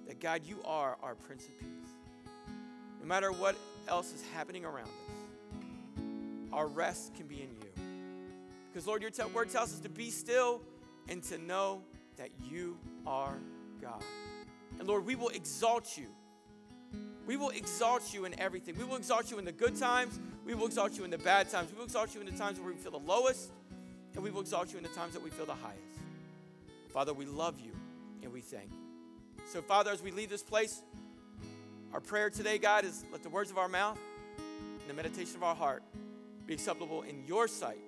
that 0.09 0.19
God, 0.19 0.43
you 0.45 0.59
are 0.65 0.99
our 1.05 1.15
Prince 1.15 1.47
of 1.47 1.59
Peace. 1.59 1.69
No 3.01 3.07
matter 3.07 3.31
what 3.31 3.55
else 3.87 4.13
is 4.13 4.25
happening 4.35 4.65
around 4.65 4.89
us, 4.89 6.03
our 6.53 6.67
rest 6.67 7.15
can 7.15 7.29
be 7.29 7.37
in 7.37 7.49
you. 7.63 7.64
Because, 8.75 8.89
Lord, 8.89 9.03
your 9.03 9.13
te- 9.13 9.23
word 9.33 9.51
tells 9.51 9.73
us 9.73 9.79
to 9.79 9.89
be 9.89 10.11
still 10.11 10.61
and 11.09 11.23
to 11.25 11.39
know 11.39 11.83
that 12.17 12.31
you 12.51 12.77
are 13.07 13.39
God. 13.81 14.03
And, 14.81 14.89
Lord, 14.89 15.07
we 15.07 15.15
will 15.15 15.29
exalt 15.29 15.97
you. 15.97 16.09
We 17.25 17.37
will 17.37 17.51
exalt 17.51 18.13
you 18.13 18.25
in 18.25 18.37
everything. 18.41 18.77
We 18.77 18.83
will 18.83 18.97
exalt 18.97 19.31
you 19.31 19.39
in 19.39 19.45
the 19.45 19.53
good 19.53 19.77
times. 19.77 20.19
We 20.45 20.55
will 20.57 20.67
exalt 20.67 20.99
you 20.99 21.05
in 21.05 21.11
the 21.11 21.19
bad 21.19 21.49
times. 21.51 21.71
We 21.71 21.77
will 21.77 21.85
exalt 21.85 22.17
you 22.17 22.21
in 22.21 22.27
the 22.27 22.33
times 22.33 22.59
where 22.59 22.73
we 22.73 22.75
feel 22.75 22.91
the 22.91 22.99
lowest. 22.99 23.53
And 24.15 24.25
we 24.25 24.33
will 24.33 24.41
exalt 24.41 24.73
you 24.73 24.79
in 24.79 24.83
the 24.83 24.91
times 24.91 25.13
that 25.13 25.23
we 25.23 25.31
feel 25.31 25.47
the 25.47 25.55
highest. 25.55 26.01
Father, 26.93 27.15
we 27.15 27.27
love 27.27 27.61
you 27.61 27.71
and 28.25 28.33
we 28.33 28.41
thank 28.41 28.73
you. 28.73 29.45
So, 29.47 29.63
Father, 29.63 29.93
as 29.93 30.03
we 30.03 30.11
leave 30.11 30.31
this 30.31 30.43
place, 30.43 30.83
our 31.93 32.01
prayer 32.01 32.29
today, 32.29 32.59
God, 32.59 32.85
is 32.85 33.05
let 33.13 33.23
the 33.23 33.29
words 33.29 33.53
of 33.53 33.59
our 33.59 33.69
mouth 33.69 34.01
and 34.81 34.91
the 34.91 34.95
meditation 34.95 35.37
of 35.37 35.45
our 35.45 35.55
heart 35.55 35.85
be 36.45 36.55
acceptable 36.55 37.03
in 37.03 37.25
your 37.25 37.47
sight, 37.47 37.79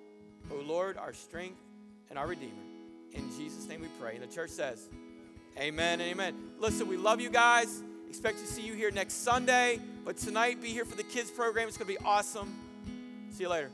O 0.51 0.55
Lord, 0.55 0.97
our 0.97 1.13
strength 1.13 1.59
and 2.09 2.17
our 2.17 2.27
Redeemer. 2.27 2.53
In 3.13 3.29
Jesus' 3.37 3.67
name 3.67 3.81
we 3.81 3.87
pray. 3.99 4.15
And 4.15 4.23
the 4.23 4.33
church 4.33 4.51
says, 4.51 4.89
Amen 5.57 6.01
amen. 6.01 6.35
Listen, 6.59 6.87
we 6.87 6.97
love 6.97 7.19
you 7.19 7.29
guys. 7.29 7.81
Expect 8.07 8.37
to 8.39 8.45
see 8.45 8.61
you 8.61 8.73
here 8.73 8.91
next 8.91 9.23
Sunday. 9.23 9.79
But 10.05 10.17
tonight, 10.17 10.61
be 10.61 10.69
here 10.69 10.85
for 10.85 10.95
the 10.95 11.03
kids 11.03 11.31
program. 11.31 11.67
It's 11.67 11.77
going 11.77 11.93
to 11.93 11.99
be 11.99 12.05
awesome. 12.05 12.55
See 13.31 13.43
you 13.43 13.49
later. 13.49 13.71